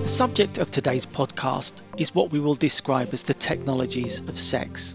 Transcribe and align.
The 0.00 0.08
subject 0.08 0.58
of 0.58 0.70
today's 0.70 1.06
podcast 1.06 1.72
is 1.96 2.14
what 2.14 2.30
we 2.30 2.38
will 2.38 2.54
describe 2.54 3.12
as 3.12 3.24
the 3.24 3.34
technologies 3.34 4.20
of 4.20 4.38
sex. 4.38 4.94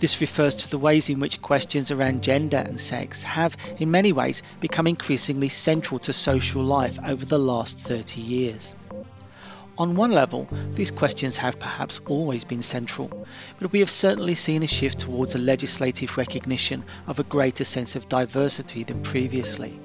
This 0.00 0.20
refers 0.20 0.54
to 0.56 0.70
the 0.70 0.78
ways 0.78 1.10
in 1.10 1.20
which 1.20 1.42
questions 1.42 1.90
around 1.90 2.22
gender 2.22 2.56
and 2.56 2.80
sex 2.80 3.22
have, 3.24 3.56
in 3.78 3.90
many 3.90 4.12
ways, 4.12 4.42
become 4.60 4.86
increasingly 4.86 5.48
central 5.48 5.98
to 6.00 6.12
social 6.12 6.62
life 6.62 6.98
over 7.04 7.24
the 7.24 7.38
last 7.38 7.78
30 7.78 8.20
years. 8.20 8.74
On 9.78 9.94
one 9.94 10.10
level, 10.10 10.48
these 10.74 10.90
questions 10.90 11.36
have 11.36 11.60
perhaps 11.60 12.00
always 12.08 12.42
been 12.42 12.62
central, 12.62 13.24
but 13.60 13.70
we 13.70 13.78
have 13.78 13.90
certainly 13.90 14.34
seen 14.34 14.64
a 14.64 14.66
shift 14.66 14.98
towards 14.98 15.36
a 15.36 15.38
legislative 15.38 16.16
recognition 16.16 16.82
of 17.06 17.20
a 17.20 17.22
greater 17.22 17.62
sense 17.62 17.94
of 17.94 18.08
diversity 18.08 18.82
than 18.82 19.04
previously. 19.04 19.78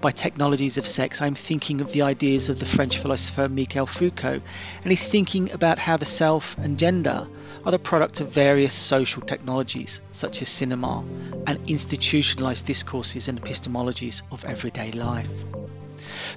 By 0.00 0.10
technologies 0.10 0.78
of 0.78 0.86
sex, 0.86 1.20
I'm 1.20 1.34
thinking 1.34 1.82
of 1.82 1.92
the 1.92 2.00
ideas 2.00 2.48
of 2.48 2.58
the 2.58 2.64
French 2.64 2.96
philosopher 2.96 3.46
Michel 3.46 3.84
Foucault, 3.84 4.40
and 4.82 4.90
he's 4.90 5.06
thinking 5.06 5.52
about 5.52 5.78
how 5.78 5.98
the 5.98 6.06
self 6.06 6.56
and 6.56 6.78
gender 6.78 7.28
are 7.66 7.72
the 7.72 7.78
product 7.78 8.22
of 8.22 8.32
various 8.32 8.72
social 8.72 9.20
technologies, 9.20 10.00
such 10.12 10.40
as 10.40 10.48
cinema, 10.48 11.04
and 11.46 11.68
institutionalized 11.68 12.64
discourses 12.64 13.28
and 13.28 13.38
epistemologies 13.42 14.22
of 14.32 14.46
everyday 14.46 14.92
life. 14.92 15.28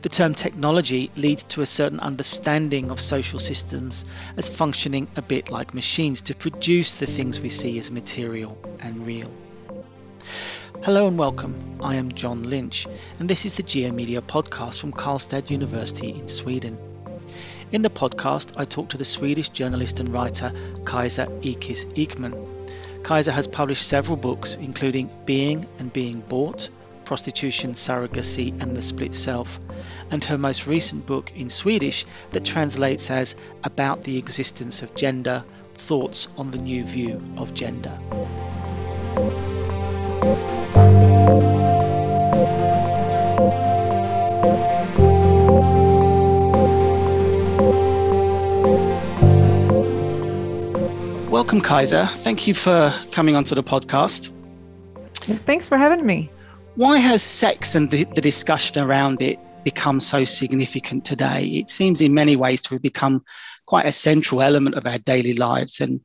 The 0.02 0.09
term 0.09 0.34
technology 0.34 1.12
leads 1.16 1.44
to 1.45 1.62
a 1.62 1.66
certain 1.66 1.99
understanding 1.99 2.91
of 2.91 2.99
social 2.99 3.39
systems 3.39 4.05
as 4.35 4.49
functioning 4.49 5.07
a 5.16 5.21
bit 5.21 5.49
like 5.52 5.73
machines 5.73 6.21
to 6.23 6.35
produce 6.35 6.95
the 6.95 7.05
things 7.05 7.40
we 7.40 7.49
see 7.49 7.80
as 7.80 7.91
material 7.91 8.57
and 8.81 9.05
real. 9.05 9.31
Hello 10.84 11.07
and 11.07 11.18
welcome. 11.18 11.79
I 11.82 11.96
am 11.96 12.12
John 12.12 12.43
Lynch, 12.43 12.87
and 13.20 13.27
this 13.27 13.46
is 13.46 13.55
the 13.55 13.63
Geomedia 13.63 14.21
podcast 14.21 14.79
from 14.79 14.93
Karlstad 14.93 15.49
University 15.49 16.09
in 16.09 16.27
Sweden. 16.27 16.77
In 17.71 17.81
the 17.81 17.90
podcast, 17.90 18.54
I 18.55 18.63
talk 18.63 18.90
to 18.90 18.98
the 18.98 19.04
Swedish 19.04 19.49
journalist 19.49 19.99
and 19.99 20.09
writer 20.09 20.52
Kajsa 20.84 21.41
Ekis 21.41 21.85
Ekman. 21.96 22.48
Kajsa 23.02 23.34
has 23.34 23.48
published 23.48 23.85
several 23.85 24.15
books, 24.18 24.55
including 24.55 25.09
Being 25.26 25.65
and 25.79 25.91
Being 25.91 26.21
Bought, 26.21 26.70
Prostitution, 27.08 27.72
Surrogacy, 27.72 28.50
and 28.62 28.76
the 28.76 28.82
Split 28.82 29.16
Self, 29.16 29.62
and 30.12 30.22
her 30.26 30.38
most 30.38 30.68
recent 30.68 31.05
book 31.05 31.32
in 31.38 31.49
Swedish 31.49 32.05
that 32.32 32.44
translates 32.44 33.10
as 33.10 33.38
About 33.64 34.04
the 34.04 34.18
Existence 34.18 34.82
of 34.82 34.94
Gender 34.94 35.46
Thoughts 35.76 36.27
on 36.36 36.52
the 36.52 36.58
New 36.58 36.84
View 36.84 37.22
of 37.38 37.54
Gender. 37.54 37.98
Welcome, 51.30 51.62
Kajsa. 51.62 52.10
Thank 52.10 52.48
you 52.48 52.54
for 52.54 52.94
coming 53.14 53.38
onto 53.38 53.55
the 53.55 53.64
podcast. 53.64 54.34
Thanks 55.46 55.70
for 55.70 55.77
having 55.77 56.05
me. 56.05 56.30
Why 56.78 57.00
has 57.00 57.24
sex 57.24 57.74
and 57.74 57.90
the, 57.90 58.04
the, 58.14 58.22
discussion 58.22 58.84
around 58.84 59.20
it 59.20 59.40
become 59.64 60.00
so 60.00 60.24
significant 60.24 61.06
today? 61.06 61.46
It 61.46 61.72
seems 61.72 62.02
in 62.02 62.14
many 62.14 62.36
ways 62.36 62.62
to 62.62 62.76
have 62.76 62.84
become 62.84 63.26
quite 63.66 63.88
a 63.88 63.92
central 63.92 64.44
element 64.44 64.75
of 64.75 64.86
our 64.86 65.00
daily 65.00 65.34
lives 65.34 65.81
and 65.81 66.00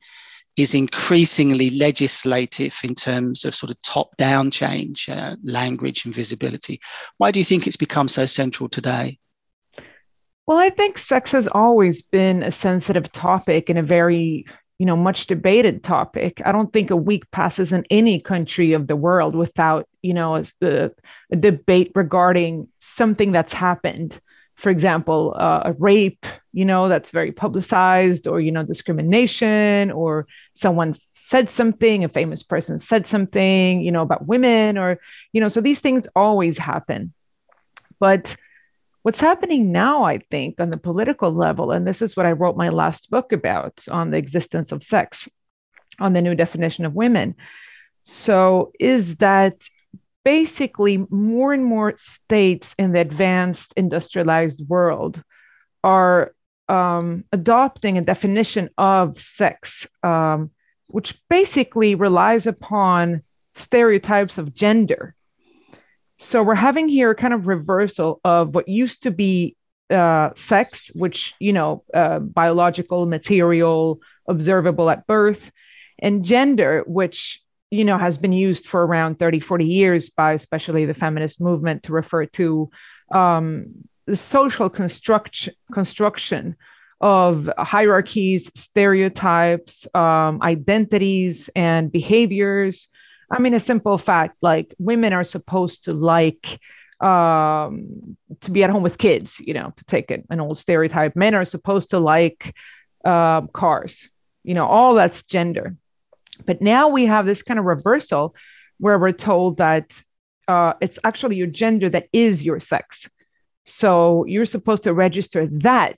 is 0.57 0.73
increasingly 0.73 1.69
legislative 1.69 2.75
in 2.83 2.95
terms 2.95 3.45
of 3.45 3.53
sort 3.53 3.69
of 3.69 3.79
top 3.83 4.17
down 4.17 4.49
change, 4.49 5.07
uh, 5.09 5.35
language, 5.43 6.05
and 6.05 6.13
visibility. 6.15 6.79
Why 7.19 7.29
do 7.29 7.39
you 7.39 7.45
think 7.45 7.67
it's 7.67 7.77
become 7.77 8.07
so 8.07 8.25
central 8.25 8.67
today? 8.67 9.19
Well, 10.47 10.57
I 10.57 10.71
think 10.71 10.97
sex 10.97 11.33
has 11.33 11.47
always 11.51 12.01
been 12.01 12.41
a 12.41 12.51
sensitive 12.51 13.13
topic 13.13 13.69
and 13.69 13.77
a 13.77 13.83
very 13.83 14.47
you 14.79 14.85
know 14.85 14.95
much 14.95 15.27
debated 15.27 15.83
topic. 15.83 16.41
I 16.45 16.51
don't 16.51 16.73
think 16.73 16.91
a 16.91 16.95
week 16.95 17.29
passes 17.31 17.71
in 17.71 17.85
any 17.89 18.19
country 18.19 18.73
of 18.73 18.87
the 18.87 18.95
world 18.95 19.35
without 19.35 19.87
you 20.01 20.13
know 20.13 20.43
a, 20.61 20.91
a 21.31 21.35
debate 21.35 21.91
regarding 21.95 22.67
something 22.79 23.31
that's 23.31 23.53
happened. 23.53 24.19
For 24.55 24.69
example 24.69 25.35
uh, 25.37 25.61
a 25.65 25.73
rape 25.73 26.25
you 26.51 26.65
know 26.65 26.87
that's 26.87 27.11
very 27.11 27.31
publicized 27.31 28.27
or 28.27 28.39
you 28.39 28.51
know 28.51 28.63
discrimination 28.63 29.91
or 29.91 30.27
someone 30.55 30.95
said 31.25 31.49
something 31.49 32.03
a 32.03 32.09
famous 32.09 32.43
person 32.43 32.77
said 32.77 33.07
something 33.07 33.81
you 33.81 33.91
know 33.91 34.03
about 34.03 34.27
women 34.27 34.77
or 34.77 34.99
you 35.31 35.41
know 35.41 35.49
so 35.49 35.61
these 35.61 35.79
things 35.79 36.07
always 36.15 36.57
happen. 36.57 37.13
But 37.99 38.35
what's 39.03 39.19
happening 39.19 39.71
now, 39.71 40.03
I 40.03 40.19
think, 40.31 40.59
on 40.59 40.69
the 40.69 40.77
political 40.77 41.31
level, 41.31 41.71
and 41.71 41.85
this 41.85 42.01
is 42.01 42.15
what 42.15 42.25
I 42.25 42.31
wrote 42.31 42.57
my 42.57 42.69
last 42.69 43.09
book 43.09 43.31
about 43.31 43.83
on 43.89 44.09
the 44.09 44.17
existence 44.17 44.71
of 44.71 44.81
sex, 44.81 45.29
on 45.99 46.13
the 46.13 46.21
new 46.21 46.33
definition 46.33 46.85
of 46.85 46.93
women. 46.95 47.35
So, 48.05 48.71
is 48.79 49.17
that 49.17 49.67
basically 50.25 51.05
more 51.09 51.53
and 51.53 51.65
more 51.65 51.95
states 51.97 52.73
in 52.79 52.93
the 52.93 52.99
advanced 52.99 53.73
industrialized 53.75 54.67
world 54.67 55.21
are 55.83 56.33
um, 56.69 57.25
adopting 57.33 57.97
a 57.97 58.01
definition 58.01 58.69
of 58.77 59.19
sex, 59.19 59.85
um, 60.01 60.51
which 60.87 61.21
basically 61.29 61.95
relies 61.95 62.47
upon 62.47 63.21
stereotypes 63.55 64.37
of 64.37 64.53
gender 64.53 65.13
so 66.23 66.41
we're 66.41 66.55
having 66.55 66.87
here 66.87 67.11
a 67.11 67.15
kind 67.15 67.33
of 67.33 67.47
reversal 67.47 68.19
of 68.23 68.55
what 68.55 68.67
used 68.67 69.03
to 69.03 69.11
be 69.11 69.55
uh, 69.89 70.29
sex, 70.35 70.89
which, 70.95 71.33
you 71.39 71.53
know, 71.53 71.83
uh, 71.93 72.19
biological, 72.19 73.05
material, 73.05 73.99
observable 74.27 74.89
at 74.89 75.05
birth, 75.05 75.51
and 75.99 76.23
gender, 76.23 76.83
which, 76.87 77.41
you 77.69 77.85
know, 77.85 77.97
has 77.97 78.17
been 78.17 78.33
used 78.33 78.65
for 78.65 78.85
around 78.85 79.19
30, 79.19 79.39
40 79.39 79.65
years 79.65 80.09
by 80.09 80.33
especially 80.33 80.85
the 80.85 80.93
feminist 80.93 81.39
movement 81.39 81.83
to 81.83 81.93
refer 81.93 82.25
to 82.25 82.69
um, 83.13 83.67
the 84.05 84.15
social 84.15 84.69
construct- 84.69 85.49
construction 85.73 86.55
of 87.01 87.49
hierarchies, 87.57 88.49
stereotypes, 88.55 89.85
um, 89.93 90.41
identities, 90.41 91.49
and 91.55 91.91
behaviors 91.91 92.87
I 93.33 93.39
mean, 93.39 93.55
a 93.55 93.59
simple 93.59 93.97
fact 93.97 94.37
like 94.43 94.75
women 94.77 95.11
are 95.11 95.23
supposed 95.23 95.85
to 95.85 95.93
like 95.93 96.59
um, 96.99 98.15
to 98.41 98.51
be 98.51 98.63
at 98.63 98.69
home 98.69 98.83
with 98.83 98.99
kids, 98.99 99.39
you 99.39 99.55
know, 99.55 99.73
to 99.75 99.85
take 99.85 100.11
it, 100.11 100.23
an 100.29 100.39
old 100.39 100.59
stereotype. 100.59 101.15
Men 101.15 101.33
are 101.33 101.43
supposed 101.43 101.89
to 101.89 101.99
like 101.99 102.53
uh, 103.03 103.41
cars, 103.47 104.07
you 104.43 104.53
know, 104.53 104.67
all 104.67 104.93
that's 104.93 105.23
gender. 105.23 105.75
But 106.45 106.61
now 106.61 106.89
we 106.89 107.07
have 107.07 107.25
this 107.25 107.41
kind 107.41 107.59
of 107.59 107.65
reversal 107.65 108.35
where 108.77 108.99
we're 108.99 109.11
told 109.11 109.57
that 109.57 109.91
uh, 110.47 110.73
it's 110.79 110.99
actually 111.03 111.37
your 111.37 111.47
gender 111.47 111.89
that 111.89 112.09
is 112.13 112.43
your 112.43 112.59
sex. 112.59 113.09
So 113.65 114.25
you're 114.25 114.45
supposed 114.45 114.83
to 114.83 114.93
register 114.93 115.47
that 115.47 115.97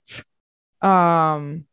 um, 0.80 1.64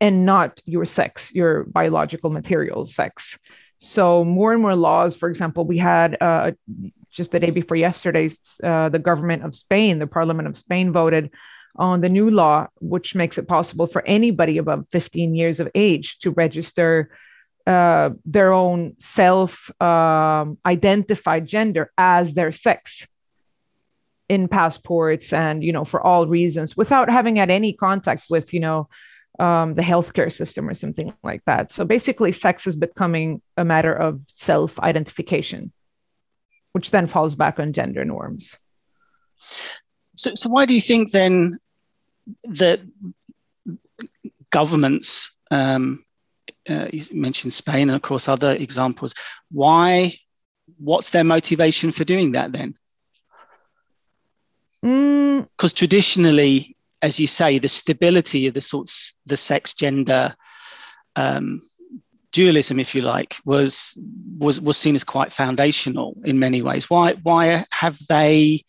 and 0.00 0.24
not 0.24 0.60
your 0.66 0.84
sex, 0.84 1.32
your 1.34 1.64
biological 1.64 2.30
material 2.30 2.86
sex. 2.86 3.38
So 3.86 4.24
more 4.24 4.52
and 4.52 4.62
more 4.62 4.74
laws, 4.74 5.14
for 5.14 5.28
example, 5.28 5.64
we 5.64 5.78
had 5.78 6.16
uh, 6.20 6.52
just 7.10 7.30
the 7.30 7.40
day 7.40 7.50
before 7.50 7.76
yesterday, 7.76 8.30
uh, 8.62 8.88
the 8.88 8.98
government 8.98 9.44
of 9.44 9.54
Spain, 9.54 9.98
the 9.98 10.06
Parliament 10.06 10.48
of 10.48 10.56
Spain 10.56 10.92
voted 10.92 11.30
on 11.76 12.00
the 12.00 12.08
new 12.08 12.30
law, 12.30 12.66
which 12.80 13.14
makes 13.14 13.38
it 13.38 13.48
possible 13.48 13.86
for 13.86 14.06
anybody 14.06 14.58
above 14.58 14.86
15 14.92 15.34
years 15.34 15.60
of 15.60 15.68
age 15.74 16.18
to 16.20 16.30
register 16.30 17.10
uh, 17.66 18.10
their 18.24 18.52
own 18.52 18.94
self 18.98 19.70
um, 19.80 20.58
gender 21.44 21.90
as 21.96 22.34
their 22.34 22.52
sex 22.52 23.06
in 24.28 24.48
passports 24.48 25.32
and 25.32 25.62
you 25.62 25.72
know 25.72 25.84
for 25.84 26.00
all 26.00 26.26
reasons 26.26 26.76
without 26.76 27.10
having 27.10 27.36
had 27.36 27.50
any 27.50 27.74
contact 27.74 28.24
with 28.30 28.54
you 28.54 28.60
know 28.60 28.88
um, 29.38 29.74
the 29.74 29.82
healthcare 29.82 30.32
system 30.32 30.68
or 30.68 30.74
something 30.74 31.12
like 31.22 31.42
that. 31.46 31.72
So 31.72 31.84
basically, 31.84 32.32
sex 32.32 32.66
is 32.66 32.76
becoming 32.76 33.42
a 33.56 33.64
matter 33.64 33.92
of 33.92 34.20
self 34.36 34.78
identification, 34.78 35.72
which 36.72 36.90
then 36.90 37.08
falls 37.08 37.34
back 37.34 37.58
on 37.58 37.72
gender 37.72 38.04
norms. 38.04 38.54
So, 40.16 40.32
so 40.34 40.48
why 40.48 40.66
do 40.66 40.74
you 40.74 40.80
think 40.80 41.10
then 41.10 41.58
that 42.44 42.80
governments, 44.50 45.34
um, 45.50 46.04
uh, 46.68 46.86
you 46.92 47.02
mentioned 47.12 47.52
Spain 47.52 47.88
and 47.90 47.96
of 47.96 48.02
course 48.02 48.28
other 48.28 48.54
examples, 48.54 49.14
why, 49.50 50.14
what's 50.78 51.10
their 51.10 51.24
motivation 51.24 51.90
for 51.90 52.04
doing 52.04 52.32
that 52.32 52.52
then? 52.52 52.74
Because 54.80 55.72
mm. 55.72 55.76
traditionally, 55.76 56.73
as 57.04 57.20
you 57.20 57.26
say, 57.26 57.58
the 57.58 57.68
stability 57.68 58.46
of 58.46 58.54
the 58.54 58.62
sorts, 58.62 59.18
the 59.26 59.36
sex 59.36 59.74
gender 59.74 60.34
um, 61.16 61.60
dualism, 62.32 62.80
if 62.80 62.94
you 62.94 63.02
like, 63.02 63.36
was 63.44 63.98
was 64.38 64.58
was 64.58 64.78
seen 64.78 64.94
as 64.94 65.04
quite 65.04 65.30
foundational 65.30 66.16
in 66.24 66.38
many 66.38 66.62
ways. 66.62 66.88
Why 66.88 67.12
why 67.22 67.66
have 67.70 67.98
they? 68.08 68.62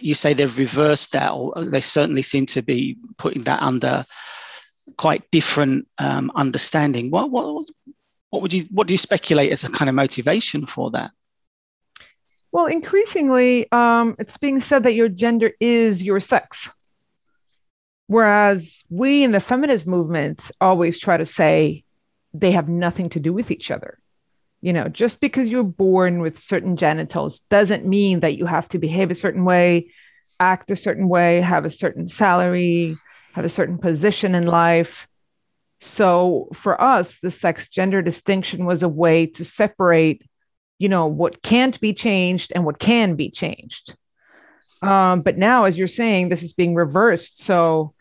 You 0.00 0.14
say 0.14 0.34
they've 0.34 0.58
reversed 0.58 1.12
that, 1.12 1.30
or 1.30 1.64
they 1.64 1.80
certainly 1.80 2.20
seem 2.20 2.44
to 2.46 2.60
be 2.60 2.98
putting 3.16 3.44
that 3.44 3.62
under 3.62 4.04
quite 4.98 5.22
different 5.30 5.88
um, 5.96 6.30
understanding. 6.34 7.10
What 7.10 7.30
what 7.30 7.64
what 8.28 8.42
would 8.42 8.52
you 8.52 8.64
what 8.70 8.86
do 8.86 8.92
you 8.92 8.98
speculate 8.98 9.50
as 9.50 9.64
a 9.64 9.72
kind 9.72 9.88
of 9.88 9.94
motivation 9.94 10.66
for 10.66 10.90
that? 10.90 11.10
Well, 12.52 12.66
increasingly, 12.66 13.66
um, 13.72 14.14
it's 14.18 14.36
being 14.36 14.60
said 14.60 14.82
that 14.82 14.92
your 14.92 15.08
gender 15.08 15.52
is 15.58 16.02
your 16.02 16.20
sex. 16.20 16.68
Whereas 18.08 18.82
we 18.88 19.22
in 19.22 19.32
the 19.32 19.40
feminist 19.40 19.86
movement 19.86 20.50
always 20.60 20.98
try 20.98 21.18
to 21.18 21.26
say 21.26 21.84
they 22.32 22.52
have 22.52 22.68
nothing 22.68 23.10
to 23.10 23.20
do 23.20 23.32
with 23.32 23.50
each 23.50 23.70
other. 23.70 23.98
You 24.60 24.72
know, 24.72 24.88
just 24.88 25.20
because 25.20 25.48
you're 25.48 25.62
born 25.62 26.20
with 26.20 26.38
certain 26.38 26.76
genitals 26.76 27.40
doesn't 27.50 27.86
mean 27.86 28.20
that 28.20 28.36
you 28.36 28.46
have 28.46 28.68
to 28.70 28.78
behave 28.78 29.10
a 29.10 29.14
certain 29.14 29.44
way, 29.44 29.92
act 30.40 30.70
a 30.70 30.76
certain 30.76 31.08
way, 31.08 31.40
have 31.42 31.64
a 31.64 31.70
certain 31.70 32.08
salary, 32.08 32.96
have 33.34 33.44
a 33.44 33.50
certain 33.50 33.78
position 33.78 34.34
in 34.34 34.46
life. 34.46 35.06
So 35.80 36.48
for 36.54 36.80
us, 36.80 37.18
the 37.22 37.30
sex 37.30 37.68
gender 37.68 38.02
distinction 38.02 38.64
was 38.64 38.82
a 38.82 38.88
way 38.88 39.26
to 39.26 39.44
separate, 39.44 40.22
you 40.78 40.88
know, 40.88 41.06
what 41.06 41.42
can't 41.42 41.78
be 41.78 41.92
changed 41.92 42.52
and 42.54 42.64
what 42.64 42.78
can 42.78 43.16
be 43.16 43.30
changed. 43.30 43.94
Um, 44.80 45.20
but 45.20 45.36
now, 45.36 45.64
as 45.64 45.76
you're 45.76 45.88
saying, 45.88 46.30
this 46.30 46.42
is 46.42 46.52
being 46.52 46.74
reversed. 46.74 47.42
So 47.42 47.94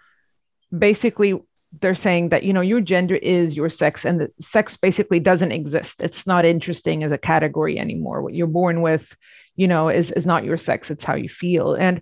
basically, 0.76 1.40
they're 1.82 1.96
saying 1.96 2.30
that 2.30 2.44
you 2.44 2.54
know 2.54 2.62
your 2.62 2.82
gender 2.82 3.16
is 3.16 3.56
your 3.56 3.70
sex 3.70 4.06
and 4.06 4.22
the 4.22 4.32
sex 4.40 4.78
basically 4.78 5.20
doesn't 5.20 5.52
exist. 5.52 6.02
It's 6.02 6.26
not 6.26 6.46
interesting 6.46 7.04
as 7.04 7.12
a 7.12 7.18
category 7.18 7.78
anymore. 7.78 8.22
What 8.22 8.34
you're 8.34 8.48
born 8.48 8.82
with 8.82 9.16
you 9.56 9.68
know 9.68 9.90
is 9.90 10.12
is 10.12 10.26
not 10.26 10.46
your 10.46 10.58
sex. 10.58 10.90
It's 10.90 11.04
how 11.04 11.16
you 11.16 11.30
feel. 11.30 11.74
And 11.74 12.02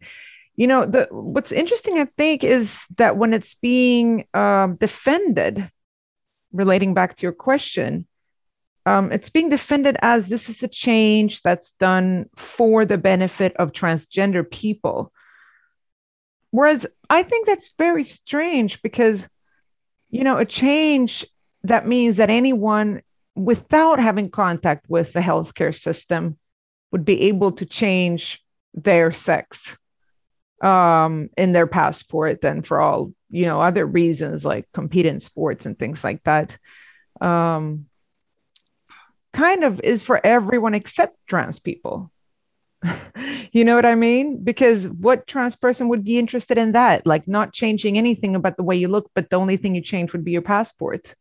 you 0.55 0.67
know 0.67 0.85
the 0.85 1.07
what's 1.11 1.51
interesting 1.51 1.99
i 1.99 2.05
think 2.17 2.43
is 2.43 2.71
that 2.97 3.17
when 3.17 3.33
it's 3.33 3.55
being 3.55 4.25
um, 4.33 4.75
defended 4.75 5.69
relating 6.51 6.93
back 6.93 7.17
to 7.17 7.23
your 7.23 7.33
question 7.33 8.07
um, 8.87 9.11
it's 9.11 9.31
being 9.31 9.49
defended 9.49 9.97
as 10.01 10.27
this 10.27 10.47
is 10.47 10.61
a 10.61 10.67
change 10.67 11.41
that's 11.41 11.71
done 11.79 12.27
for 12.35 12.85
the 12.85 12.97
benefit 12.97 13.55
of 13.57 13.71
transgender 13.71 14.49
people 14.49 15.11
whereas 16.55 16.85
i 17.09 17.21
think 17.23 17.45
that's 17.45 17.71
very 17.77 18.03
strange 18.03 18.81
because 18.81 19.27
you 20.15 20.23
know, 20.23 20.37
a 20.37 20.45
change 20.45 21.25
that 21.63 21.85
means 21.85 22.15
that 22.15 22.29
anyone 22.29 23.01
without 23.35 23.99
having 23.99 24.29
contact 24.29 24.85
with 24.87 25.11
the 25.11 25.19
healthcare 25.19 25.77
system 25.77 26.37
would 26.91 27.03
be 27.03 27.23
able 27.23 27.51
to 27.51 27.65
change 27.65 28.41
their 28.73 29.11
sex 29.11 29.75
um, 30.63 31.29
in 31.37 31.51
their 31.51 31.67
passport 31.67 32.45
and 32.45 32.65
for 32.65 32.79
all 32.79 33.11
you 33.29 33.45
know 33.45 33.59
other 33.59 33.85
reasons 33.85 34.45
like 34.45 34.71
compete 34.73 35.05
in 35.05 35.19
sports 35.19 35.65
and 35.65 35.77
things 35.77 36.01
like 36.01 36.23
that. 36.23 36.57
Um, 37.19 37.87
kind 39.33 39.65
of 39.65 39.81
is 39.81 40.01
for 40.01 40.25
everyone 40.25 40.75
except 40.75 41.17
trans 41.27 41.59
people 41.59 42.09
you 43.51 43.63
know 43.63 43.75
what 43.75 43.85
I 43.85 43.95
mean? 43.95 44.43
Because 44.43 44.87
what 44.87 45.27
trans 45.27 45.55
person 45.55 45.87
would 45.89 46.03
be 46.03 46.17
interested 46.17 46.57
in 46.57 46.73
that? 46.73 47.05
Like 47.05 47.27
not 47.27 47.53
changing 47.53 47.97
anything 47.97 48.35
about 48.35 48.57
the 48.57 48.63
way 48.63 48.75
you 48.75 48.87
look, 48.87 49.09
but 49.13 49.29
the 49.29 49.37
only 49.37 49.57
thing 49.57 49.75
you 49.75 49.81
change 49.81 50.13
would 50.13 50.23
be 50.23 50.31
your 50.31 50.41
passport. 50.41 51.15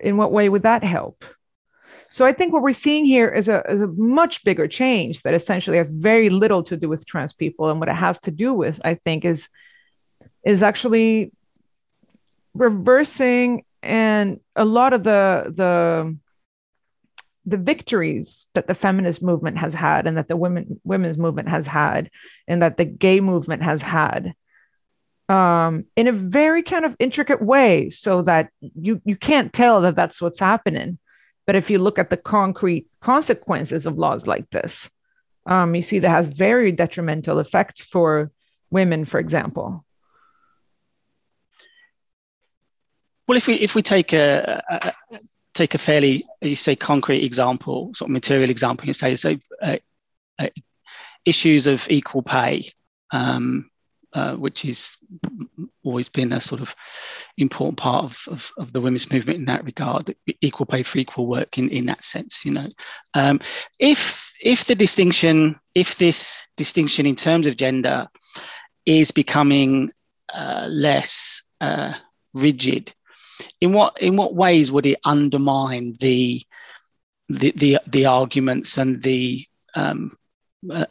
In 0.00 0.16
what 0.16 0.32
way 0.32 0.48
would 0.48 0.62
that 0.62 0.84
help? 0.84 1.24
So 2.10 2.24
I 2.24 2.32
think 2.32 2.52
what 2.52 2.62
we're 2.62 2.72
seeing 2.72 3.04
here 3.04 3.28
is 3.28 3.48
a, 3.48 3.62
is 3.68 3.82
a 3.82 3.86
much 3.86 4.42
bigger 4.44 4.66
change 4.66 5.22
that 5.22 5.34
essentially 5.34 5.76
has 5.76 5.88
very 5.90 6.30
little 6.30 6.62
to 6.64 6.76
do 6.76 6.88
with 6.88 7.04
trans 7.04 7.34
people. 7.34 7.68
And 7.68 7.80
what 7.80 7.88
it 7.88 7.96
has 7.96 8.18
to 8.20 8.30
do 8.30 8.54
with, 8.54 8.80
I 8.84 8.94
think, 8.94 9.24
is 9.24 9.46
is 10.44 10.62
actually 10.62 11.32
reversing 12.54 13.64
and 13.82 14.40
a 14.56 14.64
lot 14.64 14.92
of 14.92 15.04
the 15.04 15.52
the 15.54 16.16
the 17.48 17.56
victories 17.56 18.48
that 18.54 18.66
the 18.66 18.74
feminist 18.74 19.22
movement 19.22 19.58
has 19.58 19.72
had 19.72 20.06
and 20.06 20.16
that 20.16 20.28
the 20.28 20.36
women 20.36 20.80
women's 20.84 21.16
movement 21.16 21.48
has 21.48 21.66
had 21.66 22.10
and 22.46 22.62
that 22.62 22.76
the 22.76 22.84
gay 22.84 23.20
movement 23.20 23.62
has 23.62 23.80
had 23.80 24.34
um, 25.28 25.84
in 25.96 26.08
a 26.08 26.12
very 26.12 26.62
kind 26.62 26.84
of 26.84 26.96
intricate 26.98 27.42
way 27.42 27.90
so 27.90 28.22
that 28.22 28.50
you 28.60 29.00
you 29.04 29.16
can't 29.16 29.52
tell 29.52 29.82
that 29.82 29.96
that's 29.96 30.20
what's 30.20 30.40
happening. 30.40 30.98
But 31.46 31.56
if 31.56 31.70
you 31.70 31.78
look 31.78 31.98
at 31.98 32.10
the 32.10 32.16
concrete 32.18 32.88
consequences 33.00 33.86
of 33.86 33.96
laws 33.96 34.26
like 34.26 34.50
this 34.50 34.88
um, 35.46 35.74
you 35.74 35.82
see 35.82 35.98
that 35.98 36.10
has 36.10 36.28
very 36.28 36.72
detrimental 36.72 37.38
effects 37.38 37.82
for 37.82 38.30
women 38.70 39.04
for 39.06 39.18
example. 39.18 39.84
Well 43.26 43.38
if 43.38 43.46
we 43.46 43.54
if 43.54 43.74
we 43.74 43.82
take 43.82 44.12
a, 44.12 44.62
a 44.70 44.92
take 45.58 45.74
a 45.74 45.78
fairly, 45.78 46.24
as 46.40 46.50
you 46.50 46.56
say, 46.56 46.76
concrete 46.76 47.24
example, 47.24 47.92
sort 47.94 48.08
of 48.08 48.12
material 48.12 48.50
example, 48.50 48.86
you 48.86 48.94
say, 48.94 49.16
so 49.16 49.36
uh, 49.60 49.76
uh, 50.38 50.48
issues 51.24 51.66
of 51.66 51.86
equal 51.90 52.22
pay, 52.22 52.64
um, 53.10 53.68
uh, 54.12 54.34
which 54.36 54.62
has 54.62 54.98
always 55.84 56.08
been 56.08 56.32
a 56.32 56.40
sort 56.40 56.62
of 56.62 56.74
important 57.36 57.76
part 57.76 58.04
of, 58.04 58.22
of, 58.30 58.52
of, 58.56 58.72
the 58.72 58.80
women's 58.80 59.12
movement 59.12 59.38
in 59.38 59.44
that 59.46 59.64
regard, 59.64 60.14
equal 60.40 60.64
pay 60.64 60.82
for 60.82 60.98
equal 60.98 61.26
work 61.26 61.58
in, 61.58 61.68
in 61.70 61.86
that 61.86 62.02
sense, 62.02 62.44
you 62.44 62.52
know. 62.52 62.68
Um, 63.14 63.40
if, 63.78 64.32
if 64.40 64.64
the 64.64 64.74
distinction, 64.74 65.56
if 65.74 65.98
this 65.98 66.48
distinction 66.56 67.04
in 67.04 67.16
terms 67.16 67.46
of 67.46 67.56
gender 67.56 68.08
is 68.86 69.10
becoming 69.10 69.90
uh, 70.32 70.66
less 70.70 71.42
uh, 71.60 71.92
rigid, 72.32 72.92
in 73.60 73.72
what 73.72 74.00
in 74.00 74.16
what 74.16 74.34
ways 74.34 74.70
would 74.72 74.86
it 74.86 74.98
undermine 75.04 75.94
the 76.00 76.42
the 77.28 77.52
the, 77.52 77.78
the 77.86 78.06
arguments 78.06 78.78
and 78.78 79.02
the 79.02 79.46
um, 79.74 80.10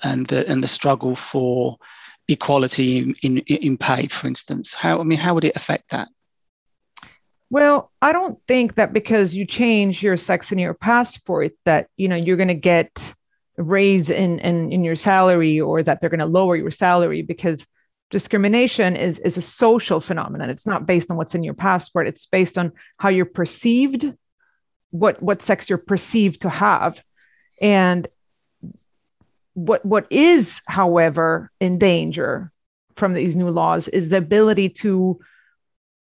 and 0.03 0.27
the 0.27 0.47
and 0.47 0.63
the 0.63 0.67
struggle 0.67 1.15
for 1.15 1.77
equality 2.27 2.97
in, 2.97 3.13
in, 3.23 3.37
in 3.39 3.77
pay, 3.77 4.07
for 4.07 4.27
instance? 4.27 4.73
How 4.73 4.99
I 4.99 5.03
mean, 5.03 5.19
how 5.19 5.33
would 5.33 5.45
it 5.45 5.55
affect 5.55 5.91
that? 5.91 6.07
Well, 7.49 7.91
I 8.01 8.11
don't 8.11 8.39
think 8.47 8.75
that 8.75 8.91
because 8.91 9.33
you 9.33 9.45
change 9.45 10.03
your 10.03 10.17
sex 10.17 10.51
in 10.51 10.59
your 10.59 10.73
passport 10.73 11.53
that 11.65 11.87
you 11.95 12.07
know 12.07 12.15
you're 12.15 12.37
going 12.37 12.49
to 12.49 12.53
get 12.53 12.91
a 13.57 13.63
raise 13.63 14.09
in, 14.09 14.39
in 14.39 14.71
in 14.71 14.83
your 14.83 14.95
salary 14.95 15.59
or 15.59 15.81
that 15.81 16.01
they're 16.01 16.09
going 16.09 16.19
to 16.19 16.25
lower 16.25 16.55
your 16.55 16.71
salary 16.71 17.21
because 17.21 17.65
discrimination 18.09 18.95
is 18.95 19.19
is 19.19 19.37
a 19.37 19.41
social 19.41 19.99
phenomenon. 19.99 20.49
It's 20.49 20.65
not 20.65 20.85
based 20.85 21.11
on 21.11 21.17
what's 21.17 21.35
in 21.35 21.43
your 21.43 21.53
passport. 21.53 22.07
It's 22.07 22.25
based 22.25 22.57
on 22.57 22.71
how 22.97 23.09
you're 23.09 23.25
perceived 23.25 24.13
what 24.91 25.21
what 25.21 25.43
sex 25.43 25.69
you're 25.69 25.77
perceived 25.77 26.41
to 26.41 26.49
have. 26.49 27.01
And 27.61 28.07
what 29.53 29.85
what 29.85 30.07
is 30.11 30.61
however 30.65 31.51
in 31.59 31.79
danger 31.79 32.51
from 32.95 33.13
these 33.13 33.35
new 33.35 33.49
laws 33.49 33.87
is 33.87 34.09
the 34.09 34.17
ability 34.17 34.69
to 34.69 35.19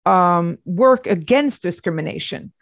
um, 0.04 0.58
work 0.64 1.06
against 1.06 1.62
discrimination. 1.62 2.52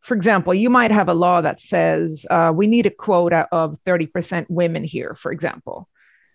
For 0.00 0.14
example 0.14 0.54
you 0.54 0.70
might 0.70 0.90
have 0.90 1.08
a 1.08 1.14
law 1.14 1.40
that 1.40 1.60
says 1.60 2.24
uh, 2.30 2.52
we 2.54 2.66
need 2.66 2.86
a 2.86 2.90
quota 2.90 3.48
of 3.50 3.78
30% 3.86 4.46
women 4.48 4.84
here 4.84 5.14
for 5.14 5.32
example. 5.32 5.88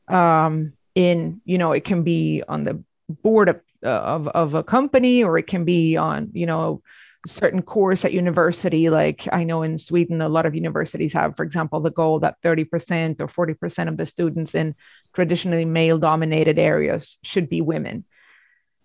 Um, 0.08 0.74
in 0.96 1.42
you 1.46 1.58
know 1.58 1.72
it 1.72 1.86
can 1.86 2.04
be 2.04 2.44
on 2.48 2.64
the 2.64 2.84
board 3.10 3.50
of, 3.50 3.62
of, 3.84 4.28
of 4.30 4.54
a 4.54 4.64
company 4.64 5.24
or 5.24 5.38
it 5.38 5.48
can 5.48 5.66
be 5.66 5.98
on 5.98 6.30
you 6.34 6.46
know 6.46 6.82
certain 7.26 7.62
course 7.62 8.04
at 8.04 8.14
university. 8.14 8.90
Like 8.90 9.28
i 9.32 9.44
know 9.44 9.64
in 9.64 9.78
sweden 9.78 10.22
a 10.22 10.30
lot 10.30 10.46
of 10.46 10.56
universities 10.56 11.14
have 11.14 11.36
for 11.36 11.44
example 11.44 11.80
the 11.80 11.92
goal 11.92 12.20
that 12.20 12.42
30% 12.44 13.20
or 13.20 13.28
40% 13.28 13.88
of 13.88 13.98
the 13.98 14.06
students 14.06 14.54
in 14.54 14.76
traditionally 15.14 15.66
male 15.66 15.98
dominated 15.98 16.60
areas 16.60 17.18
should 17.24 17.50
be 17.50 17.62
women. 17.62 18.06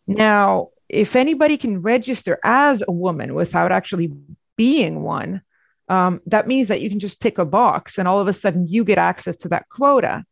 Now 0.06 0.68
if 0.88 1.16
anybody 1.16 1.58
can 1.58 1.82
register 1.82 2.38
as 2.42 2.82
a 2.86 2.92
woman 2.92 3.34
without 3.34 3.72
actually 3.72 4.12
being 4.56 5.02
one 5.02 5.42
um, 5.90 6.20
that 6.26 6.46
means 6.46 6.68
that 6.68 6.82
you 6.82 6.90
can 6.90 7.00
just 7.00 7.20
tick 7.20 7.38
a 7.38 7.46
box 7.46 7.98
and 7.98 8.06
all 8.06 8.20
of 8.20 8.28
a 8.28 8.32
sudden 8.32 8.66
you 8.68 8.84
get 8.84 8.98
access 8.98 9.36
to 9.36 9.48
that 9.48 9.68
quota 9.68 10.24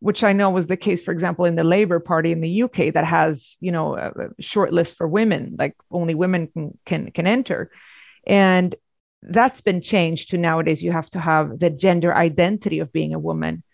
which 0.00 0.22
I 0.22 0.32
know 0.32 0.50
was 0.50 0.66
the 0.66 0.76
case, 0.76 1.02
for 1.02 1.10
example, 1.12 1.44
in 1.44 1.56
the 1.56 1.64
Labour 1.64 1.98
Party 2.00 2.32
in 2.32 2.40
the 2.40 2.62
UK 2.62 2.94
that 2.94 3.04
has, 3.04 3.56
you 3.60 3.72
know, 3.72 3.96
a, 3.96 4.10
short 4.40 4.72
list 4.72 4.96
for 4.96 5.08
women, 5.08 5.56
like 5.58 5.74
only 5.90 6.14
women 6.14 6.48
can, 6.48 6.78
can 6.86 7.10
can 7.10 7.26
enter, 7.26 7.70
and 8.26 8.74
that's 9.22 9.60
been 9.60 9.80
changed 9.80 10.30
to 10.30 10.38
nowadays 10.38 10.82
you 10.82 10.92
have 10.92 11.10
to 11.10 11.18
have 11.18 11.58
the 11.58 11.70
gender 11.70 12.14
identity 12.14 12.78
of 12.78 12.92
being 12.92 13.14
a 13.14 13.18
woman, 13.18 13.64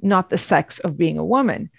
not 0.00 0.28
the 0.28 0.38
sex 0.38 0.78
of 0.80 0.98
being 0.98 1.18
a 1.18 1.24
woman. 1.24 1.70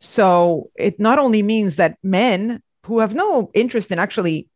So 0.00 0.70
it 0.76 1.00
not 1.00 1.18
only 1.18 1.42
means 1.42 1.76
that 1.76 1.98
men 2.02 2.62
who 2.86 3.00
have 3.00 3.14
no 3.14 3.50
interest 3.52 3.90
in 3.90 3.98
actually 3.98 4.48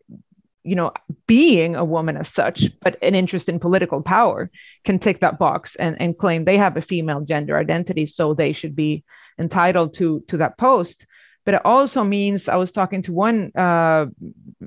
you 0.64 0.76
know 0.76 0.92
being 1.26 1.74
a 1.74 1.84
woman 1.84 2.16
as 2.16 2.28
such 2.28 2.66
but 2.82 2.96
an 3.02 3.14
interest 3.14 3.48
in 3.48 3.58
political 3.58 4.02
power 4.02 4.50
can 4.84 4.98
tick 4.98 5.20
that 5.20 5.38
box 5.38 5.74
and, 5.76 6.00
and 6.00 6.18
claim 6.18 6.44
they 6.44 6.56
have 6.56 6.76
a 6.76 6.82
female 6.82 7.20
gender 7.20 7.56
identity 7.56 8.06
so 8.06 8.34
they 8.34 8.52
should 8.52 8.76
be 8.76 9.04
entitled 9.38 9.94
to 9.94 10.22
to 10.28 10.36
that 10.36 10.56
post 10.58 11.06
but 11.44 11.54
it 11.54 11.64
also 11.64 12.04
means 12.04 12.48
i 12.48 12.56
was 12.56 12.72
talking 12.72 13.02
to 13.02 13.12
one 13.12 13.50
uh, 13.56 14.06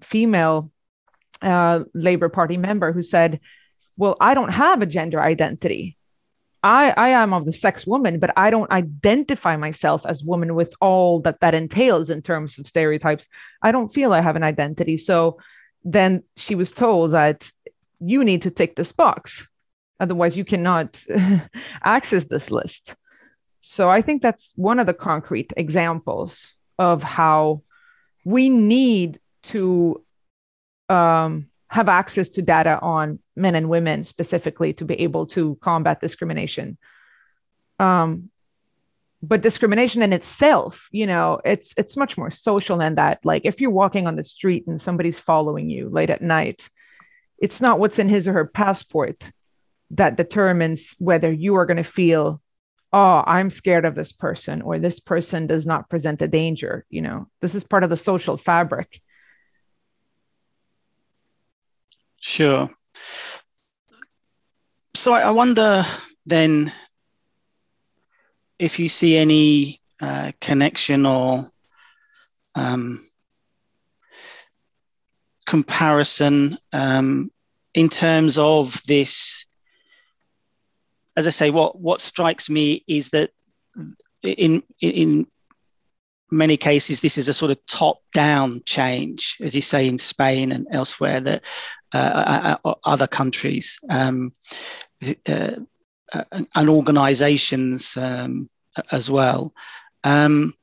female 0.03 0.71
uh, 1.41 1.81
labor 1.93 2.29
party 2.29 2.57
member 2.57 2.91
who 2.91 3.03
said 3.03 3.39
well 3.97 4.17
i 4.19 4.33
don't 4.33 4.53
have 4.53 4.81
a 4.81 4.85
gender 4.85 5.21
identity 5.21 5.97
I, 6.65 6.89
I 6.97 7.09
am 7.09 7.31
of 7.31 7.45
the 7.45 7.53
sex 7.53 7.85
woman, 7.85 8.17
but 8.17 8.33
I 8.35 8.49
don't 8.49 8.71
identify 8.71 9.55
myself 9.55 10.03
as 10.03 10.23
woman 10.23 10.55
with 10.55 10.73
all 10.81 11.21
that 11.21 11.41
that 11.41 11.53
entails 11.53 12.09
in 12.09 12.23
terms 12.23 12.57
of 12.57 12.65
stereotypes. 12.65 13.27
I 13.61 13.71
don't 13.71 13.93
feel 13.93 14.11
I 14.11 14.21
have 14.21 14.35
an 14.35 14.41
identity. 14.41 14.97
So 14.97 15.37
then 15.86 16.24
she 16.36 16.56
was 16.56 16.72
told 16.72 17.13
that 17.13 17.51
you 18.00 18.24
need 18.24 18.42
to 18.42 18.51
tick 18.51 18.75
this 18.75 18.92
box. 18.92 19.48
Otherwise, 20.00 20.36
you 20.36 20.44
cannot 20.44 21.01
access 21.84 22.25
this 22.25 22.51
list. 22.51 22.96
So 23.62 23.89
I 23.89 24.01
think 24.01 24.22
that's 24.22 24.51
one 24.56 24.80
of 24.80 24.88
the 24.88 24.94
concrete 24.94 25.54
examples 25.56 26.54
of 26.77 27.01
how 27.01 27.62
we 28.25 28.50
need 28.50 29.20
to 29.44 30.04
um, 30.89 31.48
have 31.68 31.88
access 31.88 32.30
to 32.30 32.42
data 32.42 32.80
on 32.82 33.20
men 33.36 33.56
and 33.56 33.70
women 33.70 34.06
specifically 34.06 34.74
to 34.74 34.86
be 34.86 34.96
able 35.01 35.27
to 35.27 35.58
combat 35.62 36.01
discrimination. 36.01 36.77
Um, 37.80 38.30
but 39.22 39.41
discrimination 39.41 40.01
in 40.01 40.13
itself, 40.13 40.88
you 40.91 41.07
know, 41.07 41.39
it's 41.43 41.74
it's 41.77 41.98
much 41.98 42.17
more 42.17 42.31
social 42.31 42.77
than 42.77 42.95
that. 42.95 43.19
Like 43.24 43.43
if 43.45 43.60
you're 43.60 43.72
walking 43.72 44.07
on 44.07 44.15
the 44.15 44.24
street 44.24 44.67
and 44.67 44.79
somebody's 44.79 45.17
following 45.17 45.69
you 45.69 45.89
late 45.89 46.10
at 46.10 46.22
night, 46.22 46.69
it's 47.38 47.62
not 47.62 47.79
what's 47.79 48.00
in 48.00 48.10
his 48.10 48.27
or 48.27 48.34
her 48.34 48.45
passport 48.45 49.31
that 49.91 50.17
determines 50.17 50.95
whether 51.00 51.31
you 51.31 51.55
are 51.55 51.65
going 51.65 51.77
to 51.77 51.84
feel 51.84 52.41
oh 52.91 53.24
i'm 53.25 53.51
scared 53.51 53.86
of 53.86 53.93
this 53.93 54.12
person 54.12 54.62
or 54.63 54.79
this 54.79 55.00
person 55.00 55.45
does 55.45 55.65
not 55.65 55.89
present 55.89 56.22
a 56.24 56.27
danger 56.27 56.86
you 56.89 57.01
know 57.01 57.27
this 57.41 57.53
is 57.53 57.63
part 57.63 57.84
of 57.84 57.89
the 57.91 57.98
social 57.98 58.36
fabric 58.36 59.01
Sure. 62.25 62.67
So 64.95 65.13
I, 65.13 65.29
wonder 65.29 65.86
then 66.25 66.74
if 68.59 68.79
you 68.79 68.89
see 68.89 69.17
any 69.17 69.81
uh, 70.01 70.31
connection 70.41 71.05
or 71.05 71.43
um, 72.55 73.05
comparison 75.45 76.57
um, 76.74 77.31
in 77.74 77.89
terms 77.89 78.38
of 78.38 78.81
this. 78.88 79.45
As 81.17 81.27
I 81.27 81.29
say, 81.29 81.50
what 81.50 81.79
what 81.79 82.01
strikes 82.01 82.50
me 82.50 82.83
is 82.88 83.09
that 83.09 83.31
in 84.24 84.63
in 84.81 85.27
many 86.31 86.57
cases, 86.57 87.00
this 87.00 87.17
is 87.17 87.29
a 87.29 87.33
sort 87.33 87.51
of 87.51 87.65
top 87.67 88.00
down 88.13 88.62
change, 88.65 89.38
as 89.41 89.55
you 89.55 89.62
say 89.62 89.88
in 89.88 89.97
Spain 89.97 90.51
and 90.51 90.67
elsewhere, 90.71 91.21
that 91.21 91.45
uh, 91.93 92.57
uh, 92.65 92.69
uh, 92.69 92.74
other 92.83 93.07
countries 93.07 93.79
um, 93.89 94.33
uh, 95.27 95.55
and 96.13 96.69
organizations 96.69 97.97
um, 97.97 98.50
as 98.91 99.09
well. 99.09 99.53
Um, 100.03 100.53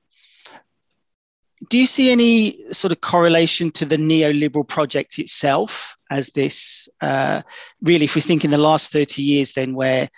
do 1.68 1.78
you 1.78 1.86
see 1.86 2.10
any 2.10 2.72
sort 2.72 2.92
of 2.92 3.00
correlation 3.00 3.70
to 3.72 3.84
the 3.84 3.96
neoliberal 3.96 4.66
project 4.66 5.18
itself 5.18 5.96
as 6.10 6.30
this 6.30 6.88
uh, 7.00 7.42
really 7.82 8.04
if 8.04 8.14
we 8.14 8.20
think 8.20 8.44
in 8.44 8.50
the 8.50 8.58
last 8.58 8.92
30 8.92 9.22
years 9.22 9.52
then 9.52 9.74
where 9.74 10.08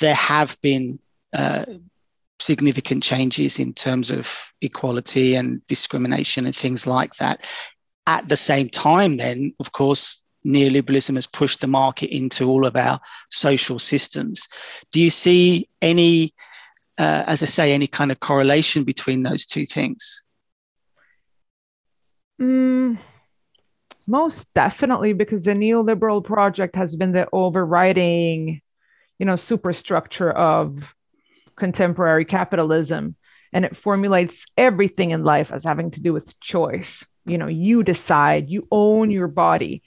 there 0.00 0.14
have 0.14 0.56
been 0.62 0.98
uh, 1.34 1.64
significant 2.40 3.02
changes 3.02 3.58
in 3.58 3.72
terms 3.74 4.10
of 4.10 4.52
equality 4.60 5.34
and 5.34 5.64
discrimination 5.66 6.46
and 6.46 6.54
things 6.54 6.86
like 6.86 7.14
that. 7.16 7.46
At 8.06 8.28
the 8.28 8.36
same 8.36 8.68
time, 8.68 9.16
then, 9.16 9.54
of 9.60 9.72
course, 9.72 10.22
neoliberalism 10.48 11.14
has 11.14 11.26
pushed 11.26 11.60
the 11.60 11.66
market 11.66 12.10
into 12.10 12.48
all 12.48 12.66
of 12.66 12.76
our 12.76 12.98
social 13.30 13.78
systems. 13.78 14.48
Do 14.92 15.00
you 15.00 15.10
see 15.10 15.68
any, 15.82 16.34
uh, 16.98 17.24
as 17.26 17.42
I 17.42 17.46
say, 17.46 17.72
any 17.72 17.86
kind 17.86 18.10
of 18.10 18.20
correlation 18.20 18.84
between 18.84 19.22
those 19.22 19.46
two 19.46 19.66
things? 19.66 20.24
Mm, 22.40 22.98
most 24.06 24.46
definitely, 24.54 25.12
because 25.12 25.42
the 25.42 25.52
neoliberal 25.52 26.24
project 26.24 26.76
has 26.76 26.96
been 26.96 27.12
the 27.12 27.28
overriding, 27.32 28.60
you 29.18 29.26
know, 29.26 29.36
superstructure 29.36 30.30
of 30.30 30.82
contemporary 31.56 32.24
capitalism 32.24 33.16
and 33.52 33.64
it 33.64 33.76
formulates 33.76 34.46
everything 34.56 35.10
in 35.10 35.24
life 35.24 35.50
as 35.50 35.64
having 35.64 35.90
to 35.90 36.00
do 36.00 36.12
with 36.12 36.38
choice 36.40 37.04
you 37.28 37.38
know 37.38 37.46
you 37.46 37.82
decide 37.82 38.48
you 38.48 38.66
own 38.70 39.10
your 39.10 39.28
body 39.28 39.82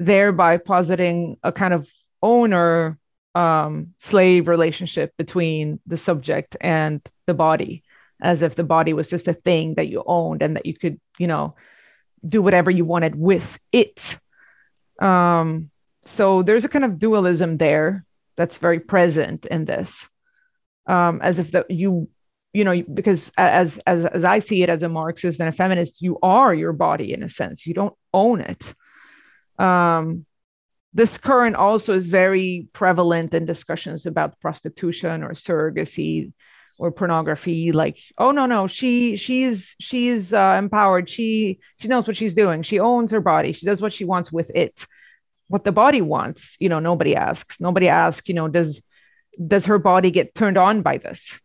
thereby 0.00 0.56
positing 0.56 1.36
a 1.44 1.52
kind 1.52 1.74
of 1.74 1.86
owner 2.22 2.98
um, 3.34 3.94
slave 4.00 4.48
relationship 4.48 5.12
between 5.16 5.78
the 5.86 5.98
subject 5.98 6.56
and 6.60 7.06
the 7.26 7.34
body 7.34 7.84
as 8.20 8.42
if 8.42 8.56
the 8.56 8.64
body 8.64 8.92
was 8.92 9.08
just 9.08 9.28
a 9.28 9.34
thing 9.34 9.74
that 9.74 9.88
you 9.88 10.02
owned 10.04 10.42
and 10.42 10.56
that 10.56 10.66
you 10.66 10.74
could 10.74 11.00
you 11.18 11.26
know 11.26 11.54
do 12.26 12.42
whatever 12.42 12.70
you 12.70 12.84
wanted 12.84 13.14
with 13.14 13.58
it. 13.72 14.18
Um, 15.00 15.70
so 16.06 16.42
there's 16.42 16.64
a 16.64 16.68
kind 16.68 16.84
of 16.84 16.98
dualism 16.98 17.56
there 17.56 18.04
that's 18.36 18.58
very 18.58 18.80
present 18.80 19.46
in 19.46 19.64
this 19.64 20.08
um, 20.86 21.20
as 21.22 21.38
if 21.38 21.52
that 21.52 21.70
you 21.70 22.08
you 22.52 22.64
know 22.64 22.82
because 22.82 23.30
as 23.38 23.78
as 23.86 24.04
as 24.06 24.24
i 24.24 24.40
see 24.40 24.62
it 24.62 24.68
as 24.68 24.82
a 24.82 24.88
marxist 24.88 25.38
and 25.38 25.48
a 25.48 25.52
feminist 25.52 26.02
you 26.02 26.18
are 26.20 26.52
your 26.52 26.72
body 26.72 27.12
in 27.12 27.22
a 27.22 27.28
sense. 27.28 27.66
You 27.66 27.74
don't 27.74 27.94
own 28.14 28.40
it 28.40 28.74
um 29.60 30.24
this 30.92 31.18
current 31.18 31.54
also 31.54 31.94
is 31.94 32.06
very 32.06 32.66
prevalent 32.72 33.32
in 33.32 33.44
discussions 33.44 34.06
about 34.06 34.40
prostitution 34.40 35.22
or 35.22 35.30
surrogacy 35.30 36.32
or 36.80 36.90
pornography 36.90 37.72
like 37.72 37.98
oh 38.18 38.30
no 38.30 38.46
no 38.46 38.66
she 38.66 39.16
she's 39.16 39.76
she's 39.78 40.32
uh, 40.32 40.56
empowered. 40.58 41.08
She 41.08 41.60
she 41.78 41.88
knows 41.88 42.06
what 42.06 42.16
she's 42.16 42.34
doing. 42.34 42.62
She 42.62 42.80
owns 42.80 43.12
her 43.12 43.20
body. 43.20 43.52
She 43.52 43.66
does 43.66 43.82
what 43.82 43.92
she 43.92 44.04
wants 44.04 44.32
with 44.32 44.50
it. 44.50 44.86
What 45.48 45.64
the 45.64 45.72
body 45.72 46.00
wants 46.00 46.56
you 46.58 46.68
know 46.68 46.80
nobody 46.80 47.14
asks. 47.14 47.60
Nobody 47.60 47.88
asks 47.88 48.28
you 48.28 48.34
know 48.34 48.48
does 48.48 48.80
does 49.46 49.66
her 49.66 49.78
body 49.78 50.10
get 50.10 50.34
turned 50.34 50.56
on 50.56 50.82
by 50.82 50.98
this? 50.98 51.38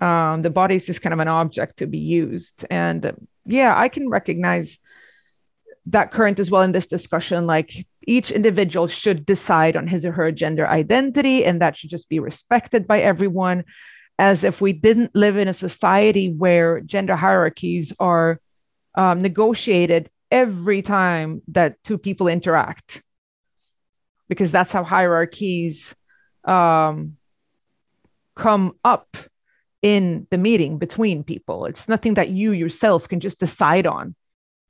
Um, 0.00 0.42
the 0.42 0.50
body 0.50 0.74
is 0.74 0.86
just 0.86 1.02
kind 1.02 1.12
of 1.12 1.20
an 1.20 1.28
object 1.28 1.78
to 1.78 1.86
be 1.86 1.98
used. 1.98 2.64
And 2.68 3.06
uh, 3.06 3.12
yeah, 3.46 3.76
I 3.76 3.88
can 3.88 4.08
recognize 4.08 4.78
that 5.90 6.12
current 6.12 6.40
as 6.40 6.50
well 6.50 6.62
in 6.62 6.72
this 6.72 6.86
discussion. 6.86 7.46
Like 7.46 7.86
each 8.06 8.30
individual 8.30 8.88
should 8.88 9.26
decide 9.26 9.76
on 9.76 9.86
his 9.86 10.04
or 10.04 10.12
her 10.12 10.32
gender 10.32 10.66
identity, 10.66 11.44
and 11.44 11.60
that 11.60 11.76
should 11.76 11.90
just 11.90 12.08
be 12.08 12.18
respected 12.18 12.86
by 12.86 13.00
everyone. 13.00 13.64
As 14.18 14.44
if 14.44 14.60
we 14.60 14.74
didn't 14.74 15.14
live 15.14 15.38
in 15.38 15.48
a 15.48 15.54
society 15.54 16.30
where 16.30 16.80
gender 16.80 17.16
hierarchies 17.16 17.92
are 17.98 18.38
um, 18.94 19.22
negotiated 19.22 20.10
every 20.30 20.82
time 20.82 21.40
that 21.48 21.82
two 21.84 21.96
people 21.96 22.28
interact, 22.28 23.02
because 24.28 24.50
that's 24.50 24.72
how 24.72 24.84
hierarchies 24.84 25.94
um, 26.44 27.16
come 28.36 28.74
up 28.84 29.16
in 29.80 30.26
the 30.30 30.36
meeting 30.36 30.76
between 30.76 31.24
people. 31.24 31.64
It's 31.64 31.88
nothing 31.88 32.14
that 32.14 32.28
you 32.28 32.52
yourself 32.52 33.08
can 33.08 33.20
just 33.20 33.40
decide 33.40 33.86
on 33.86 34.14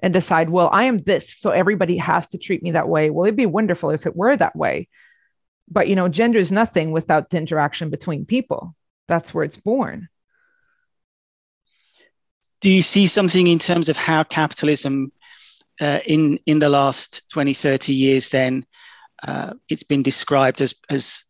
and 0.03 0.13
decide, 0.13 0.51
well, 0.51 0.69
I 0.73 0.85
am 0.85 1.03
this, 1.03 1.37
so 1.39 1.51
everybody 1.51 1.97
has 1.99 2.27
to 2.29 2.39
treat 2.39 2.63
me 2.63 2.73
that 2.73 2.89
way. 2.89 3.11
Well, 3.11 3.27
it'd 3.27 3.37
be 3.37 3.47
wonderful 3.47 3.91
if 3.91 4.07
it 4.07 4.17
were 4.17 4.37
that 4.37 4.57
way. 4.57 4.89
But, 5.69 5.89
you 5.89 5.95
know, 5.95 6.09
gender 6.09 6.39
is 6.39 6.51
nothing 6.51 6.91
without 6.93 7.31
the 7.31 7.37
interaction 7.37 7.91
between 7.91 8.25
people. 8.25 8.75
That's 9.09 9.33
where 9.33 9.45
it's 9.45 9.57
born. 9.57 10.09
Do 12.61 12.71
you 12.71 12.83
see 12.83 13.07
something 13.07 13.47
in 13.47 13.59
terms 13.59 13.89
of 13.89 13.97
how 13.97 14.25
capitalism 14.25 15.13
uh, 15.81 16.01
in, 16.07 16.39
in 16.47 16.59
the 16.59 16.69
last 16.69 17.29
20, 17.31 17.55
30 17.55 17.95
years 17.95 18.29
then 18.29 18.67
uh, 19.23 19.55
it's 19.69 19.83
been 19.83 20.03
described 20.03 20.61
as, 20.61 20.75
as 20.89 21.25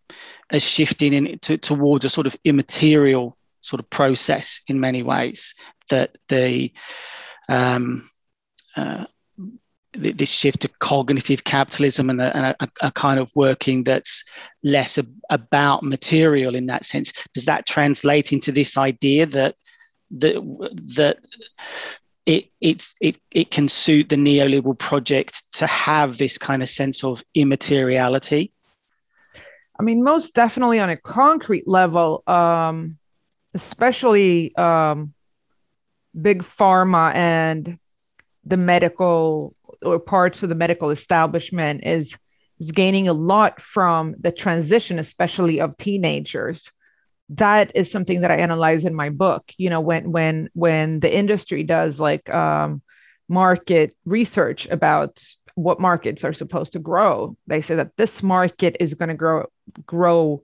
as 0.51 0.69
shifting 0.69 1.13
in 1.13 1.39
to, 1.41 1.59
towards 1.59 2.05
a 2.05 2.09
sort 2.09 2.27
of 2.27 2.37
immaterial 2.45 3.37
sort 3.61 3.81
of 3.81 3.89
process 3.91 4.63
in 4.69 4.81
many 4.81 5.03
ways 5.03 5.55
that 5.91 6.17
the 6.29 6.73
um, 7.49 8.09
uh, 8.77 9.05
this 9.93 10.31
shift 10.31 10.61
to 10.61 10.69
cognitive 10.79 11.45
capitalism 11.45 12.11
and, 12.11 12.21
a, 12.21 12.37
and 12.37 12.47
a, 12.47 12.69
a, 12.83 12.93
kind 12.93 13.19
of 13.19 13.31
working 13.35 13.83
that's 13.83 14.25
less 14.63 14.99
ab- 14.99 15.07
about 15.31 15.83
material 15.83 16.55
in 16.55 16.67
that 16.67 16.85
sense. 16.85 17.13
Does 17.35 17.45
that 17.47 17.67
translate 17.67 18.33
into 18.33 18.53
this 18.53 18.79
idea 18.79 19.27
that 19.27 19.57
that 20.13 20.35
that 20.97 21.19
it 22.27 22.51
it's 22.61 22.97
it 23.01 23.19
it 23.33 23.51
can 23.51 23.69
suit 23.69 24.09
the 24.09 24.17
neoliberal 24.17 24.79
project 24.79 25.53
to 25.55 25.67
have 25.67 26.19
this 26.19 26.39
kind 26.39 26.63
of 26.63 26.69
sense 26.69 27.03
of 27.03 27.25
immateriality? 27.35 28.53
I 29.79 29.83
mean 29.83 30.05
most 30.05 30.35
definitely 30.35 30.79
on 30.79 30.91
a 30.91 30.97
concrete 30.97 31.67
level 31.67 32.23
um 32.29 32.99
especially 33.55 34.55
um 34.55 35.15
big 36.21 36.45
pharma 36.45 37.13
and 37.15 37.80
the 38.51 38.57
medical 38.57 39.55
or 39.83 39.99
parts 39.99 40.43
of 40.43 40.49
the 40.49 40.55
medical 40.55 40.91
establishment 40.91 41.85
is 41.85 42.15
is 42.59 42.73
gaining 42.73 43.09
a 43.09 43.13
lot 43.13 43.61
from 43.63 44.15
the 44.21 44.31
transition 44.31 44.99
especially 44.99 45.61
of 45.61 45.77
teenagers 45.79 46.71
that 47.31 47.71
is 47.77 47.91
something 47.91 48.23
that 48.23 48.31
I 48.31 48.39
analyze 48.39 48.85
in 48.85 48.95
my 48.95 49.09
book. 49.09 49.53
You 49.57 49.71
know, 49.71 49.81
when 49.81 50.11
when 50.11 50.51
when 50.53 51.01
the 51.01 51.17
industry 51.17 51.63
does 51.63 52.01
like 52.01 52.29
um, 52.29 52.83
market 53.29 53.97
research 54.05 54.67
about 54.67 55.23
what 55.55 55.81
markets 55.81 56.25
are 56.25 56.33
supposed 56.33 56.73
to 56.73 56.79
grow, 56.79 57.37
they 57.47 57.61
say 57.61 57.77
that 57.77 57.97
this 57.97 58.23
market 58.23 58.77
is 58.81 58.95
going 58.95 59.11
to 59.11 59.15
grow 59.15 59.47
grow 59.87 60.43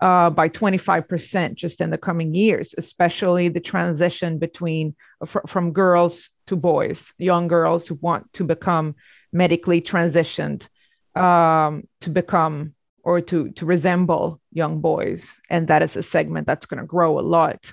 uh, 0.00 0.30
by 0.30 0.48
25% 0.48 1.54
just 1.54 1.80
in 1.80 1.90
the 1.90 1.98
coming 1.98 2.34
years, 2.34 2.74
especially 2.78 3.48
the 3.48 3.60
transition 3.60 4.38
between 4.38 4.94
fr- 5.26 5.46
from 5.48 5.72
girls 5.72 6.28
to 6.48 6.56
boys, 6.56 7.12
young 7.18 7.48
girls 7.48 7.86
who 7.86 7.94
want 8.00 8.32
to 8.34 8.44
become 8.44 8.94
medically 9.32 9.80
transitioned 9.80 10.66
um, 11.14 11.84
to 12.00 12.10
become 12.10 12.74
or 13.02 13.20
to 13.20 13.50
to 13.52 13.64
resemble 13.64 14.40
young 14.52 14.80
boys. 14.80 15.26
And 15.48 15.68
that 15.68 15.82
is 15.82 15.96
a 15.96 16.02
segment 16.02 16.46
that's 16.46 16.66
going 16.66 16.80
to 16.80 16.86
grow 16.86 17.18
a 17.18 17.20
lot. 17.20 17.72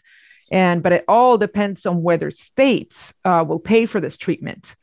And 0.52 0.84
but 0.84 0.94
it 0.94 1.06
all 1.08 1.38
depends 1.38 1.86
on 1.86 2.04
whether 2.04 2.32
states 2.32 3.14
uh, 3.24 3.44
will 3.48 3.60
pay 3.60 3.86
for 3.86 4.00
this 4.00 4.18
treatment. 4.18 4.76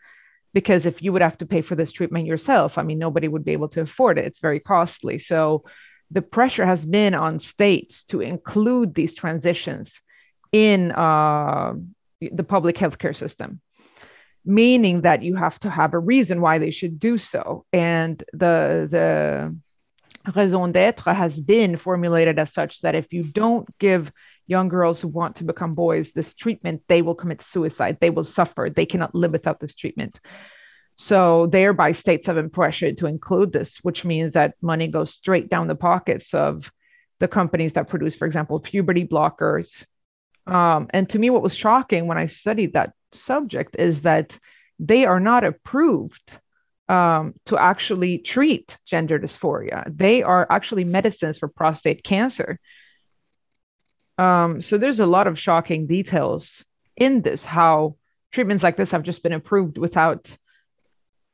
Because 0.53 0.85
if 0.85 1.01
you 1.01 1.13
would 1.13 1.23
have 1.23 1.39
to 1.39 1.47
pay 1.47 1.63
for 1.63 1.77
this 1.77 1.93
treatment 1.93 2.27
yourself 2.27 2.77
i 2.77 2.83
mean 2.83 2.99
nobody 2.99 3.27
would 3.29 3.45
be 3.45 3.53
able 3.53 3.69
to 3.71 3.81
afford 3.83 4.19
it. 4.19 4.27
It's 4.27 4.41
very 4.41 4.61
costly. 4.61 5.19
So 5.19 5.65
the 6.11 6.23
pressure 6.23 6.67
has 6.67 6.85
been 6.85 7.15
on 7.15 7.39
states 7.39 8.05
to 8.05 8.21
include 8.21 8.95
these 8.95 9.15
transitions 9.15 10.03
in 10.53 10.93
uh, 10.93 11.73
the 12.21 12.45
public 12.45 12.77
healthcare 12.77 13.17
system 13.17 13.61
meaning 14.45 15.03
that 15.03 15.23
you 15.23 15.37
have 15.37 15.59
to 15.61 15.71
have 15.71 15.95
a 15.95 15.99
reason 15.99 16.41
why 16.41 16.59
they 16.59 16.71
should 16.71 16.99
do 16.99 17.17
so 17.19 17.65
and 17.73 18.25
the 18.33 18.89
the 18.91 19.55
raison 20.35 20.73
d'etre 20.73 21.15
has 21.15 21.41
been 21.41 21.77
formulated 21.77 22.39
as 22.39 22.53
such 22.53 22.81
that 22.81 22.95
if 22.95 23.13
you 23.13 23.23
don't 23.23 23.67
give 23.79 24.13
young 24.47 24.69
girls 24.69 25.01
who 25.01 25.09
want 25.09 25.37
to 25.37 25.45
become 25.45 25.75
boys 25.75 26.13
this 26.13 26.35
treatment, 26.35 26.83
they 26.89 27.03
will 27.03 27.15
commit 27.15 27.43
suicide. 27.43 27.99
They 28.01 28.11
will 28.11 28.25
suffer. 28.25 28.69
They 28.71 28.87
cannot 28.87 29.15
live 29.15 29.33
without 29.33 29.61
this 29.61 29.75
treatment. 29.75 30.21
So, 30.97 31.47
thereby, 31.47 31.93
states 31.93 32.27
have 32.27 32.37
been 32.37 32.51
pressured 32.51 32.99
to 32.99 33.07
include 33.07 33.53
this, 33.53 33.79
which 33.83 34.05
means 34.05 34.35
that 34.35 34.55
money 34.61 34.89
goes 34.89 35.15
straight 35.15 35.49
down 35.49 35.67
the 35.67 35.75
pockets 35.75 36.35
of 36.35 36.71
the 37.19 37.29
companies 37.29 37.73
that 37.73 37.89
produce, 37.89 38.15
for 38.15 38.27
example, 38.27 38.61
puberty 38.61 39.07
blockers. 39.07 39.87
Um, 40.47 40.89
and 40.91 41.09
to 41.11 41.19
me, 41.19 41.31
what 41.31 41.43
was 41.43 41.55
shocking 41.55 42.07
when 42.07 42.19
I 42.19 42.27
studied 42.27 42.75
that 42.75 42.93
subject 43.15 43.77
is 43.79 44.01
that 44.03 44.39
they 44.79 45.05
are 45.05 45.21
not 45.21 45.45
approved 45.45 46.33
um, 46.89 47.35
to 47.47 47.57
actually 47.57 48.19
treat 48.19 48.79
gender 48.85 49.19
dysphoria. 49.19 49.85
They 49.97 50.23
are 50.23 50.47
actually 50.51 50.85
medicines 50.85 51.39
for 51.39 51.49
prostate 51.49 52.05
cancer. 52.05 52.59
Um, 54.19 54.63
so 54.63 54.79
there's 54.79 55.01
a 55.01 55.07
lot 55.07 55.27
of 55.27 55.39
shocking 55.39 55.87
details 55.87 56.65
in 56.97 57.23
this, 57.23 57.45
how 57.45 57.97
treatments 58.33 58.63
like 58.63 58.77
this 58.77 58.91
have 58.91 59.03
just 59.03 59.23
been 59.23 59.33
approved 59.33 59.79
without 59.79 60.37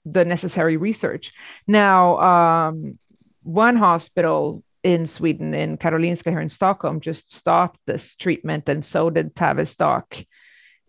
the 0.05 0.25
necessary 0.25 0.77
research. 0.77 1.33
Now, 1.67 2.19
um, 2.19 2.99
one 3.43 3.77
hospital 3.77 4.63
in 4.83 5.07
Sweden, 5.07 5.55
in 5.55 5.77
Karolinska 5.77 6.31
here 6.31 6.41
in 6.41 6.49
Stockholm, 6.49 7.01
just 7.01 7.35
stopped 7.35 7.81
this 7.87 8.15
treatment, 8.17 8.69
and 8.69 8.85
so 8.85 9.11
did 9.11 9.35
Tavistock 9.35 10.15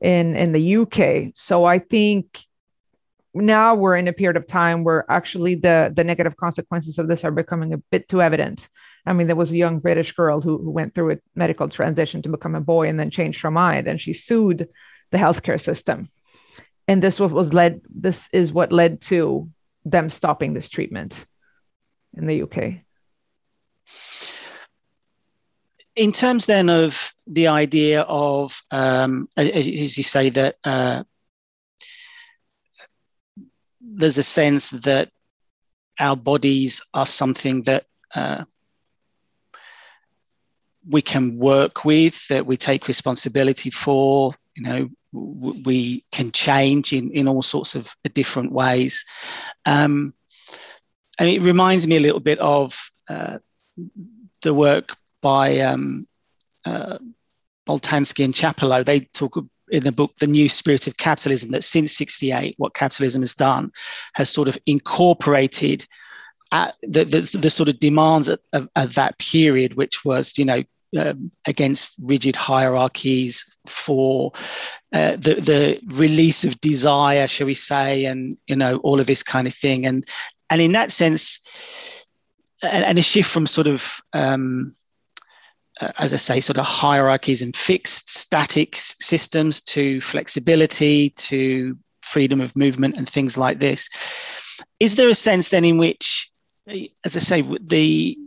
in 0.02 0.36
in 0.36 0.52
the 0.52 0.78
UK. 0.78 1.34
So 1.36 1.66
I 1.66 1.80
think 1.80 2.40
now 3.34 3.76
we're 3.76 3.96
in 3.96 4.08
a 4.08 4.14
period 4.14 4.38
of 4.38 4.48
time 4.48 4.84
where 4.84 5.10
actually 5.10 5.56
the 5.56 5.92
the 5.96 6.04
negative 6.04 6.36
consequences 6.38 6.98
of 7.00 7.08
this 7.08 7.24
are 7.24 7.32
becoming 7.32 7.74
a 7.74 7.78
bit 7.78 8.08
too 8.10 8.22
evident. 8.22 8.68
I 9.06 9.14
mean, 9.14 9.28
there 9.28 9.36
was 9.36 9.52
a 9.52 9.58
young 9.58 9.80
British 9.80 10.12
girl 10.12 10.42
who, 10.42 10.58
who 10.58 10.70
went 10.70 10.94
through 10.94 11.14
a 11.14 11.18
medical 11.36 11.70
transition 11.70 12.22
to 12.22 12.30
become 12.30 12.56
a 12.56 12.62
boy 12.62 12.90
and 12.90 13.00
then 13.00 13.10
changed 13.10 13.42
her 13.42 13.52
mind, 13.52 13.88
and 13.88 14.00
she 14.00 14.14
sued 14.14 14.68
the 15.12 15.18
healthcare 15.18 15.60
system. 15.60 16.10
And 16.88 17.02
this 17.02 17.20
was 17.20 17.54
led. 17.54 17.82
This 17.90 18.28
is 18.34 18.52
what 18.52 18.72
led 18.72 19.02
to 19.02 19.50
them 19.86 20.10
stopping 20.10 20.54
this 20.54 20.70
treatment 20.70 21.14
in 22.16 22.28
the 22.28 22.44
UK. 22.44 22.82
In 26.00 26.14
terms 26.14 26.46
then 26.46 26.70
of 26.70 27.14
the 27.28 27.48
idea 27.48 28.04
of, 28.04 28.64
um, 28.72 29.28
as, 29.36 29.50
as, 29.50 29.98
you 29.98 30.04
say, 30.04 30.30
that 30.30 30.56
uh, 30.64 31.04
there's 33.82 34.18
a 34.18 34.24
sense 34.24 34.70
that 34.70 35.10
our 36.00 36.16
bodies 36.16 36.82
are 36.94 37.06
something 37.06 37.64
that 37.64 37.84
uh, 38.16 38.46
we 40.88 41.02
can 41.02 41.38
work 41.38 41.84
with, 41.84 42.26
that 42.30 42.46
we 42.46 42.56
take 42.56 42.88
responsibility 42.88 43.70
for. 43.70 44.32
You 44.56 44.64
know, 44.64 44.90
we 45.12 46.06
can 46.14 46.32
change 46.32 46.94
in, 46.94 47.12
in 47.12 47.28
all 47.28 47.42
sorts 47.42 47.76
of 47.76 47.94
different 48.14 48.54
ways. 48.54 49.04
Um, 49.66 50.14
and 51.20 51.28
it 51.28 51.44
reminds 51.44 51.88
me 51.88 51.98
a 51.98 52.00
little 52.00 52.22
bit 52.22 52.40
of 52.40 52.90
uh, 53.10 53.40
the 54.44 54.54
work 54.54 54.96
by 55.22 55.60
um, 55.60 56.06
uh, 56.66 56.98
and 57.68 57.78
Chiapello. 57.78 58.86
They 58.86 59.02
talk 59.02 59.38
in 59.72 59.84
the 59.84 59.92
book, 59.92 60.16
The 60.16 60.28
New 60.28 60.50
Spirit 60.50 60.88
of 60.88 60.98
Capitalism, 60.98 61.52
that 61.52 61.64
since 61.64 61.96
68, 61.96 62.56
what 62.58 62.74
capitalism 62.74 63.22
has 63.22 63.34
done 63.34 63.72
has 64.16 64.30
sort 64.30 64.48
of 64.48 64.58
incorporated 64.66 65.86
uh, 66.52 66.72
the, 66.82 67.04
the, 67.04 67.38
the, 67.40 67.50
sort 67.50 67.70
of 67.70 67.80
demands 67.80 68.28
of, 68.28 68.40
of, 68.54 68.68
of, 68.76 68.96
that 68.96 69.20
period, 69.20 69.76
which 69.76 70.04
was, 70.04 70.36
you 70.36 70.46
know, 70.46 70.64
um, 70.98 71.30
against 71.46 71.96
rigid 72.02 72.36
hierarchies 72.36 73.56
for 73.68 74.32
uh, 74.92 75.12
the 75.12 75.36
the 75.36 75.80
release 75.96 76.44
of 76.44 76.60
desire, 76.62 77.28
shall 77.28 77.46
we 77.46 77.54
say, 77.54 78.06
and 78.06 78.34
you 78.48 78.56
know 78.56 78.78
all 78.78 79.00
of 79.00 79.06
this 79.06 79.22
kind 79.22 79.46
of 79.48 79.54
thing, 79.54 79.86
and 79.86 80.04
and 80.50 80.60
in 80.64 80.72
that 80.72 80.92
sense, 80.92 81.42
and, 82.64 82.84
and 82.84 82.98
a 82.98 83.04
shift 83.04 83.30
from 83.30 83.46
sort 83.46 83.68
of 83.68 84.02
um, 84.14 84.74
uh, 85.80 85.92
as 85.98 86.14
I 86.14 86.18
say, 86.18 86.40
sort 86.40 86.58
of 86.58 86.66
hierarchies 86.66 87.42
and 87.42 87.56
fixed 87.56 88.10
static 88.10 88.76
systems 88.76 89.62
to 89.62 90.02
flexibility, 90.02 91.12
to 91.12 91.78
freedom 92.02 92.42
of 92.42 92.56
movement, 92.56 92.98
and 92.98 93.08
things 93.08 93.38
like 93.38 93.60
this. 93.60 93.90
Is 94.80 94.96
there 94.96 95.10
a 95.10 95.16
sense 95.16 95.50
then 95.50 95.66
in 95.66 95.78
which, 95.78 96.32
as 96.68 97.16
I 97.16 97.20
say, 97.20 97.42
the 97.62 98.18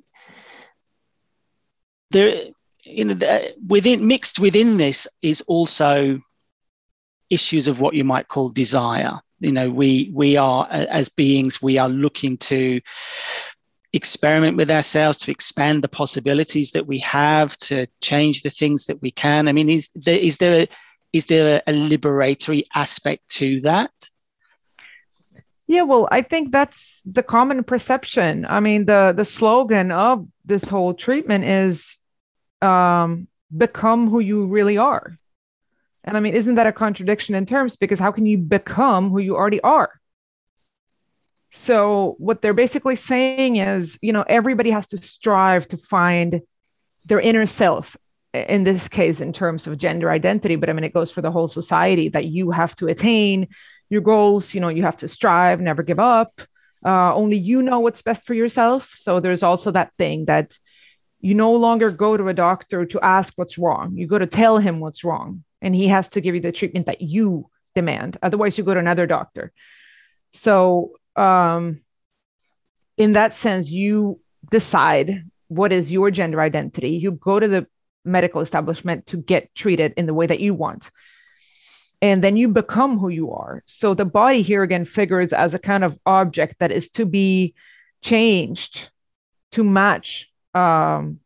there, 2.10 2.44
you 2.84 3.04
know, 3.04 3.14
the, 3.14 3.54
within 3.66 4.06
mixed 4.06 4.38
within 4.38 4.76
this 4.76 5.08
is 5.22 5.40
also 5.42 6.20
issues 7.30 7.68
of 7.68 7.80
what 7.80 7.94
you 7.94 8.04
might 8.04 8.28
call 8.28 8.50
desire. 8.50 9.18
You 9.40 9.52
know, 9.52 9.70
we 9.70 10.10
we 10.14 10.36
are 10.36 10.68
as 10.70 11.08
beings, 11.08 11.60
we 11.60 11.78
are 11.78 11.88
looking 11.88 12.36
to 12.38 12.80
experiment 13.92 14.56
with 14.56 14.70
ourselves, 14.70 15.18
to 15.18 15.30
expand 15.30 15.82
the 15.82 15.88
possibilities 15.88 16.72
that 16.72 16.86
we 16.86 16.98
have, 16.98 17.56
to 17.58 17.86
change 18.00 18.42
the 18.42 18.50
things 18.50 18.86
that 18.86 19.00
we 19.02 19.10
can. 19.10 19.48
I 19.48 19.52
mean, 19.52 19.68
is 19.68 19.90
there 19.94 20.18
is 20.18 20.36
there 20.36 20.54
a 20.54 20.66
is 21.12 21.26
there 21.26 21.62
a 21.66 21.72
liberatory 21.72 22.62
aspect 22.74 23.28
to 23.30 23.60
that? 23.60 23.90
Yeah, 25.66 25.82
well, 25.82 26.08
I 26.10 26.22
think 26.22 26.52
that's 26.52 27.00
the 27.04 27.22
common 27.22 27.64
perception. 27.64 28.46
I 28.46 28.60
mean, 28.60 28.86
the 28.86 29.12
the 29.16 29.24
slogan 29.24 29.90
of 29.90 30.26
this 30.44 30.64
whole 30.64 30.94
treatment 30.94 31.44
is 31.44 31.96
um, 32.60 33.28
become 33.56 34.08
who 34.08 34.20
you 34.20 34.46
really 34.46 34.78
are. 34.78 35.18
And 36.04 36.16
I 36.16 36.20
mean, 36.20 36.34
isn't 36.34 36.56
that 36.56 36.66
a 36.66 36.72
contradiction 36.72 37.34
in 37.34 37.46
terms? 37.46 37.76
Because 37.76 37.98
how 37.98 38.10
can 38.10 38.26
you 38.26 38.38
become 38.38 39.10
who 39.10 39.18
you 39.18 39.36
already 39.36 39.60
are? 39.60 40.00
So 41.52 42.16
what 42.18 42.40
they're 42.40 42.54
basically 42.54 42.96
saying 42.96 43.56
is, 43.56 43.98
you 44.00 44.12
know, 44.12 44.24
everybody 44.26 44.70
has 44.70 44.86
to 44.88 45.02
strive 45.02 45.68
to 45.68 45.76
find 45.76 46.40
their 47.04 47.20
inner 47.20 47.46
self 47.46 47.96
in 48.32 48.64
this 48.64 48.88
case 48.88 49.20
in 49.20 49.32
terms 49.34 49.66
of 49.66 49.76
gender 49.76 50.10
identity 50.10 50.56
but 50.56 50.70
i 50.70 50.72
mean 50.72 50.84
it 50.84 50.94
goes 50.94 51.10
for 51.10 51.20
the 51.20 51.30
whole 51.30 51.48
society 51.48 52.08
that 52.08 52.24
you 52.24 52.50
have 52.50 52.74
to 52.74 52.86
attain 52.86 53.46
your 53.90 54.00
goals 54.00 54.54
you 54.54 54.60
know 54.60 54.68
you 54.68 54.82
have 54.82 54.96
to 54.96 55.06
strive 55.06 55.60
never 55.60 55.82
give 55.82 55.98
up 55.98 56.40
uh, 56.86 57.14
only 57.14 57.36
you 57.36 57.60
know 57.60 57.80
what's 57.80 58.00
best 58.00 58.24
for 58.24 58.32
yourself 58.32 58.90
so 58.94 59.20
there's 59.20 59.42
also 59.42 59.70
that 59.70 59.92
thing 59.98 60.24
that 60.24 60.56
you 61.20 61.34
no 61.34 61.52
longer 61.52 61.90
go 61.90 62.16
to 62.16 62.28
a 62.28 62.32
doctor 62.32 62.86
to 62.86 62.98
ask 63.02 63.34
what's 63.36 63.58
wrong 63.58 63.94
you 63.98 64.06
go 64.06 64.18
to 64.18 64.26
tell 64.26 64.56
him 64.56 64.80
what's 64.80 65.04
wrong 65.04 65.44
and 65.62 65.74
he 65.74 65.88
has 65.88 66.08
to 66.08 66.20
give 66.22 66.34
you 66.34 66.40
the 66.40 66.52
treatment 66.52 66.86
that 66.86 67.00
you 67.00 67.50
demand. 67.74 68.18
Otherwise, 68.22 68.58
you 68.58 68.64
go 68.64 68.74
to 68.74 68.80
another 68.80 69.06
doctor. 69.06 69.52
So, 70.34 70.92
um, 71.16 71.80
in 72.96 73.12
that 73.12 73.34
sense, 73.34 73.70
you 73.70 74.20
decide 74.50 75.24
what 75.48 75.72
is 75.72 75.92
your 75.92 76.10
gender 76.10 76.40
identity. 76.40 76.90
You 76.90 77.12
go 77.12 77.38
to 77.38 77.48
the 77.48 77.66
medical 78.04 78.40
establishment 78.40 79.06
to 79.06 79.16
get 79.16 79.54
treated 79.54 79.94
in 79.96 80.06
the 80.06 80.14
way 80.14 80.26
that 80.26 80.40
you 80.40 80.54
want. 80.54 80.90
And 82.00 82.22
then 82.22 82.36
you 82.36 82.48
become 82.48 82.98
who 82.98 83.08
you 83.08 83.32
are. 83.32 83.62
So 83.66 83.94
the 83.94 84.04
body 84.04 84.42
here 84.42 84.62
again 84.62 84.84
figures 84.84 85.32
as 85.32 85.54
a 85.54 85.58
kind 85.58 85.84
of 85.84 85.98
object 86.04 86.56
that 86.58 86.72
is 86.72 86.90
to 86.90 87.06
be 87.06 87.54
changed 88.02 88.90
to 89.52 89.62
match 89.62 90.28
um, 90.54 91.20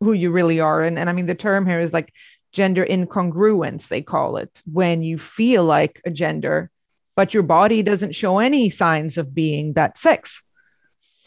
who 0.00 0.12
you 0.12 0.30
really 0.30 0.60
are. 0.60 0.82
And, 0.82 0.98
and 0.98 1.10
I 1.10 1.12
mean, 1.12 1.26
the 1.26 1.34
term 1.34 1.66
here 1.66 1.80
is 1.80 1.92
like 1.92 2.12
gender 2.52 2.86
incongruence, 2.86 3.88
they 3.88 4.02
call 4.02 4.36
it, 4.36 4.62
when 4.70 5.02
you 5.02 5.18
feel 5.18 5.64
like 5.64 6.00
a 6.04 6.10
gender, 6.10 6.70
but 7.16 7.34
your 7.34 7.42
body 7.42 7.82
doesn't 7.82 8.14
show 8.14 8.38
any 8.38 8.70
signs 8.70 9.18
of 9.18 9.34
being 9.34 9.74
that 9.74 9.98
sex. 9.98 10.42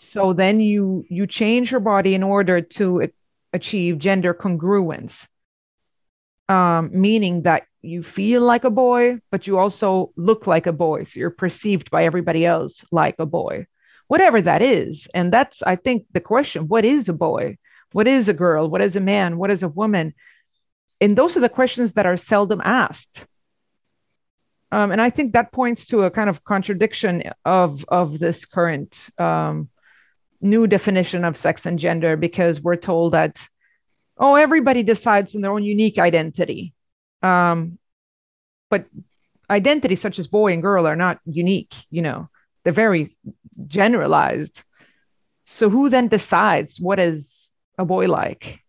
So 0.09 0.33
then 0.33 0.59
you 0.59 1.05
you 1.09 1.27
change 1.27 1.71
your 1.71 1.81
body 1.81 2.15
in 2.15 2.23
order 2.23 2.61
to 2.61 3.09
achieve 3.51 3.97
gender 3.97 4.33
congruence, 4.33 5.27
um, 6.47 6.89
meaning 6.93 7.43
that 7.43 7.63
you 7.81 8.03
feel 8.03 8.41
like 8.41 8.63
a 8.63 8.69
boy, 8.69 9.19
but 9.31 9.47
you 9.47 9.59
also 9.59 10.11
look 10.15 10.47
like 10.47 10.67
a 10.67 10.71
boy. 10.71 11.03
So 11.03 11.19
you're 11.19 11.29
perceived 11.29 11.91
by 11.91 12.05
everybody 12.05 12.45
else 12.45 12.83
like 12.91 13.15
a 13.19 13.25
boy, 13.25 13.67
whatever 14.07 14.41
that 14.41 14.61
is. 14.61 15.07
And 15.13 15.31
that's, 15.31 15.61
I 15.61 15.75
think, 15.75 16.05
the 16.13 16.21
question 16.21 16.67
what 16.67 16.85
is 16.85 17.09
a 17.09 17.13
boy? 17.13 17.57
What 17.91 18.07
is 18.07 18.27
a 18.27 18.33
girl? 18.33 18.69
What 18.69 18.81
is 18.81 18.95
a 18.95 18.99
man? 18.99 19.37
What 19.37 19.51
is 19.51 19.63
a 19.63 19.69
woman? 19.69 20.13
And 20.99 21.17
those 21.17 21.37
are 21.37 21.41
the 21.41 21.49
questions 21.49 21.93
that 21.93 22.05
are 22.05 22.17
seldom 22.17 22.61
asked. 22.63 23.25
Um, 24.71 24.91
and 24.91 25.01
I 25.01 25.09
think 25.09 25.33
that 25.33 25.51
points 25.51 25.85
to 25.87 26.03
a 26.03 26.11
kind 26.11 26.29
of 26.29 26.43
contradiction 26.43 27.23
of, 27.45 27.85
of 27.87 28.19
this 28.19 28.45
current 28.45 29.09
um, 29.17 29.69
new 30.41 30.67
definition 30.67 31.23
of 31.23 31.37
sex 31.37 31.65
and 31.65 31.79
gender 31.79 32.17
because 32.17 32.61
we're 32.61 32.75
told 32.75 33.13
that 33.13 33.39
oh 34.17 34.35
everybody 34.35 34.83
decides 34.83 35.35
in 35.35 35.41
their 35.41 35.51
own 35.51 35.63
unique 35.63 35.97
identity. 35.97 36.73
Um, 37.21 37.79
but 38.69 38.85
identities 39.49 40.01
such 40.01 40.19
as 40.19 40.27
boy 40.27 40.53
and 40.53 40.61
girl 40.61 40.87
are 40.87 40.95
not 40.95 41.19
unique 41.25 41.73
you 41.91 42.01
know 42.01 42.29
they're 42.63 42.73
very 42.73 43.15
generalized. 43.67 44.63
So 45.45 45.69
who 45.69 45.89
then 45.89 46.07
decides 46.07 46.79
what 46.79 46.99
is 46.99 47.51
a 47.77 47.85
boy 47.85 48.07
like 48.07 48.59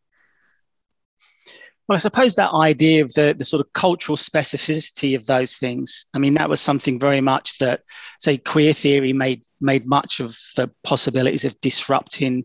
well, 1.89 1.95
I 1.95 1.99
suppose 1.99 2.35
that 2.35 2.53
idea 2.53 3.03
of 3.03 3.13
the, 3.15 3.35
the 3.37 3.45
sort 3.45 3.61
of 3.61 3.73
cultural 3.73 4.17
specificity 4.17 5.15
of 5.15 5.27
those 5.27 5.57
things, 5.57 6.07
I 6.15 6.19
mean, 6.19 6.35
that 6.35 6.49
was 6.49 6.61
something 6.61 6.99
very 6.99 7.21
much 7.21 7.59
that, 7.59 7.83
say, 8.19 8.39
queer 8.39 8.73
theory 8.73 9.13
made 9.13 9.43
made 9.61 9.87
much 9.87 10.21
of 10.21 10.37
the 10.57 10.71
possibilities 10.83 11.45
of 11.45 11.61
disrupting 11.61 12.45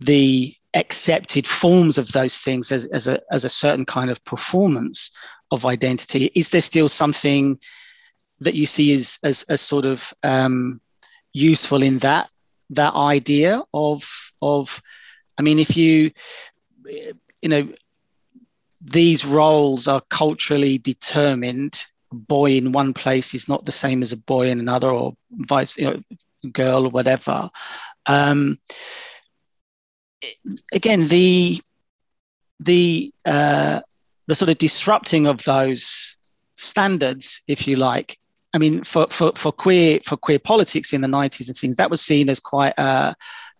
the 0.00 0.52
accepted 0.74 1.46
forms 1.46 1.96
of 1.96 2.12
those 2.12 2.38
things 2.38 2.70
as, 2.70 2.86
as, 2.86 3.08
a, 3.08 3.20
as 3.30 3.44
a 3.44 3.48
certain 3.48 3.86
kind 3.86 4.10
of 4.10 4.22
performance 4.24 5.10
of 5.50 5.64
identity. 5.64 6.30
Is 6.34 6.50
there 6.50 6.60
still 6.60 6.88
something 6.88 7.58
that 8.40 8.54
you 8.54 8.66
see 8.66 8.94
as, 8.94 9.18
as, 9.22 9.44
as 9.48 9.62
sort 9.62 9.86
of 9.86 10.12
um, 10.22 10.80
useful 11.32 11.82
in 11.82 11.98
that 11.98 12.28
that 12.70 12.94
idea 12.94 13.62
of 13.72 14.32
of 14.42 14.82
I 15.38 15.42
mean, 15.42 15.58
if 15.58 15.76
you 15.76 16.10
you 16.84 17.48
know 17.48 17.68
these 18.86 19.24
roles 19.24 19.88
are 19.88 20.02
culturally 20.10 20.78
determined. 20.78 21.84
A 22.12 22.14
boy 22.14 22.52
in 22.52 22.72
one 22.72 22.92
place 22.94 23.34
is 23.34 23.48
not 23.48 23.66
the 23.66 23.72
same 23.72 24.02
as 24.02 24.12
a 24.12 24.16
boy 24.16 24.48
in 24.48 24.60
another, 24.60 24.90
or 24.90 25.14
vice, 25.30 25.76
you 25.76 25.84
know, 25.84 26.00
girl 26.52 26.84
or 26.84 26.90
whatever. 26.90 27.50
Um, 28.06 28.58
again, 30.72 31.08
the 31.08 31.60
the 32.60 33.12
uh, 33.24 33.80
the 34.26 34.34
sort 34.34 34.48
of 34.48 34.58
disrupting 34.58 35.26
of 35.26 35.42
those 35.44 36.16
standards, 36.56 37.42
if 37.48 37.66
you 37.66 37.76
like. 37.76 38.16
I 38.54 38.58
mean, 38.58 38.84
for, 38.84 39.06
for, 39.10 39.32
for 39.34 39.52
queer 39.52 40.00
for 40.04 40.16
queer 40.16 40.38
politics 40.38 40.92
in 40.92 41.00
the 41.00 41.08
nineties 41.08 41.48
and 41.48 41.56
things, 41.58 41.76
that 41.76 41.90
was 41.90 42.00
seen 42.00 42.30
as 42.30 42.40
quite 42.40 42.74
a, 42.78 43.14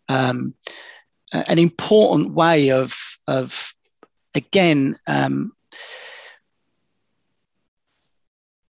um, 0.09 0.55
an 1.33 1.59
important 1.59 2.33
way 2.33 2.71
of 2.71 2.97
of 3.27 3.75
again, 4.37 4.95
um, 5.07 5.53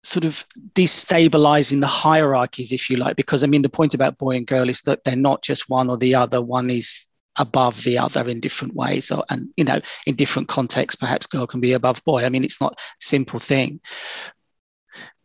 sort 0.04 0.24
of 0.24 0.44
destabilizing 0.74 1.80
the 1.80 1.86
hierarchies, 1.86 2.72
if 2.72 2.90
you 2.90 2.96
like, 2.96 3.16
because 3.16 3.44
I 3.44 3.46
mean, 3.46 3.62
the 3.62 3.68
point 3.68 3.94
about 3.94 4.18
boy 4.18 4.36
and 4.36 4.46
girl 4.46 4.68
is 4.68 4.80
that 4.82 5.04
they're 5.04 5.16
not 5.16 5.42
just 5.42 5.70
one 5.70 5.88
or 5.88 5.96
the 5.96 6.14
other. 6.14 6.42
One 6.42 6.70
is 6.70 7.06
above 7.36 7.82
the 7.84 7.98
other 7.98 8.28
in 8.28 8.40
different 8.40 8.74
ways, 8.74 9.10
or 9.10 9.24
and 9.30 9.48
you 9.56 9.64
know, 9.64 9.80
in 10.06 10.16
different 10.16 10.48
contexts, 10.48 11.00
perhaps 11.00 11.26
girl 11.26 11.46
can 11.46 11.60
be 11.60 11.72
above 11.72 12.02
boy. 12.04 12.24
I 12.24 12.28
mean, 12.28 12.44
it's 12.44 12.60
not 12.60 12.80
simple 12.98 13.38
thing. 13.38 13.80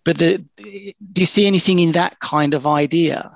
But 0.05 0.19
the, 0.19 0.45
do 0.55 1.19
you 1.19 1.25
see 1.25 1.47
anything 1.47 1.79
in 1.79 1.91
that 1.93 2.19
kind 2.21 2.53
of 2.53 2.65
idea? 2.65 3.29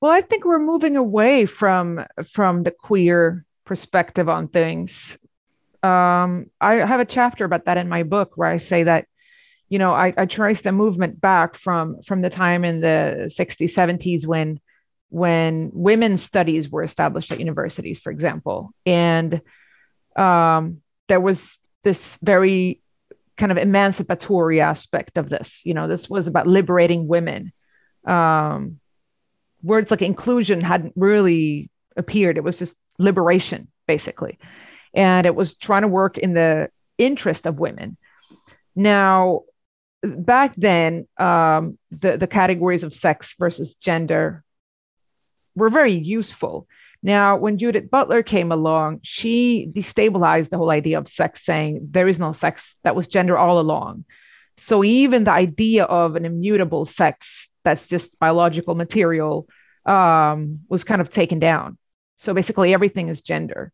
Well, 0.00 0.12
I 0.12 0.20
think 0.20 0.44
we're 0.44 0.60
moving 0.60 0.96
away 0.96 1.46
from 1.46 2.04
from 2.32 2.62
the 2.62 2.70
queer 2.70 3.44
perspective 3.64 4.28
on 4.28 4.48
things 4.48 5.18
um, 5.82 6.50
I 6.60 6.74
have 6.74 7.00
a 7.00 7.04
chapter 7.04 7.44
about 7.44 7.66
that 7.66 7.78
in 7.78 7.88
my 7.88 8.02
book 8.02 8.32
where 8.34 8.48
I 8.48 8.56
say 8.56 8.82
that, 8.84 9.06
you 9.68 9.78
know, 9.78 9.92
I, 9.92 10.12
I 10.16 10.26
trace 10.26 10.62
the 10.62 10.72
movement 10.72 11.20
back 11.20 11.54
from 11.54 12.02
from 12.02 12.20
the 12.20 12.30
time 12.30 12.64
in 12.64 12.80
the 12.80 13.32
60s, 13.38 13.74
70s 13.74 14.26
when 14.26 14.60
when 15.10 15.70
women's 15.72 16.22
studies 16.22 16.68
were 16.68 16.82
established 16.82 17.32
at 17.32 17.38
universities, 17.38 17.98
for 17.98 18.10
example, 18.10 18.72
and 18.84 19.40
um, 20.16 20.78
there 21.06 21.20
was 21.20 21.56
this 21.84 22.18
very 22.22 22.82
kind 23.36 23.52
of 23.52 23.58
emancipatory 23.58 24.60
aspect 24.60 25.16
of 25.16 25.28
this. 25.28 25.62
You 25.64 25.74
know, 25.74 25.86
this 25.86 26.10
was 26.10 26.26
about 26.26 26.46
liberating 26.46 27.06
women. 27.06 27.52
Um, 28.04 28.80
words 29.62 29.90
like 29.90 30.02
inclusion 30.02 30.60
hadn't 30.60 30.94
really 30.96 31.70
appeared; 31.96 32.36
it 32.36 32.44
was 32.44 32.58
just 32.58 32.74
liberation, 32.98 33.68
basically 33.86 34.38
and 34.98 35.26
it 35.26 35.34
was 35.34 35.54
trying 35.54 35.82
to 35.82 35.88
work 35.88 36.18
in 36.18 36.34
the 36.34 36.70
interest 36.98 37.46
of 37.46 37.60
women. 37.60 37.96
Now, 38.74 39.42
back 40.02 40.54
then, 40.56 41.06
um, 41.16 41.78
the 41.90 42.18
the 42.18 42.26
categories 42.26 42.82
of 42.82 42.92
sex 42.92 43.34
versus 43.38 43.74
gender 43.80 44.42
were 45.54 45.70
very 45.70 45.94
useful. 45.94 46.66
Now, 47.00 47.36
when 47.36 47.58
Judith 47.58 47.88
Butler 47.90 48.24
came 48.24 48.50
along, 48.50 49.00
she 49.02 49.70
destabilized 49.72 50.50
the 50.50 50.58
whole 50.58 50.70
idea 50.70 50.98
of 50.98 51.06
sex, 51.06 51.44
saying 51.44 51.88
there 51.92 52.08
is 52.08 52.18
no 52.18 52.32
sex, 52.32 52.74
that 52.82 52.96
was 52.96 53.06
gender 53.06 53.38
all 53.38 53.60
along. 53.60 54.04
So 54.58 54.82
even 54.82 55.22
the 55.22 55.30
idea 55.30 55.84
of 55.84 56.16
an 56.16 56.24
immutable 56.24 56.84
sex 56.86 57.48
that's 57.62 57.86
just 57.86 58.18
biological 58.18 58.74
material 58.74 59.46
um, 59.86 60.60
was 60.68 60.82
kind 60.82 61.00
of 61.00 61.08
taken 61.08 61.38
down. 61.38 61.78
So 62.16 62.34
basically, 62.34 62.74
everything 62.74 63.08
is 63.08 63.20
gender. 63.22 63.72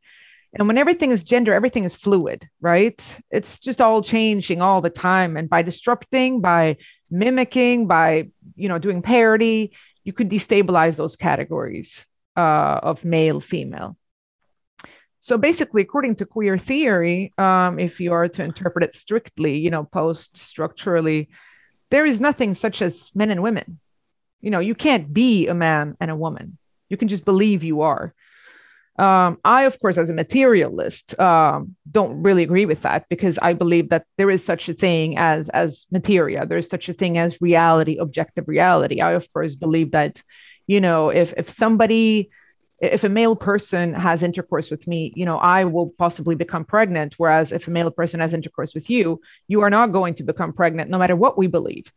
And 0.56 0.68
when 0.68 0.78
everything 0.78 1.10
is 1.10 1.24
gender, 1.24 1.52
everything 1.52 1.84
is 1.84 1.94
fluid, 1.94 2.48
right? 2.60 3.02
It's 3.30 3.58
just 3.58 3.80
all 3.80 4.02
changing 4.02 4.62
all 4.62 4.80
the 4.80 4.90
time. 4.90 5.36
And 5.36 5.48
by 5.48 5.62
disrupting, 5.62 6.40
by 6.40 6.76
mimicking, 7.10 7.86
by 7.86 8.28
you 8.54 8.68
know 8.68 8.78
doing 8.78 9.02
parody, 9.02 9.72
you 10.04 10.12
could 10.12 10.30
destabilize 10.30 10.96
those 10.96 11.16
categories 11.16 12.04
uh, 12.36 12.78
of 12.82 13.04
male, 13.04 13.40
female. 13.40 13.96
So 15.18 15.38
basically, 15.38 15.82
according 15.82 16.16
to 16.16 16.26
queer 16.26 16.58
theory, 16.58 17.32
um, 17.38 17.78
if 17.78 17.98
you 17.98 18.12
are 18.12 18.28
to 18.28 18.42
interpret 18.42 18.84
it 18.84 18.94
strictly, 18.94 19.58
you 19.58 19.70
know, 19.70 19.84
post 19.84 20.36
structurally, 20.36 21.30
there 21.90 22.04
is 22.04 22.20
nothing 22.20 22.54
such 22.54 22.82
as 22.82 23.10
men 23.14 23.30
and 23.30 23.42
women. 23.42 23.80
You 24.42 24.50
know, 24.50 24.60
you 24.60 24.74
can't 24.74 25.12
be 25.12 25.48
a 25.48 25.54
man 25.54 25.96
and 25.98 26.10
a 26.10 26.16
woman. 26.16 26.58
You 26.90 26.98
can 26.98 27.08
just 27.08 27.24
believe 27.24 27.64
you 27.64 27.80
are. 27.80 28.14
Um, 28.96 29.38
I, 29.44 29.64
of 29.64 29.78
course, 29.80 29.98
as 29.98 30.08
a 30.08 30.12
materialist, 30.12 31.18
um, 31.18 31.74
don't 31.90 32.22
really 32.22 32.44
agree 32.44 32.64
with 32.64 32.82
that 32.82 33.08
because 33.08 33.38
I 33.42 33.52
believe 33.52 33.88
that 33.88 34.06
there 34.18 34.30
is 34.30 34.44
such 34.44 34.68
a 34.68 34.74
thing 34.74 35.18
as 35.18 35.48
as 35.48 35.84
materia. 35.90 36.46
There 36.46 36.58
is 36.58 36.68
such 36.68 36.88
a 36.88 36.92
thing 36.92 37.18
as 37.18 37.40
reality, 37.40 37.96
objective 37.96 38.46
reality. 38.46 39.00
I, 39.00 39.12
of 39.12 39.26
course, 39.32 39.56
believe 39.56 39.90
that, 39.92 40.22
you 40.68 40.80
know, 40.80 41.08
if 41.08 41.34
if 41.36 41.50
somebody, 41.50 42.30
if 42.78 43.02
a 43.02 43.08
male 43.08 43.34
person 43.34 43.94
has 43.94 44.22
intercourse 44.22 44.70
with 44.70 44.86
me, 44.86 45.12
you 45.16 45.24
know, 45.24 45.38
I 45.38 45.64
will 45.64 45.92
possibly 45.98 46.36
become 46.36 46.64
pregnant. 46.64 47.14
Whereas 47.16 47.50
if 47.50 47.66
a 47.66 47.72
male 47.72 47.90
person 47.90 48.20
has 48.20 48.32
intercourse 48.32 48.74
with 48.74 48.88
you, 48.88 49.20
you 49.48 49.62
are 49.62 49.70
not 49.70 49.90
going 49.90 50.14
to 50.16 50.22
become 50.22 50.52
pregnant, 50.52 50.88
no 50.88 50.98
matter 50.98 51.16
what 51.16 51.36
we 51.36 51.48
believe. 51.48 51.90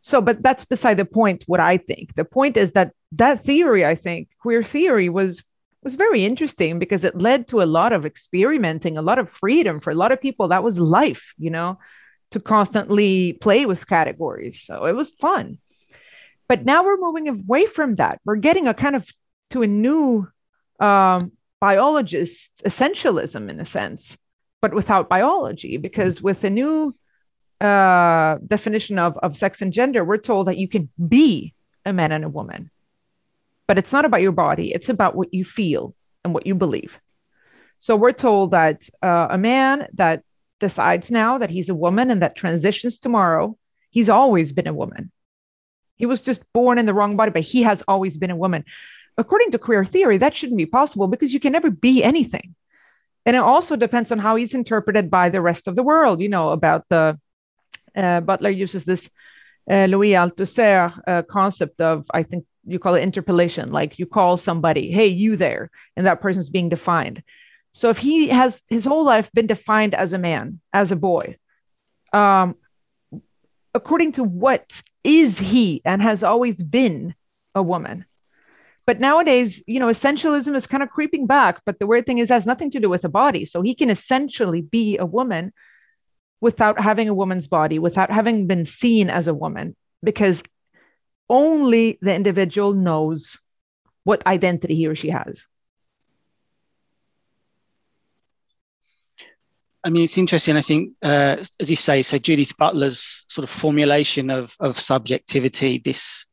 So, 0.00 0.22
but 0.22 0.42
that's 0.42 0.64
beside 0.64 0.96
the 0.96 1.04
point. 1.04 1.44
What 1.46 1.60
I 1.60 1.76
think 1.76 2.14
the 2.14 2.24
point 2.24 2.56
is 2.56 2.72
that 2.72 2.92
that 3.12 3.44
theory, 3.44 3.84
I 3.84 3.94
think, 3.94 4.28
queer 4.40 4.62
theory, 4.64 5.10
was 5.10 5.42
was 5.82 5.96
very 5.96 6.24
interesting 6.24 6.78
because 6.78 7.04
it 7.04 7.16
led 7.16 7.48
to 7.48 7.62
a 7.62 7.64
lot 7.64 7.92
of 7.92 8.04
experimenting, 8.04 8.98
a 8.98 9.02
lot 9.02 9.18
of 9.18 9.30
freedom 9.30 9.80
for 9.80 9.90
a 9.90 9.94
lot 9.94 10.12
of 10.12 10.20
people. 10.20 10.48
That 10.48 10.64
was 10.64 10.78
life, 10.78 11.32
you 11.38 11.50
know. 11.50 11.78
to 12.32 12.40
constantly 12.40 13.32
play 13.34 13.66
with 13.66 13.86
categories. 13.86 14.62
So 14.64 14.84
it 14.86 14.94
was 14.94 15.10
fun. 15.20 15.58
But 16.48 16.64
now 16.64 16.84
we're 16.84 16.96
moving 16.96 17.28
away 17.28 17.66
from 17.66 17.96
that. 17.96 18.20
We're 18.24 18.36
getting 18.36 18.68
a 18.68 18.74
kind 18.74 18.96
of 18.96 19.06
to 19.50 19.62
a 19.62 19.66
new 19.66 20.28
um, 20.78 21.32
biologist 21.60 22.50
essentialism 22.64 23.50
in 23.50 23.60
a 23.60 23.64
sense, 23.64 24.16
but 24.62 24.74
without 24.74 25.08
biology, 25.08 25.76
because 25.76 26.22
with 26.22 26.44
a 26.44 26.50
new 26.50 26.94
uh, 27.60 28.38
definition 28.46 28.98
of, 28.98 29.18
of 29.18 29.36
sex 29.36 29.60
and 29.60 29.72
gender, 29.72 30.04
we're 30.04 30.16
told 30.16 30.46
that 30.46 30.56
you 30.56 30.68
can 30.68 30.88
be 31.08 31.52
a 31.84 31.92
man 31.92 32.12
and 32.12 32.24
a 32.24 32.28
woman. 32.28 32.70
But 33.70 33.78
it's 33.78 33.92
not 33.92 34.04
about 34.04 34.20
your 34.20 34.32
body, 34.32 34.72
it's 34.72 34.88
about 34.88 35.14
what 35.14 35.32
you 35.32 35.44
feel 35.44 35.94
and 36.24 36.34
what 36.34 36.44
you 36.44 36.56
believe. 36.56 36.98
So 37.78 37.94
we're 37.94 38.10
told 38.10 38.50
that 38.50 38.88
uh, 39.00 39.28
a 39.30 39.38
man 39.38 39.86
that 39.94 40.24
decides 40.58 41.08
now 41.08 41.38
that 41.38 41.50
he's 41.50 41.68
a 41.68 41.74
woman 41.76 42.10
and 42.10 42.20
that 42.20 42.34
transitions 42.34 42.98
tomorrow, 42.98 43.56
he's 43.90 44.08
always 44.08 44.50
been 44.50 44.66
a 44.66 44.74
woman. 44.74 45.12
He 45.94 46.04
was 46.04 46.20
just 46.20 46.42
born 46.52 46.78
in 46.78 46.86
the 46.86 46.92
wrong 46.92 47.14
body, 47.14 47.30
but 47.30 47.42
he 47.42 47.62
has 47.62 47.80
always 47.86 48.16
been 48.16 48.32
a 48.32 48.42
woman. 48.44 48.64
According 49.16 49.52
to 49.52 49.58
queer 49.58 49.84
theory, 49.84 50.18
that 50.18 50.34
shouldn't 50.34 50.58
be 50.58 50.66
possible 50.66 51.06
because 51.06 51.32
you 51.32 51.38
can 51.38 51.52
never 51.52 51.70
be 51.70 52.02
anything. 52.02 52.56
And 53.24 53.36
it 53.36 53.42
also 53.42 53.76
depends 53.76 54.10
on 54.10 54.18
how 54.18 54.34
he's 54.34 54.52
interpreted 54.52 55.12
by 55.12 55.28
the 55.28 55.40
rest 55.40 55.68
of 55.68 55.76
the 55.76 55.84
world, 55.84 56.20
you 56.20 56.28
know, 56.28 56.48
about 56.48 56.86
the 56.88 57.20
uh, 57.94 58.20
Butler 58.20 58.50
uses 58.50 58.84
this 58.84 59.08
uh, 59.70 59.86
Louis 59.86 60.12
Althusser 60.12 61.00
uh, 61.06 61.22
concept 61.22 61.80
of, 61.80 62.04
I 62.12 62.24
think 62.24 62.44
you 62.64 62.78
call 62.78 62.94
it 62.94 63.02
interpellation, 63.02 63.70
like 63.70 63.98
you 63.98 64.06
call 64.06 64.36
somebody, 64.36 64.90
hey, 64.90 65.06
you 65.06 65.36
there, 65.36 65.70
and 65.96 66.06
that 66.06 66.20
person's 66.20 66.50
being 66.50 66.68
defined. 66.68 67.22
So 67.72 67.88
if 67.88 67.98
he 67.98 68.28
has 68.28 68.60
his 68.68 68.84
whole 68.84 69.04
life 69.04 69.30
been 69.32 69.46
defined 69.46 69.94
as 69.94 70.12
a 70.12 70.18
man, 70.18 70.60
as 70.72 70.90
a 70.90 70.96
boy, 70.96 71.36
um, 72.12 72.56
according 73.72 74.12
to 74.12 74.24
what 74.24 74.82
is 75.04 75.38
he 75.38 75.80
and 75.84 76.02
has 76.02 76.22
always 76.24 76.60
been 76.60 77.14
a 77.54 77.62
woman? 77.62 78.06
But 78.86 78.98
nowadays, 78.98 79.62
you 79.68 79.78
know, 79.78 79.86
essentialism 79.86 80.56
is 80.56 80.66
kind 80.66 80.82
of 80.82 80.90
creeping 80.90 81.26
back. 81.26 81.60
But 81.64 81.78
the 81.78 81.86
weird 81.86 82.06
thing 82.06 82.18
is, 82.18 82.28
has 82.30 82.46
nothing 82.46 82.72
to 82.72 82.80
do 82.80 82.88
with 82.88 83.02
the 83.02 83.08
body. 83.08 83.44
So 83.44 83.62
he 83.62 83.74
can 83.74 83.90
essentially 83.90 84.62
be 84.62 84.98
a 84.98 85.06
woman 85.06 85.52
without 86.40 86.80
having 86.80 87.08
a 87.08 87.14
woman's 87.14 87.46
body, 87.46 87.78
without 87.78 88.10
having 88.10 88.46
been 88.46 88.66
seen 88.66 89.10
as 89.10 89.26
a 89.26 89.34
woman, 89.34 89.76
because 90.02 90.42
only 91.28 91.98
the 92.00 92.14
individual 92.14 92.72
knows 92.72 93.38
what 94.04 94.26
identity 94.26 94.74
he 94.74 94.86
or 94.86 94.96
she 94.96 95.10
has. 95.10 95.46
I 99.82 99.88
mean, 99.88 100.04
it's 100.04 100.18
interesting. 100.18 100.56
I 100.56 100.62
think, 100.62 100.92
uh, 101.02 101.36
as 101.58 101.70
you 101.70 101.76
say, 101.76 102.02
so 102.02 102.18
Judith 102.18 102.56
Butler's 102.58 103.24
sort 103.28 103.44
of 103.44 103.50
formulation 103.50 104.28
of, 104.30 104.54
of 104.60 104.78
subjectivity, 104.78 105.78
this 105.78 106.26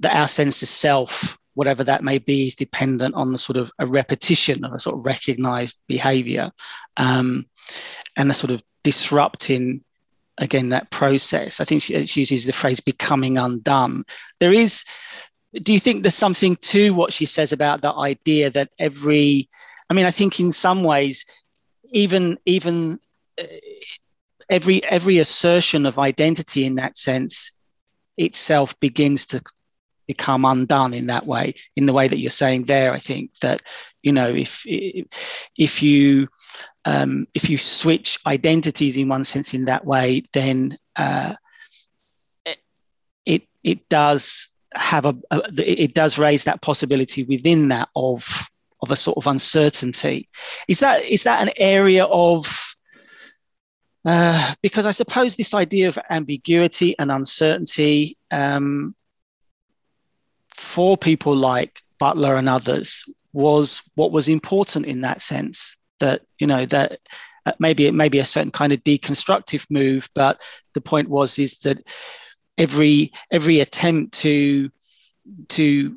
that 0.00 0.16
our 0.16 0.26
sense 0.26 0.60
of 0.60 0.68
self, 0.68 1.38
whatever 1.54 1.84
that 1.84 2.02
may 2.02 2.18
be, 2.18 2.48
is 2.48 2.56
dependent 2.56 3.14
on 3.14 3.30
the 3.30 3.38
sort 3.38 3.56
of 3.56 3.70
a 3.78 3.86
repetition 3.86 4.64
of 4.64 4.72
a 4.72 4.80
sort 4.80 4.98
of 4.98 5.06
recognized 5.06 5.82
behavior, 5.86 6.50
um, 6.96 7.44
and 8.16 8.28
the 8.28 8.34
sort 8.34 8.52
of 8.52 8.62
disrupting 8.84 9.82
again 10.38 10.68
that 10.68 10.90
process. 10.90 11.60
I 11.60 11.64
think 11.64 11.82
she, 11.82 12.06
she 12.06 12.20
uses 12.20 12.46
the 12.46 12.52
phrase 12.52 12.80
"becoming 12.80 13.36
undone." 13.38 14.04
There 14.38 14.52
is. 14.52 14.84
Do 15.52 15.72
you 15.72 15.78
think 15.78 16.02
there's 16.02 16.14
something 16.14 16.56
to 16.56 16.94
what 16.94 17.12
she 17.12 17.26
says 17.26 17.52
about 17.52 17.82
that 17.82 17.94
idea 17.94 18.50
that 18.50 18.70
every? 18.78 19.48
I 19.90 19.94
mean, 19.94 20.06
I 20.06 20.10
think 20.10 20.38
in 20.40 20.52
some 20.52 20.82
ways 20.82 21.24
even 21.94 22.36
even 22.44 22.98
uh, 23.40 23.44
every 24.50 24.84
every 24.84 25.18
assertion 25.18 25.86
of 25.86 25.98
identity 25.98 26.66
in 26.66 26.74
that 26.74 26.98
sense 26.98 27.56
itself 28.18 28.78
begins 28.80 29.26
to 29.26 29.42
become 30.06 30.44
undone 30.44 30.92
in 30.92 31.06
that 31.06 31.26
way 31.26 31.54
in 31.76 31.86
the 31.86 31.92
way 31.92 32.06
that 32.06 32.18
you're 32.18 32.30
saying 32.30 32.64
there 32.64 32.92
i 32.92 32.98
think 32.98 33.32
that 33.38 33.62
you 34.02 34.12
know 34.12 34.28
if 34.28 34.64
if 34.66 35.82
you 35.82 36.28
um, 36.86 37.26
if 37.34 37.48
you 37.48 37.58
switch 37.58 38.18
identities 38.26 38.96
in 38.96 39.08
one 39.08 39.24
sense 39.24 39.54
in 39.54 39.64
that 39.66 39.84
way 39.84 40.22
then 40.32 40.72
uh, 40.96 41.34
it 43.24 43.42
it 43.62 43.88
does 43.88 44.54
have 44.74 45.06
a, 45.06 45.16
a, 45.30 45.42
it 45.56 45.94
does 45.94 46.18
raise 46.18 46.44
that 46.44 46.62
possibility 46.62 47.22
within 47.24 47.68
that 47.68 47.88
of 47.94 48.48
of 48.82 48.90
a 48.90 48.96
sort 48.96 49.16
of 49.16 49.26
uncertainty. 49.26 50.28
Is 50.68 50.80
that 50.80 51.04
is 51.04 51.22
that 51.24 51.42
an 51.42 51.52
area 51.56 52.04
of 52.04 52.76
uh, 54.04 54.54
because 54.62 54.86
I 54.86 54.90
suppose 54.90 55.36
this 55.36 55.54
idea 55.54 55.88
of 55.88 55.98
ambiguity 56.10 56.94
and 56.98 57.10
uncertainty 57.10 58.16
um, 58.30 58.94
for 60.50 60.96
people 60.96 61.34
like 61.34 61.82
Butler 61.98 62.36
and 62.36 62.48
others 62.48 63.04
was 63.32 63.82
what 63.94 64.12
was 64.12 64.28
important 64.28 64.86
in 64.86 65.00
that 65.00 65.22
sense. 65.22 65.76
That 66.04 66.20
you 66.38 66.46
know 66.46 66.66
that 66.66 67.00
uh, 67.46 67.52
maybe 67.58 67.86
it 67.86 67.94
may 67.94 68.10
be 68.10 68.18
a 68.18 68.24
certain 68.24 68.50
kind 68.50 68.72
of 68.74 68.84
deconstructive 68.84 69.66
move, 69.70 70.10
but 70.14 70.42
the 70.74 70.80
point 70.80 71.08
was 71.08 71.38
is 71.38 71.60
that 71.60 71.78
every 72.58 73.10
every 73.30 73.60
attempt 73.60 74.12
to 74.20 74.70
to 75.48 75.96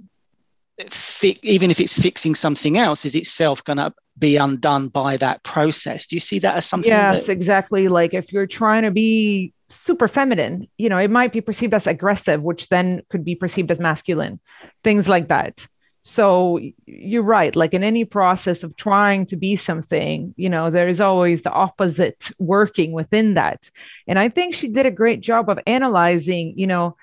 fi- 0.90 1.38
even 1.42 1.72
if 1.72 1.80
it's 1.80 2.00
fixing 2.00 2.36
something 2.36 2.78
else, 2.78 3.04
is 3.04 3.16
itself 3.16 3.64
going 3.64 3.78
to 3.78 3.94
be 4.18 4.38
undone 4.38 4.88
by 4.88 5.18
that 5.18 5.44
process? 5.44 6.06
Do 6.06 6.16
you 6.16 6.20
see 6.22 6.40
that 6.40 6.56
as 6.56 6.66
something? 6.66 6.92
Yes, 6.92 7.26
that- 7.26 7.32
exactly. 7.32 7.90
Like 7.90 8.14
if 8.14 8.32
you're 8.32 8.48
trying 8.48 8.84
to 8.84 8.92
be 8.92 9.54
super 9.70 10.08
feminine, 10.08 10.68
you 10.78 10.88
know, 10.90 10.98
it 10.98 11.12
might 11.12 11.34
be 11.34 11.42
perceived 11.42 11.74
as 11.74 11.88
aggressive, 11.88 12.42
which 12.42 12.70
then 12.70 13.02
could 13.10 13.26
be 13.26 13.36
perceived 13.36 13.72
as 13.72 13.80
masculine, 13.80 14.40
things 14.84 15.10
like 15.10 15.28
that. 15.28 15.68
So 16.08 16.62
you're 16.86 17.22
right. 17.22 17.54
Like 17.54 17.74
in 17.74 17.84
any 17.84 18.06
process 18.06 18.64
of 18.64 18.78
trying 18.78 19.26
to 19.26 19.36
be 19.36 19.58
something, 19.58 20.34
you 20.38 20.50
know, 20.50 20.72
there 20.72 20.88
is 20.88 21.02
always 21.02 21.42
the 21.42 21.52
opposite 21.52 22.32
working 22.40 22.94
within 22.94 23.34
that. 23.34 23.70
And 24.08 24.18
I 24.18 24.30
think 24.30 24.56
she 24.56 24.70
did 24.70 24.86
a 24.86 24.92
great 24.92 25.20
job 25.20 25.50
of 25.50 25.60
analyzing, 25.68 26.54
you 26.56 26.66
know, 26.66 26.96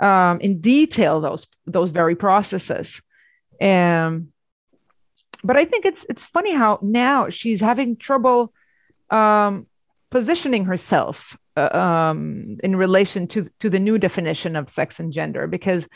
um, 0.00 0.40
in 0.40 0.62
detail 0.62 1.20
those 1.20 1.46
those 1.66 1.90
very 1.90 2.16
processes. 2.16 3.02
Um, 3.60 4.28
but 5.44 5.58
I 5.58 5.66
think 5.66 5.84
it's 5.84 6.06
it's 6.08 6.24
funny 6.24 6.54
how 6.54 6.78
now 6.80 7.28
she's 7.28 7.60
having 7.60 7.96
trouble 7.96 8.54
um, 9.10 9.66
positioning 10.10 10.64
herself 10.64 11.36
uh, 11.58 11.76
um, 11.76 12.56
in 12.64 12.74
relation 12.74 13.28
to 13.28 13.50
to 13.60 13.68
the 13.68 13.78
new 13.78 13.98
definition 13.98 14.56
of 14.56 14.70
sex 14.70 14.98
and 14.98 15.12
gender 15.12 15.46
because 15.46 15.86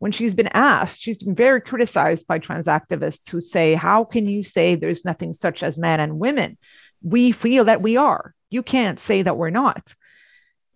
when 0.00 0.12
she's 0.12 0.34
been 0.34 0.48
asked, 0.48 1.00
she's 1.00 1.18
been 1.18 1.34
very 1.34 1.60
criticized 1.60 2.26
by 2.26 2.38
trans 2.38 2.66
activists 2.66 3.30
who 3.30 3.40
say, 3.40 3.74
"How 3.74 4.02
can 4.02 4.26
you 4.26 4.42
say 4.42 4.74
there's 4.74 5.04
nothing 5.04 5.32
such 5.32 5.62
as 5.62 5.78
men 5.78 6.00
and 6.00 6.18
women? 6.18 6.58
We 7.02 7.32
feel 7.32 7.66
that 7.66 7.82
we 7.82 7.96
are. 7.96 8.34
You 8.50 8.62
can't 8.62 8.98
say 8.98 9.22
that 9.22 9.36
we're 9.36 9.50
not." 9.50 9.94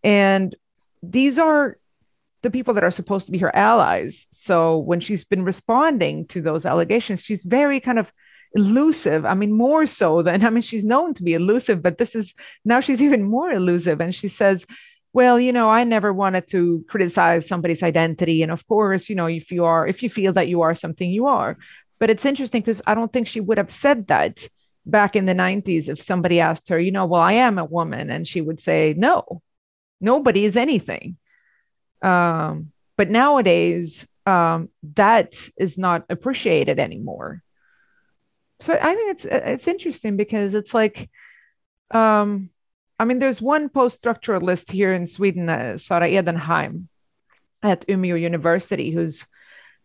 And 0.05 0.55
these 1.03 1.39
are 1.39 1.79
the 2.43 2.51
people 2.51 2.75
that 2.75 2.85
are 2.85 2.91
supposed 2.91 3.27
to 3.27 3.33
be 3.33 3.39
her 3.39 3.57
allies. 3.57 4.27
So 4.31 4.79
when 4.79 5.01
she's 5.01 5.25
been 5.25 5.45
responding 5.45 6.27
to 6.29 6.43
those 6.43 6.67
allegations, 6.67 7.23
she's 7.23 7.43
very 7.43 7.81
kind 7.81 7.99
of 7.99 8.13
elusive. 8.55 9.25
I 9.25 9.33
mean, 9.33 9.53
more 9.53 9.87
so 9.87 10.23
than, 10.23 10.45
I 10.47 10.51
mean, 10.51 10.63
she's 10.63 10.85
known 10.85 11.15
to 11.15 11.23
be 11.23 11.33
elusive, 11.33 11.83
but 11.83 11.97
this 11.97 12.15
is 12.15 12.35
now 12.65 12.81
she's 12.81 13.01
even 13.01 13.25
more 13.25 13.51
elusive. 13.51 14.01
And 14.01 14.15
she 14.15 14.29
says, 14.29 14.67
well, 15.15 15.39
you 15.39 15.53
know, 15.53 15.71
I 15.71 15.85
never 15.85 16.13
wanted 16.13 16.49
to 16.49 16.85
criticize 16.89 17.47
somebody's 17.47 17.85
identity. 17.85 18.43
And 18.43 18.51
of 18.51 18.67
course, 18.67 19.09
you 19.09 19.15
know, 19.15 19.27
if 19.27 19.53
you 19.53 19.65
are, 19.65 19.87
if 19.87 20.03
you 20.03 20.11
feel 20.11 20.33
that 20.33 20.49
you 20.49 20.63
are 20.63 20.75
something, 20.75 21.09
you 21.09 21.27
are. 21.27 21.57
But 22.01 22.11
it's 22.11 22.25
interesting 22.25 22.63
because 22.63 22.83
I 22.85 22.95
don't 22.95 23.13
think 23.13 23.29
she 23.29 23.39
would 23.39 23.57
have 23.57 23.71
said 23.71 24.09
that 24.09 24.49
back 24.85 25.15
in 25.15 25.25
the 25.25 25.33
90s 25.33 25.89
if 25.89 26.03
somebody 26.03 26.41
asked 26.41 26.69
her, 26.69 26.81
you 26.81 26.91
know, 26.91 27.07
well, 27.07 27.21
I 27.21 27.35
am 27.35 27.59
a 27.59 27.65
woman. 27.65 28.11
And 28.11 28.27
she 28.27 28.41
would 28.41 28.61
say, 28.61 28.93
no, 28.97 29.41
nobody 30.01 30.45
is 30.45 30.57
anything. 30.57 31.17
Um, 32.03 32.73
but 32.97 33.09
nowadays, 33.09 34.05
um, 34.27 34.69
that 34.95 35.35
is 35.57 35.79
not 35.79 36.07
appreciated 36.11 36.81
anymore. 36.81 37.41
So 38.59 38.75
I 38.75 38.95
think 38.97 39.11
it's 39.13 39.27
it's 39.27 39.69
interesting 39.69 40.17
because 40.17 40.55
it's 40.55 40.75
like, 40.75 41.09
um, 41.93 42.51
I 42.99 43.05
mean, 43.05 43.19
there's 43.19 43.43
one 43.43 43.69
post-structuralist 43.69 44.71
here 44.71 44.95
in 44.95 45.07
Sweden, 45.07 45.49
uh, 45.49 45.79
Sara 45.79 46.09
Edenheim, 46.09 46.89
at 47.63 47.87
Umeå 47.89 48.21
University, 48.21 48.91
who's 48.91 49.25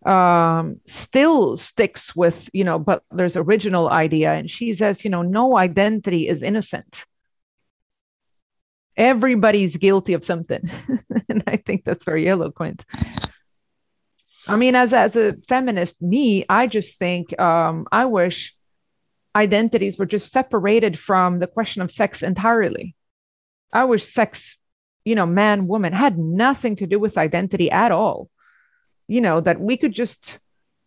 um, 0.06 0.80
still 0.88 1.58
sticks 1.58 2.16
with 2.16 2.50
you 2.54 2.64
know 2.64 2.80
Butler's 2.80 3.36
original 3.36 3.90
idea, 3.90 4.34
and 4.34 4.50
she 4.50 4.74
says, 4.74 5.04
you 5.04 5.10
know, 5.10 5.24
no 5.24 5.58
identity 5.58 6.28
is 6.28 6.44
innocent. 6.44 7.06
Everybody's 8.96 9.78
guilty 9.78 10.14
of 10.14 10.26
something. 10.26 10.70
And 11.30 11.44
i 11.48 11.58
think 11.58 11.86
that's 11.86 12.06
very 12.06 12.28
eloquent 12.28 12.84
i 14.48 14.56
mean 14.56 14.76
as 14.76 14.94
as 14.94 15.16
a 15.16 15.36
feminist 15.48 16.02
me 16.02 16.46
i 16.50 16.68
just 16.68 16.98
think 16.98 17.40
um, 17.40 17.88
i 17.92 18.06
wish 18.06 18.56
identities 19.36 19.98
were 19.98 20.08
just 20.08 20.32
separated 20.32 20.98
from 20.98 21.40
the 21.40 21.48
question 21.48 21.82
of 21.82 21.92
sex 21.92 22.24
entirely 22.24 22.96
wish 23.86 24.12
sex 24.12 24.58
you 25.10 25.16
know, 25.16 25.26
man, 25.26 25.68
woman 25.68 25.94
had 25.94 26.20
nothing 26.20 26.76
to 26.78 26.86
do 26.86 27.00
with 27.00 27.18
identity 27.18 27.72
at 27.72 27.92
all. 27.92 28.30
You 29.08 29.22
know, 29.22 29.42
that 29.42 29.60
we 29.60 29.76
could 29.76 29.94
just 29.94 30.38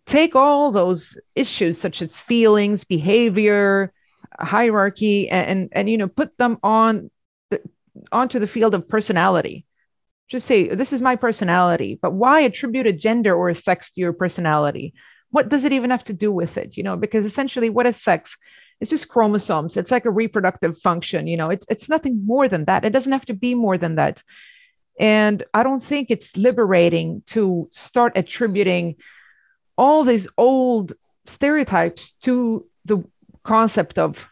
take 0.06 0.36
all 0.36 0.70
those 0.70 1.16
issues 1.34 1.80
such 1.80 2.02
as 2.02 2.14
feelings, 2.14 2.84
behavior, 2.84 3.92
hierarchy, 4.38 5.28
and 5.28 5.46
and, 5.48 5.68
and 5.72 5.90
you 5.90 5.98
know, 5.98 6.06
put 6.06 6.36
them 6.36 6.58
on 6.62 7.10
the, 7.50 7.60
onto 8.12 8.38
the 8.38 8.46
field 8.46 8.74
of 8.74 8.88
personality. 8.88 9.66
Just 10.28 10.46
say, 10.46 10.72
this 10.72 10.92
is 10.92 11.02
my 11.02 11.16
personality, 11.16 11.98
but 12.00 12.12
why 12.12 12.40
attribute 12.42 12.86
a 12.86 12.92
gender 12.92 13.34
or 13.34 13.48
a 13.48 13.54
sex 13.54 13.90
to 13.90 14.00
your 14.00 14.12
personality? 14.12 14.94
What 15.30 15.48
does 15.48 15.64
it 15.64 15.72
even 15.72 15.90
have 15.90 16.04
to 16.04 16.12
do 16.12 16.30
with 16.30 16.56
it? 16.56 16.76
You 16.76 16.84
know, 16.84 16.96
because 16.96 17.24
essentially, 17.24 17.70
what 17.70 17.86
is 17.86 18.00
sex? 18.00 18.36
It's 18.82 18.90
just 18.90 19.06
chromosomes. 19.06 19.76
It's 19.76 19.92
like 19.92 20.06
a 20.06 20.10
reproductive 20.10 20.76
function 20.80 21.28
you 21.28 21.36
know 21.36 21.50
it's 21.50 21.64
it's 21.68 21.88
nothing 21.88 22.26
more 22.26 22.48
than 22.48 22.64
that. 22.64 22.84
It 22.84 22.90
doesn't 22.90 23.12
have 23.12 23.26
to 23.26 23.32
be 23.34 23.54
more 23.54 23.78
than 23.78 23.94
that. 23.94 24.22
And 24.98 25.44
i 25.54 25.62
don't 25.62 25.84
think 25.90 26.10
it's 26.10 26.36
liberating 26.36 27.22
to 27.34 27.70
start 27.72 28.12
attributing 28.16 28.96
all 29.78 30.04
these 30.04 30.26
old 30.36 30.94
stereotypes 31.26 32.12
to 32.24 32.66
the 32.84 32.98
concept 33.44 33.98
of 33.98 34.26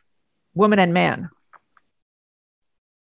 woman 0.54 0.80
and 0.80 0.92
man. 0.92 1.30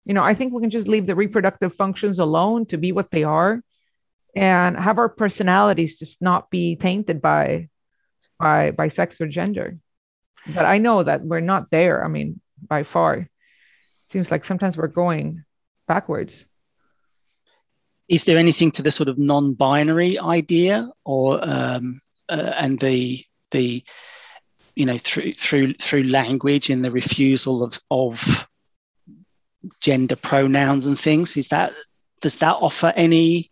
You 0.04 0.14
know 0.14 0.22
i 0.22 0.34
think 0.34 0.52
we 0.52 0.62
can 0.62 0.76
just 0.78 0.86
leave 0.94 1.06
the 1.06 1.20
reproductive 1.24 1.74
functions 1.74 2.20
alone 2.20 2.66
to 2.66 2.76
be 2.76 2.92
what 2.92 3.10
they 3.10 3.24
are 3.24 3.62
and 4.36 4.76
have 4.76 4.98
our 4.98 5.08
personalities 5.08 5.98
just 5.98 6.22
not 6.22 6.50
be 6.50 6.76
tainted 6.76 7.20
by 7.20 7.68
by 8.38 8.70
by 8.70 8.88
sex 8.88 9.20
or 9.20 9.26
gender 9.26 9.78
but 10.46 10.64
I 10.64 10.78
know 10.78 11.02
that 11.02 11.22
we're 11.22 11.40
not 11.40 11.70
there. 11.70 12.04
I 12.04 12.08
mean, 12.08 12.40
by 12.68 12.82
far. 12.82 13.14
It 13.14 13.28
seems 14.10 14.30
like 14.30 14.44
sometimes 14.44 14.76
we're 14.76 14.88
going 14.88 15.44
backwards. 15.86 16.44
Is 18.08 18.24
there 18.24 18.38
anything 18.38 18.70
to 18.72 18.82
the 18.82 18.90
sort 18.90 19.08
of 19.08 19.18
non-binary 19.18 20.18
idea, 20.18 20.90
or 21.04 21.40
um, 21.42 22.00
uh, 22.28 22.52
and 22.56 22.78
the 22.78 23.24
the 23.52 23.82
you 24.74 24.86
know 24.86 24.98
through 24.98 25.34
through 25.34 25.74
through 25.74 26.04
language 26.04 26.68
and 26.68 26.84
the 26.84 26.90
refusal 26.90 27.62
of 27.62 27.78
of 27.90 28.48
gender 29.80 30.16
pronouns 30.16 30.86
and 30.86 30.98
things? 30.98 31.36
Is 31.36 31.48
that 31.48 31.72
does 32.20 32.36
that 32.36 32.56
offer 32.60 32.92
any 32.96 33.50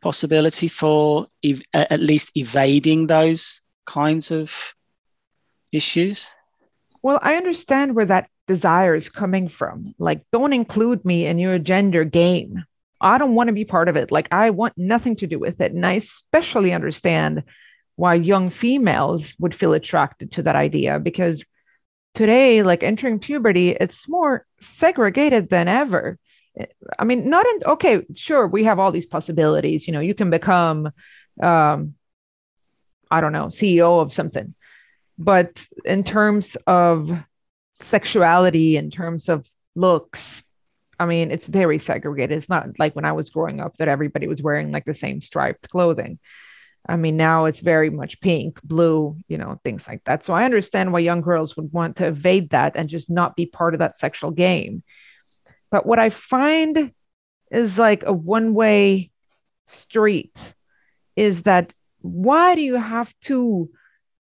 possibility 0.00 0.68
for 0.68 1.26
ev- 1.44 1.62
at 1.74 2.00
least 2.00 2.30
evading 2.36 3.06
those 3.06 3.62
kinds 3.86 4.30
of 4.30 4.74
issues? 5.72 6.30
Well, 7.02 7.18
I 7.22 7.34
understand 7.34 7.94
where 7.94 8.06
that 8.06 8.28
desire 8.46 8.94
is 8.94 9.08
coming 9.08 9.48
from. 9.48 9.94
Like, 9.98 10.22
don't 10.32 10.52
include 10.52 11.04
me 11.04 11.26
in 11.26 11.38
your 11.38 11.58
gender 11.58 12.04
game. 12.04 12.64
I 13.00 13.18
don't 13.18 13.34
want 13.34 13.48
to 13.48 13.52
be 13.52 13.64
part 13.64 13.88
of 13.88 13.96
it. 13.96 14.10
Like, 14.10 14.28
I 14.32 14.50
want 14.50 14.74
nothing 14.76 15.16
to 15.16 15.26
do 15.26 15.38
with 15.38 15.60
it. 15.60 15.72
And 15.72 15.86
I 15.86 15.94
especially 15.94 16.72
understand 16.72 17.44
why 17.94 18.14
young 18.14 18.50
females 18.50 19.34
would 19.38 19.54
feel 19.54 19.72
attracted 19.72 20.32
to 20.32 20.42
that 20.42 20.56
idea 20.56 20.98
because 20.98 21.44
today, 22.14 22.62
like 22.62 22.82
entering 22.82 23.18
puberty, 23.18 23.70
it's 23.70 24.08
more 24.08 24.46
segregated 24.60 25.50
than 25.50 25.68
ever. 25.68 26.18
I 26.98 27.04
mean, 27.04 27.28
not 27.30 27.46
in, 27.46 27.60
okay, 27.66 28.02
sure, 28.14 28.46
we 28.46 28.64
have 28.64 28.78
all 28.78 28.90
these 28.90 29.06
possibilities. 29.06 29.86
You 29.86 29.92
know, 29.92 30.00
you 30.00 30.14
can 30.14 30.30
become, 30.30 30.90
um, 31.40 31.94
I 33.10 33.20
don't 33.20 33.32
know, 33.32 33.46
CEO 33.46 34.02
of 34.02 34.12
something 34.12 34.54
but 35.18 35.66
in 35.84 36.04
terms 36.04 36.56
of 36.66 37.10
sexuality, 37.82 38.76
in 38.76 38.90
terms 38.90 39.28
of 39.28 39.46
looks, 39.74 40.42
I 40.98 41.06
mean, 41.06 41.30
it's 41.30 41.46
very 41.46 41.78
segregated. 41.78 42.36
It's 42.36 42.48
not 42.48 42.78
like 42.78 42.94
when 42.96 43.04
I 43.04 43.12
was 43.12 43.30
growing 43.30 43.60
up 43.60 43.76
that 43.76 43.88
everybody 43.88 44.26
was 44.26 44.42
wearing 44.42 44.72
like 44.72 44.84
the 44.84 44.94
same 44.94 45.20
striped 45.20 45.68
clothing. 45.70 46.18
I 46.88 46.96
mean, 46.96 47.16
now 47.16 47.44
it's 47.44 47.60
very 47.60 47.90
much 47.90 48.20
pink, 48.20 48.60
blue, 48.62 49.16
you 49.28 49.38
know, 49.38 49.60
things 49.62 49.86
like 49.86 50.02
that. 50.04 50.24
So 50.24 50.32
I 50.32 50.44
understand 50.44 50.92
why 50.92 51.00
young 51.00 51.20
girls 51.20 51.56
would 51.56 51.72
want 51.72 51.96
to 51.96 52.06
evade 52.06 52.50
that 52.50 52.76
and 52.76 52.88
just 52.88 53.10
not 53.10 53.36
be 53.36 53.46
part 53.46 53.74
of 53.74 53.80
that 53.80 53.98
sexual 53.98 54.30
game. 54.30 54.82
But 55.70 55.84
what 55.84 55.98
I 55.98 56.10
find 56.10 56.92
is 57.50 57.78
like 57.78 58.04
a 58.04 58.12
one 58.12 58.54
way 58.54 59.10
street 59.66 60.36
is 61.14 61.42
that 61.42 61.74
why 62.00 62.54
do 62.54 62.62
you 62.62 62.76
have 62.76 63.12
to 63.22 63.68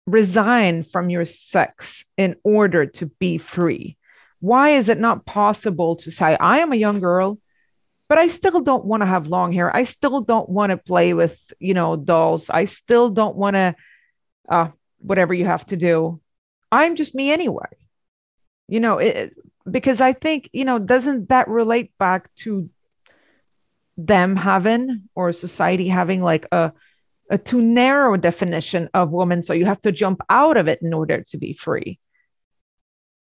resign 0.07 0.85
from 0.85 1.11
your 1.11 1.25
sex 1.25 2.05
in 2.17 2.37
order 2.45 2.87
to 2.87 3.07
be 3.07 3.39
free? 3.39 3.97
Why 4.41 4.71
is 4.71 4.89
it 4.89 5.01
not 5.01 5.25
possible 5.25 5.97
to 5.97 6.11
say, 6.11 6.37
I 6.37 6.59
am 6.59 6.73
a 6.73 6.77
young 6.77 7.01
girl, 7.01 7.39
but 8.09 8.19
I 8.19 8.29
still 8.29 8.61
don't 8.61 8.85
want 8.85 9.03
to 9.03 9.07
have 9.07 9.27
long 9.27 9.53
hair. 9.53 9.75
I 9.75 9.85
still 9.85 10.21
don't 10.21 10.49
want 10.49 10.71
to 10.71 10.77
play 10.77 11.15
with, 11.15 11.37
you 11.59 11.73
know, 11.73 11.97
dolls. 11.97 12.51
I 12.51 12.67
still 12.67 13.09
don't 13.09 13.37
want 13.37 13.55
to, 13.55 13.75
uh, 14.49 14.69
whatever 14.99 15.33
you 15.33 15.47
have 15.47 15.65
to 15.67 15.77
do. 15.77 16.21
I'm 16.71 16.97
just 16.97 17.15
me 17.15 17.33
anyway. 17.33 17.69
You 18.69 18.81
know, 18.81 18.99
it, 18.99 19.35
because 19.71 20.01
I 20.01 20.13
think, 20.13 20.51
you 20.53 20.65
know, 20.65 20.79
doesn't 20.79 21.31
that 21.31 21.49
relate 21.49 21.97
back 21.99 22.35
to 22.37 22.69
them 23.97 24.37
having 24.37 25.09
or 25.15 25.33
society 25.33 25.89
having 25.89 26.21
like 26.23 26.47
a 26.53 26.73
a 27.31 27.39
too 27.39 27.63
narrow 27.63 28.17
definition 28.17 28.89
of 28.95 29.13
woman. 29.13 29.43
So 29.43 29.55
you 29.55 29.67
have 29.67 29.81
to 29.83 29.93
jump 29.93 30.21
out 30.29 30.57
of 30.57 30.69
it 30.69 30.81
in 30.83 30.93
order 30.93 31.25
to 31.31 31.39
be 31.39 31.55
free. 31.55 31.99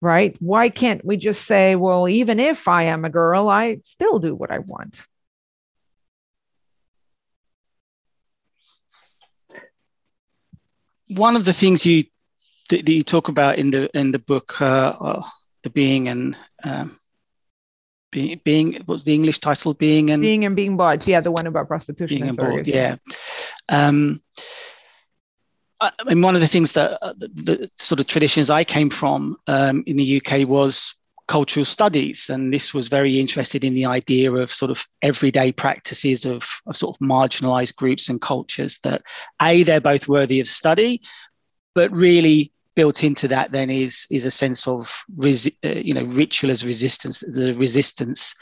Right? 0.01 0.35
Why 0.39 0.69
can't 0.69 1.03
we 1.03 1.17
just 1.17 1.45
say, 1.45 1.75
well, 1.75 2.07
even 2.07 2.39
if 2.39 2.67
I 2.67 2.83
am 2.83 3.03
a 3.03 3.09
girl, 3.09 3.49
I 3.49 3.79
still 3.83 4.19
do 4.19 4.35
what 4.35 4.51
I 4.51 4.59
want? 4.59 4.95
One 11.07 11.35
of 11.35 11.45
the 11.45 11.53
things 11.53 11.85
you 11.85 12.03
that 12.69 12.87
you 12.87 13.01
talk 13.01 13.29
about 13.29 13.57
in 13.57 13.71
the 13.71 13.89
in 13.97 14.11
the 14.11 14.19
book, 14.19 14.61
uh, 14.61 14.93
uh, 14.99 15.23
the 15.63 15.69
being 15.69 16.09
and 16.09 16.37
um, 16.63 16.91
being, 18.11 18.41
being 18.43 18.73
what's 18.85 19.03
the 19.03 19.13
English 19.13 19.39
title? 19.39 19.73
Being 19.73 20.11
and 20.11 20.21
being 20.21 20.45
and 20.45 20.55
being 20.55 20.77
bought. 20.77 21.07
Yeah, 21.07 21.21
the 21.21 21.31
one 21.31 21.47
about 21.47 21.67
prostitution. 21.67 22.17
Being 22.17 22.29
and 22.29 22.37
bought. 22.37 22.67
Yeah. 22.67 22.95
Um, 23.69 24.21
I 25.79 25.91
mean, 26.05 26.21
one 26.21 26.35
of 26.35 26.41
the 26.41 26.47
things 26.47 26.71
that 26.71 26.97
uh, 27.03 27.13
the, 27.19 27.69
sort 27.75 27.99
of 27.99 28.07
traditions 28.07 28.49
I 28.49 28.63
came 28.63 28.89
from 28.89 29.37
um, 29.47 29.83
in 29.85 29.95
the 29.95 30.21
UK 30.21 30.47
was 30.47 30.97
cultural 31.27 31.65
studies, 31.65 32.29
and 32.29 32.51
this 32.53 32.73
was 32.73 32.87
very 32.87 33.19
interested 33.19 33.63
in 33.63 33.75
the 33.75 33.85
idea 33.85 34.31
of 34.31 34.51
sort 34.51 34.71
of 34.71 34.83
everyday 35.03 35.51
practices 35.51 36.25
of, 36.25 36.49
of 36.65 36.75
sort 36.75 36.95
of 36.95 37.07
marginalized 37.07 37.75
groups 37.75 38.09
and 38.09 38.21
cultures. 38.21 38.79
That 38.79 39.03
a 39.41 39.63
they're 39.63 39.81
both 39.81 40.07
worthy 40.07 40.39
of 40.39 40.47
study, 40.47 41.01
but 41.75 41.95
really 41.95 42.51
built 42.75 43.03
into 43.03 43.27
that 43.27 43.51
then 43.51 43.69
is 43.69 44.07
is 44.09 44.25
a 44.25 44.31
sense 44.31 44.67
of 44.67 45.03
resi- 45.15 45.57
uh, 45.63 45.79
you 45.79 45.93
know 45.93 46.05
ritual 46.05 46.49
as 46.49 46.65
resistance, 46.65 47.19
the 47.19 47.53
resistance 47.53 48.33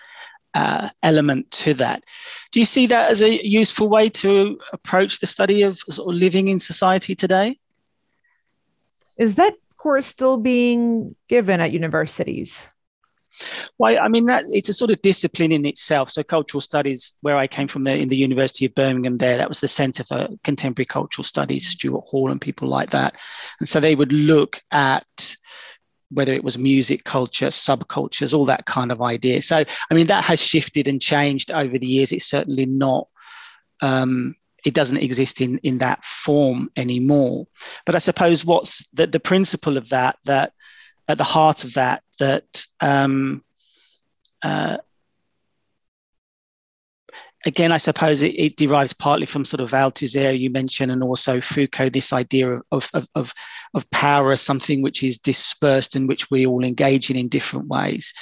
uh, 0.56 0.90
element 1.04 1.52
to 1.52 1.74
that. 1.76 2.04
Do 2.52 2.60
you 2.60 2.66
see 2.66 2.88
that 2.88 3.12
as 3.12 3.22
a 3.22 3.46
useful 3.46 3.90
way 3.90 4.10
to 4.10 4.60
approach 4.74 5.20
the 5.20 5.28
study 5.28 5.62
of, 5.62 5.78
sort 5.78 6.14
of 6.14 6.20
living 6.20 6.48
in 6.48 6.60
society 6.60 7.14
today? 7.14 7.60
Is 9.18 9.36
that 9.36 9.54
course 9.86 10.08
still 10.08 10.38
being 10.38 11.16
given 11.30 11.62
at 11.62 11.72
universities? 11.72 12.58
Well, 13.78 13.96
I 14.02 14.08
mean 14.08 14.26
that 14.26 14.46
it's 14.48 14.70
a 14.70 14.74
sort 14.74 14.90
of 14.90 15.00
discipline 15.04 15.52
in 15.52 15.64
itself. 15.64 16.10
So 16.10 16.24
cultural 16.24 16.62
studies, 16.62 17.18
where 17.22 17.38
I 17.38 17.46
came 17.46 17.68
from, 17.68 17.84
there 17.84 17.98
in 17.98 18.08
the 18.08 18.18
University 18.18 18.66
of 18.66 18.74
Birmingham, 18.74 19.18
there 19.18 19.38
that 19.38 19.48
was 19.48 19.60
the 19.60 19.68
Centre 19.68 20.04
for 20.04 20.28
Contemporary 20.44 20.88
Cultural 20.88 21.24
Studies, 21.24 21.68
Stuart 21.68 22.06
Hall 22.08 22.32
and 22.32 22.42
people 22.42 22.68
like 22.68 22.90
that, 22.92 23.16
and 23.60 23.70
so 23.70 23.80
they 23.80 23.94
would 23.94 24.12
look 24.12 24.60
at 24.72 25.36
whether 26.10 26.34
it 26.34 26.44
was 26.44 26.58
music 26.58 27.04
culture, 27.04 27.48
subcultures, 27.48 28.34
all 28.34 28.46
that 28.46 28.66
kind 28.66 28.92
of 28.92 29.02
idea. 29.02 29.42
So, 29.42 29.64
I 29.90 29.94
mean, 29.94 30.08
that 30.08 30.24
has 30.24 30.42
shifted 30.42 30.88
and 30.88 31.02
changed 31.02 31.52
over 31.52 31.78
the 31.78 31.88
years. 31.88 32.12
It's 32.12 32.26
certainly 32.26 32.66
not, 32.66 33.08
um, 33.82 34.36
it 34.66 34.74
doesn't 34.74 34.98
exist 35.04 35.42
in, 35.42 35.58
in 35.60 35.80
that 35.80 36.04
form 36.04 36.70
anymore. 36.76 37.48
But 37.86 37.96
I 37.96 38.00
suppose 38.00 38.46
what's 38.46 38.88
the, 38.90 39.08
the 39.08 39.20
principle 39.20 39.78
of 39.78 39.90
that, 39.90 40.18
that 40.26 40.54
at 41.08 41.18
the 41.18 41.24
heart 41.24 41.64
of 41.64 41.74
that, 41.74 42.04
that 42.20 42.66
um, 42.80 43.44
uh, 44.42 44.78
again, 47.46 47.72
I 47.72 47.78
suppose 47.78 48.22
it, 48.22 48.34
it, 48.38 48.58
derives 48.58 48.94
partly 48.94 49.26
from 49.26 49.46
sort 49.46 49.62
of 49.62 49.72
Althusser 49.72 50.38
you 50.38 50.50
mentioned, 50.50 50.92
and 50.92 51.04
also 51.04 51.40
Foucault, 51.40 51.90
this 51.90 52.12
idea 52.12 52.60
of, 52.72 52.90
of, 52.94 53.08
of, 53.16 53.34
of 53.74 53.90
power 53.92 54.32
as 54.32 54.42
something 54.42 54.82
which 54.82 55.04
is 55.04 55.18
dispersed 55.18 55.96
and 55.96 56.08
which 56.08 56.30
we 56.32 56.46
all 56.46 56.64
engage 56.64 57.10
in 57.10 57.16
in 57.16 57.28
different 57.28 57.68
ways. 57.68 58.14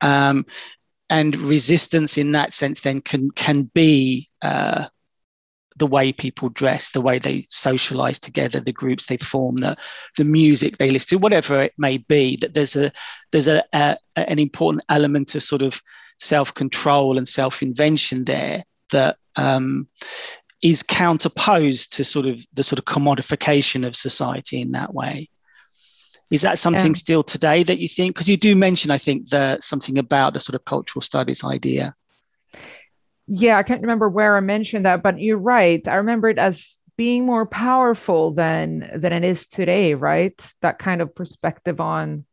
Um, 0.00 0.46
and 1.10 1.36
resistance 1.36 2.16
in 2.16 2.32
that 2.32 2.54
sense 2.54 2.80
then 2.80 3.00
can, 3.00 3.30
can 3.32 3.64
be 3.74 4.28
uh, 4.42 4.86
the 5.76 5.86
way 5.86 6.12
people 6.12 6.48
dress, 6.50 6.90
the 6.90 7.00
way 7.00 7.18
they 7.18 7.42
socialize 7.48 8.18
together, 8.18 8.60
the 8.60 8.72
groups 8.72 9.06
they 9.06 9.16
form, 9.16 9.56
the 9.56 9.76
the 10.16 10.24
music 10.24 10.76
they 10.76 10.90
listen 10.90 11.18
to, 11.18 11.22
whatever 11.22 11.62
it 11.62 11.72
may 11.78 11.98
be. 11.98 12.36
That 12.36 12.54
there's 12.54 12.76
a 12.76 12.92
there's 13.32 13.48
a, 13.48 13.64
a 13.72 13.96
an 14.16 14.38
important 14.38 14.84
element 14.88 15.34
of 15.34 15.42
sort 15.42 15.62
of 15.62 15.80
self 16.18 16.54
control 16.54 17.18
and 17.18 17.26
self 17.26 17.62
invention 17.62 18.24
there 18.24 18.64
that 18.90 19.16
um, 19.36 19.88
is 20.62 20.82
counterposed 20.82 21.92
to 21.94 22.04
sort 22.04 22.26
of 22.26 22.44
the 22.52 22.62
sort 22.62 22.78
of 22.78 22.84
commodification 22.84 23.86
of 23.86 23.96
society 23.96 24.60
in 24.60 24.72
that 24.72 24.94
way. 24.94 25.28
Is 26.30 26.42
that 26.42 26.58
something 26.58 26.92
yeah. 26.92 26.98
still 26.98 27.22
today 27.24 27.62
that 27.64 27.80
you 27.80 27.88
think? 27.88 28.14
Because 28.14 28.28
you 28.28 28.36
do 28.36 28.54
mention, 28.54 28.90
I 28.90 28.98
think, 28.98 29.30
the 29.30 29.58
something 29.60 29.98
about 29.98 30.32
the 30.32 30.40
sort 30.40 30.54
of 30.54 30.64
cultural 30.64 31.02
studies 31.02 31.42
idea. 31.42 31.92
Yeah, 33.26 33.58
I 33.58 33.62
can't 33.64 33.80
remember 33.80 34.08
where 34.08 34.36
I 34.36 34.40
mentioned 34.40 34.86
that, 34.86 35.02
but 35.02 35.20
you're 35.20 35.38
right. 35.38 35.86
I 35.88 35.96
remember 35.96 36.28
it 36.28 36.38
as 36.38 36.76
being 36.96 37.24
more 37.24 37.46
powerful 37.46 38.32
than 38.32 38.90
than 38.94 39.12
it 39.12 39.24
is 39.24 39.46
today, 39.48 39.94
right? 39.94 40.40
That 40.62 40.78
kind 40.78 41.00
of 41.00 41.14
perspective 41.14 41.80
on 41.80 42.26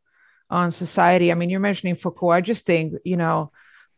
on 0.50 0.72
society. 0.72 1.32
I 1.32 1.34
mean, 1.34 1.50
you're 1.50 1.60
mentioning 1.60 1.96
Foucault. 1.96 2.30
I 2.30 2.40
just 2.40 2.66
think, 2.66 2.94
you 3.04 3.16
know, 3.16 3.50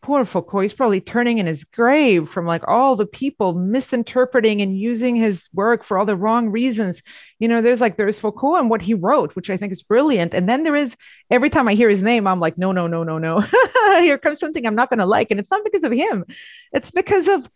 poor 0.02 0.24
Foucault, 0.24 0.60
he's 0.60 0.74
probably 0.74 1.00
turning 1.00 1.38
in 1.38 1.46
his 1.46 1.64
grave 1.64 2.28
from 2.28 2.46
like 2.46 2.66
all 2.66 2.96
the 2.96 3.06
people 3.06 3.52
misinterpreting 3.52 4.62
and 4.62 4.78
using 4.78 5.14
his 5.14 5.46
work 5.52 5.84
for 5.84 5.98
all 5.98 6.06
the 6.06 6.16
wrong 6.16 6.48
reasons. 6.48 7.02
You 7.38 7.48
know, 7.48 7.60
there's 7.60 7.80
like 7.80 7.96
there's 7.96 8.18
Foucault 8.18 8.56
and 8.56 8.70
what 8.70 8.82
he 8.82 8.94
wrote, 8.94 9.36
which 9.36 9.50
I 9.50 9.56
think 9.56 9.72
is 9.72 9.82
brilliant. 9.82 10.34
And 10.34 10.48
then 10.48 10.62
there 10.64 10.76
is 10.76 10.96
every 11.30 11.50
time 11.50 11.68
I 11.68 11.74
hear 11.74 11.90
his 11.90 12.02
name, 12.02 12.26
I'm 12.26 12.40
like, 12.40 12.56
no, 12.56 12.72
no, 12.72 12.86
no, 12.86 13.02
no, 13.02 13.18
no. 13.18 13.40
Here 14.00 14.18
comes 14.18 14.40
something 14.40 14.64
I'm 14.66 14.74
not 14.74 14.88
going 14.88 14.98
to 14.98 15.06
like. 15.06 15.30
And 15.30 15.38
it's 15.38 15.50
not 15.50 15.64
because 15.64 15.84
of 15.84 15.92
him, 15.92 16.24
it's 16.72 16.90
because 16.90 17.28
of 17.28 17.48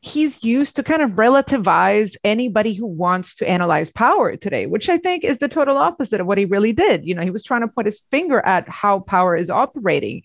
he's 0.00 0.44
used 0.44 0.76
to 0.76 0.82
kind 0.84 1.02
of 1.02 1.10
relativize 1.12 2.14
anybody 2.22 2.72
who 2.72 2.86
wants 2.86 3.34
to 3.34 3.48
analyze 3.48 3.90
power 3.90 4.36
today, 4.36 4.66
which 4.66 4.88
I 4.88 4.98
think 4.98 5.24
is 5.24 5.38
the 5.38 5.48
total 5.48 5.76
opposite 5.76 6.20
of 6.20 6.26
what 6.26 6.38
he 6.38 6.44
really 6.44 6.72
did. 6.72 7.04
You 7.04 7.16
know, 7.16 7.22
he 7.22 7.30
was 7.30 7.42
trying 7.42 7.62
to 7.62 7.68
put 7.68 7.86
his 7.86 7.98
finger 8.10 8.38
at 8.38 8.68
how 8.68 9.00
power 9.00 9.36
is 9.36 9.50
operating 9.50 10.22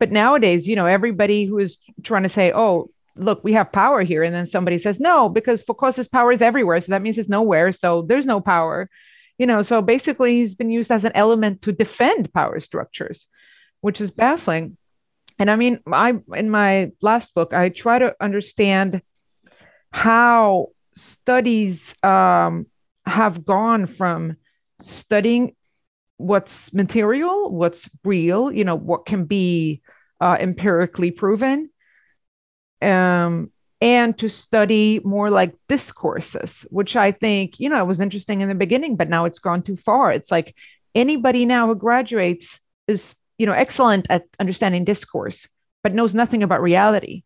but 0.00 0.10
nowadays, 0.10 0.66
you 0.66 0.74
know, 0.74 0.86
everybody 0.86 1.44
who 1.44 1.58
is 1.58 1.76
trying 2.02 2.24
to 2.24 2.28
say, 2.28 2.52
oh, 2.52 2.90
look, 3.16 3.44
we 3.44 3.52
have 3.52 3.70
power 3.70 4.02
here. 4.02 4.22
And 4.24 4.34
then 4.34 4.46
somebody 4.46 4.78
says, 4.78 4.98
no, 4.98 5.28
because 5.28 5.60
Foucault's 5.60 6.08
power 6.08 6.32
is 6.32 6.40
everywhere. 6.40 6.80
So 6.80 6.90
that 6.90 7.02
means 7.02 7.18
it's 7.18 7.28
nowhere. 7.28 7.70
So 7.70 8.02
there's 8.02 8.26
no 8.26 8.40
power. 8.40 8.88
You 9.38 9.46
know, 9.46 9.62
so 9.62 9.82
basically 9.82 10.36
he's 10.36 10.54
been 10.54 10.70
used 10.70 10.90
as 10.90 11.04
an 11.04 11.12
element 11.14 11.62
to 11.62 11.72
defend 11.72 12.32
power 12.32 12.60
structures, 12.60 13.28
which 13.82 14.00
is 14.00 14.10
baffling. 14.10 14.76
And 15.38 15.50
I 15.50 15.56
mean, 15.56 15.80
I 15.90 16.14
in 16.34 16.50
my 16.50 16.92
last 17.00 17.34
book, 17.34 17.54
I 17.54 17.68
try 17.70 17.98
to 17.98 18.14
understand 18.20 19.02
how 19.92 20.68
studies 20.96 21.94
um, 22.02 22.66
have 23.06 23.44
gone 23.44 23.86
from 23.86 24.36
studying 24.84 25.56
what's 26.18 26.72
material, 26.72 27.50
what's 27.50 27.88
real, 28.04 28.52
you 28.52 28.64
know, 28.64 28.76
what 28.76 29.06
can 29.06 29.24
be 29.24 29.80
uh, 30.20 30.36
empirically 30.38 31.10
proven, 31.10 31.70
um, 32.82 33.50
and 33.80 34.16
to 34.18 34.28
study 34.28 35.00
more 35.04 35.30
like 35.30 35.54
discourses, 35.68 36.66
which 36.70 36.96
I 36.96 37.12
think, 37.12 37.58
you 37.58 37.68
know, 37.68 37.80
it 37.82 37.86
was 37.86 38.00
interesting 38.00 38.42
in 38.42 38.48
the 38.48 38.54
beginning, 38.54 38.96
but 38.96 39.08
now 39.08 39.24
it's 39.24 39.38
gone 39.38 39.62
too 39.62 39.76
far. 39.76 40.12
It's 40.12 40.30
like 40.30 40.54
anybody 40.94 41.46
now 41.46 41.66
who 41.66 41.74
graduates 41.74 42.60
is, 42.86 43.14
you 43.38 43.46
know, 43.46 43.52
excellent 43.52 44.06
at 44.10 44.24
understanding 44.38 44.84
discourse, 44.84 45.48
but 45.82 45.94
knows 45.94 46.12
nothing 46.12 46.42
about 46.42 46.60
reality. 46.60 47.22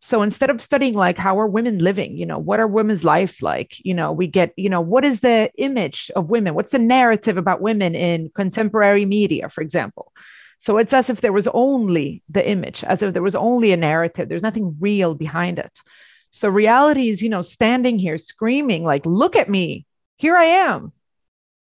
So 0.00 0.22
instead 0.22 0.50
of 0.50 0.60
studying 0.60 0.94
like 0.94 1.16
how 1.16 1.38
are 1.38 1.46
women 1.46 1.78
living, 1.78 2.16
you 2.16 2.26
know, 2.26 2.38
what 2.38 2.58
are 2.58 2.66
women's 2.66 3.04
lives 3.04 3.40
like? 3.40 3.76
You 3.84 3.94
know, 3.94 4.10
we 4.10 4.26
get, 4.26 4.52
you 4.56 4.68
know, 4.68 4.80
what 4.80 5.04
is 5.04 5.20
the 5.20 5.52
image 5.56 6.10
of 6.16 6.28
women? 6.28 6.54
What's 6.54 6.72
the 6.72 6.80
narrative 6.80 7.36
about 7.36 7.60
women 7.60 7.94
in 7.94 8.32
contemporary 8.34 9.06
media, 9.06 9.48
for 9.48 9.60
example? 9.60 10.12
So 10.62 10.78
it's 10.78 10.92
as 10.92 11.10
if 11.10 11.20
there 11.20 11.32
was 11.32 11.48
only 11.48 12.22
the 12.28 12.48
image, 12.48 12.84
as 12.84 13.02
if 13.02 13.12
there 13.12 13.22
was 13.22 13.34
only 13.34 13.72
a 13.72 13.76
narrative. 13.76 14.28
There's 14.28 14.42
nothing 14.42 14.76
real 14.80 15.14
behind 15.14 15.58
it. 15.58 15.72
So 16.30 16.48
reality 16.48 17.10
is, 17.10 17.20
you 17.20 17.28
know, 17.28 17.42
standing 17.42 17.98
here 17.98 18.16
screaming, 18.16 18.84
like, 18.84 19.04
look 19.04 19.36
at 19.36 19.50
me. 19.50 19.86
Here 20.16 20.36
I 20.36 20.44
am 20.44 20.92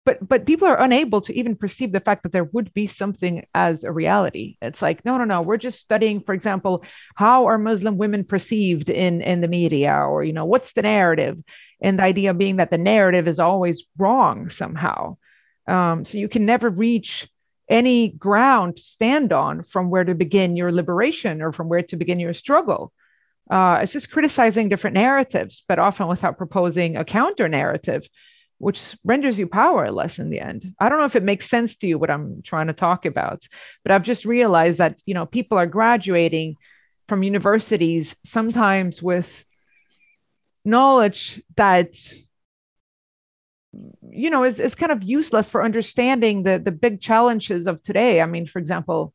but 0.05 0.27
but 0.27 0.45
people 0.45 0.67
are 0.67 0.81
unable 0.81 1.21
to 1.21 1.37
even 1.37 1.55
perceive 1.55 1.91
the 1.91 1.99
fact 1.99 2.23
that 2.23 2.31
there 2.31 2.43
would 2.43 2.73
be 2.73 2.87
something 2.87 3.45
as 3.53 3.83
a 3.83 3.91
reality 3.91 4.57
it's 4.61 4.81
like 4.81 5.03
no 5.05 5.17
no 5.17 5.23
no 5.23 5.41
we're 5.41 5.57
just 5.57 5.79
studying 5.79 6.21
for 6.21 6.33
example 6.33 6.83
how 7.15 7.45
are 7.45 7.57
muslim 7.57 7.97
women 7.97 8.23
perceived 8.23 8.89
in 8.89 9.21
in 9.21 9.41
the 9.41 9.47
media 9.47 9.93
or 9.93 10.23
you 10.23 10.33
know 10.33 10.45
what's 10.45 10.73
the 10.73 10.81
narrative 10.81 11.37
and 11.81 11.99
the 11.99 12.03
idea 12.03 12.33
being 12.33 12.57
that 12.57 12.71
the 12.71 12.77
narrative 12.77 13.27
is 13.27 13.39
always 13.39 13.83
wrong 13.97 14.49
somehow 14.49 15.17
um, 15.67 16.05
so 16.05 16.17
you 16.17 16.27
can 16.27 16.45
never 16.45 16.69
reach 16.69 17.27
any 17.71 18.09
ground 18.09 18.77
to 18.77 18.83
stand 18.83 19.33
on 19.33 19.63
from 19.63 19.89
where 19.89 20.03
to 20.03 20.13
begin 20.13 20.55
your 20.55 20.71
liberation 20.71 21.41
or 21.41 21.51
from 21.51 21.69
where 21.69 21.81
to 21.81 21.95
begin 21.95 22.19
your 22.19 22.33
struggle 22.33 22.93
uh, 23.49 23.79
it's 23.81 23.93
just 23.93 24.11
criticizing 24.11 24.69
different 24.69 24.93
narratives 24.93 25.63
but 25.67 25.79
often 25.79 26.07
without 26.07 26.37
proposing 26.37 26.97
a 26.97 27.05
counter 27.05 27.47
narrative 27.47 28.07
which 28.61 28.95
renders 29.03 29.39
you 29.39 29.47
powerless 29.47 30.19
in 30.19 30.29
the 30.29 30.39
end. 30.39 30.75
I 30.79 30.87
don't 30.87 30.99
know 30.99 31.05
if 31.05 31.15
it 31.15 31.23
makes 31.23 31.49
sense 31.49 31.75
to 31.77 31.87
you 31.87 31.97
what 31.97 32.11
I'm 32.11 32.43
trying 32.43 32.67
to 32.67 32.73
talk 32.73 33.07
about, 33.07 33.47
but 33.83 33.91
I've 33.91 34.03
just 34.03 34.23
realized 34.23 34.77
that, 34.77 35.01
you 35.07 35.15
know, 35.15 35.25
people 35.25 35.57
are 35.57 35.65
graduating 35.65 36.57
from 37.09 37.23
universities 37.23 38.15
sometimes 38.23 39.01
with 39.01 39.43
knowledge 40.63 41.41
that 41.57 41.95
you 44.09 44.29
know 44.29 44.43
is, 44.43 44.59
is 44.59 44.75
kind 44.75 44.91
of 44.91 45.03
useless 45.03 45.47
for 45.47 45.63
understanding 45.63 46.43
the 46.43 46.59
the 46.59 46.71
big 46.71 46.99
challenges 46.99 47.67
of 47.67 47.81
today 47.83 48.21
i 48.21 48.25
mean 48.25 48.45
for 48.45 48.59
example 48.59 49.13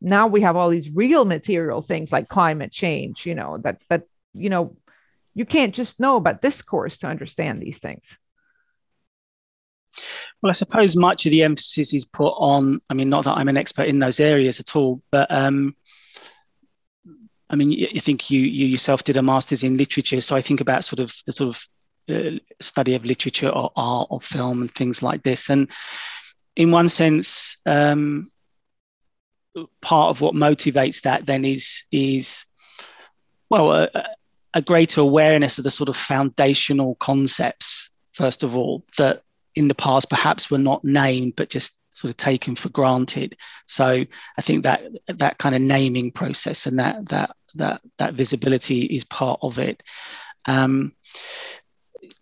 now 0.00 0.26
we 0.26 0.42
have 0.42 0.56
all 0.56 0.68
these 0.68 0.90
real 0.90 1.24
material 1.24 1.80
things 1.82 2.12
like 2.12 2.28
climate 2.28 2.70
change 2.70 3.24
you 3.24 3.34
know 3.34 3.58
that 3.58 3.80
that 3.88 4.02
you 4.34 4.50
know 4.50 4.76
you 5.34 5.44
can't 5.46 5.74
just 5.74 5.98
know 5.98 6.16
about 6.16 6.42
discourse 6.42 6.98
to 6.98 7.06
understand 7.06 7.62
these 7.62 7.78
things 7.78 8.16
well, 10.42 10.50
I 10.50 10.52
suppose 10.52 10.94
much 10.94 11.26
of 11.26 11.32
the 11.32 11.42
emphasis 11.42 11.92
is 11.92 12.04
put 12.04 12.30
on. 12.36 12.78
I 12.88 12.94
mean, 12.94 13.08
not 13.08 13.24
that 13.24 13.36
I'm 13.36 13.48
an 13.48 13.56
expert 13.56 13.88
in 13.88 13.98
those 13.98 14.20
areas 14.20 14.60
at 14.60 14.76
all, 14.76 15.02
but 15.10 15.26
um, 15.30 15.74
I 17.50 17.56
mean, 17.56 17.72
you 17.72 18.00
think 18.00 18.30
you 18.30 18.40
you 18.40 18.66
yourself 18.66 19.02
did 19.02 19.16
a 19.16 19.22
master's 19.22 19.64
in 19.64 19.76
literature, 19.76 20.20
so 20.20 20.36
I 20.36 20.40
think 20.40 20.60
about 20.60 20.84
sort 20.84 21.00
of 21.00 21.12
the 21.26 21.32
sort 21.32 21.48
of 21.48 21.66
study 22.60 22.94
of 22.94 23.04
literature 23.04 23.48
or 23.48 23.70
art 23.76 24.08
or 24.10 24.20
film 24.20 24.62
and 24.62 24.70
things 24.70 25.02
like 25.02 25.22
this. 25.22 25.50
And 25.50 25.70
in 26.56 26.70
one 26.70 26.88
sense, 26.88 27.58
um, 27.66 28.30
part 29.80 30.10
of 30.10 30.20
what 30.20 30.34
motivates 30.34 31.02
that 31.02 31.26
then 31.26 31.44
is 31.44 31.84
is 31.90 32.46
well 33.50 33.72
a, 33.72 33.90
a 34.54 34.62
greater 34.62 35.00
awareness 35.00 35.58
of 35.58 35.64
the 35.64 35.70
sort 35.70 35.88
of 35.88 35.96
foundational 35.96 36.94
concepts 36.96 37.90
first 38.12 38.44
of 38.44 38.56
all 38.56 38.84
that 38.98 39.22
in 39.56 39.66
the 39.66 39.74
past 39.74 40.08
perhaps 40.08 40.48
were 40.48 40.58
not 40.58 40.84
named 40.84 41.32
but 41.34 41.50
just 41.50 41.78
sort 41.98 42.10
of 42.10 42.16
taken 42.16 42.54
for 42.54 42.68
granted. 42.68 43.36
So 43.66 43.86
I 44.38 44.42
think 44.42 44.62
that 44.62 44.82
that 45.08 45.38
kind 45.38 45.54
of 45.54 45.60
naming 45.60 46.12
process 46.12 46.66
and 46.66 46.78
that 46.78 47.08
that 47.08 47.36
that 47.56 47.80
that 47.98 48.14
visibility 48.14 48.82
is 48.82 49.04
part 49.04 49.40
of 49.42 49.58
it. 49.58 49.82
Um, 50.46 50.92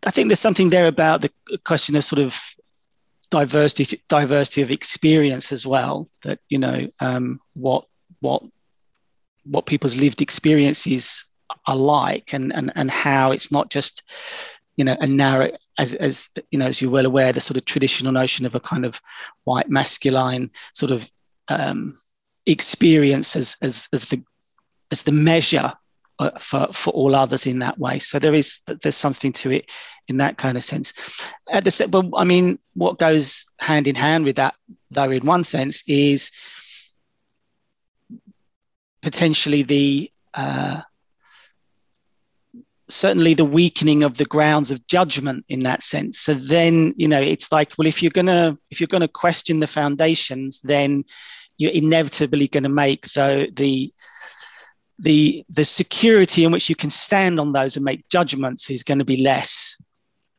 I 0.07 0.11
think 0.11 0.29
there's 0.29 0.41
something 0.41 0.71
there 0.71 0.87
about 0.87 1.23
the 1.23 1.31
question 1.65 1.97
of 1.97 2.05
sort 2.05 2.21
of 2.21 2.41
diversity 3.31 4.01
diversity 4.09 4.63
of 4.63 4.71
experience 4.71 5.53
as 5.53 5.67
well. 5.67 6.09
That 6.23 6.39
you 6.49 6.59
know 6.59 6.89
um, 7.01 7.41
what 7.55 7.87
what 8.21 8.43
what 9.45 9.67
people's 9.67 9.97
lived 9.97 10.23
experiences 10.23 11.29
are 11.67 11.77
like 11.77 12.33
and 12.33 12.55
and 12.55 12.73
and 12.77 12.91
how 12.91 13.33
it's 13.33 13.53
not 13.53 13.71
just 13.71 14.03
you 14.77 14.85
know, 14.85 14.97
a 15.01 15.07
narrow, 15.07 15.51
as, 15.79 15.95
as 15.95 16.29
you 16.51 16.59
know, 16.59 16.67
as 16.67 16.81
you're 16.81 16.91
well 16.91 17.07
aware, 17.07 17.33
the 17.33 17.41
sort 17.41 17.57
of 17.57 17.65
traditional 17.65 18.13
notion 18.13 18.45
of 18.45 18.55
a 18.55 18.61
kind 18.61 18.85
of 18.85 19.01
white 19.45 19.71
masculine 19.71 20.51
sort 20.75 20.93
of 20.93 21.11
um, 21.49 21.99
experience 22.47 23.37
as, 23.37 23.57
as, 23.63 23.89
as 23.93 24.11
the 24.11 24.23
as 24.93 25.03
the 25.03 25.13
measure 25.13 25.73
uh, 26.19 26.31
for 26.39 26.67
for 26.69 26.93
all 26.93 27.15
others 27.15 27.47
in 27.47 27.59
that 27.61 27.79
way. 27.79 27.99
So 27.99 28.19
there 28.19 28.35
is 28.35 28.61
there's 28.83 28.97
something 28.97 29.33
to 29.35 29.53
it 29.53 29.71
in 30.09 30.17
that 30.19 30.39
kind 30.39 30.57
of 30.57 30.65
sense. 30.65 31.31
At 31.51 31.65
the 31.65 31.89
but 31.91 32.07
I 32.17 32.25
mean, 32.25 32.59
what 32.75 32.99
goes 32.99 33.45
hand 33.59 33.87
in 33.87 33.95
hand 33.95 34.25
with 34.25 34.37
that, 34.37 34.55
though, 34.91 35.11
in 35.11 35.27
one 35.27 35.45
sense, 35.45 35.83
is 35.87 36.31
potentially 39.03 39.63
the 39.63 40.11
uh, 40.35 40.81
certainly 42.89 43.35
the 43.35 43.45
weakening 43.45 44.03
of 44.03 44.17
the 44.17 44.25
grounds 44.25 44.71
of 44.71 44.87
judgment 44.87 45.45
in 45.49 45.61
that 45.61 45.83
sense 45.83 46.21
so 46.21 46.35
then 46.35 46.95
you 46.97 47.09
know 47.09 47.21
it's 47.21 47.51
like 47.51 47.73
well 47.77 47.87
if 47.89 48.01
you're 48.01 48.11
going 48.11 48.27
to 48.27 48.57
if 48.71 48.81
you're 48.81 48.87
going 48.87 49.01
to 49.01 49.09
question 49.09 49.59
the 49.59 49.67
foundations 49.67 50.61
then 50.63 51.05
you're 51.59 51.73
inevitably 51.73 52.47
going 52.47 52.63
to 52.63 52.69
make 52.69 53.03
the 53.09 53.51
the 53.55 53.91
the 54.99 55.45
the 55.49 55.65
security 55.65 56.45
in 56.45 56.53
which 56.53 56.69
you 56.69 56.77
can 56.77 56.91
stand 56.91 57.39
on 57.39 57.53
those 57.53 57.77
and 57.77 57.85
make 57.85 58.09
judgments 58.09 58.71
is 58.71 58.83
going 58.83 58.99
to 58.99 59.05
be 59.05 59.23
less 59.23 59.81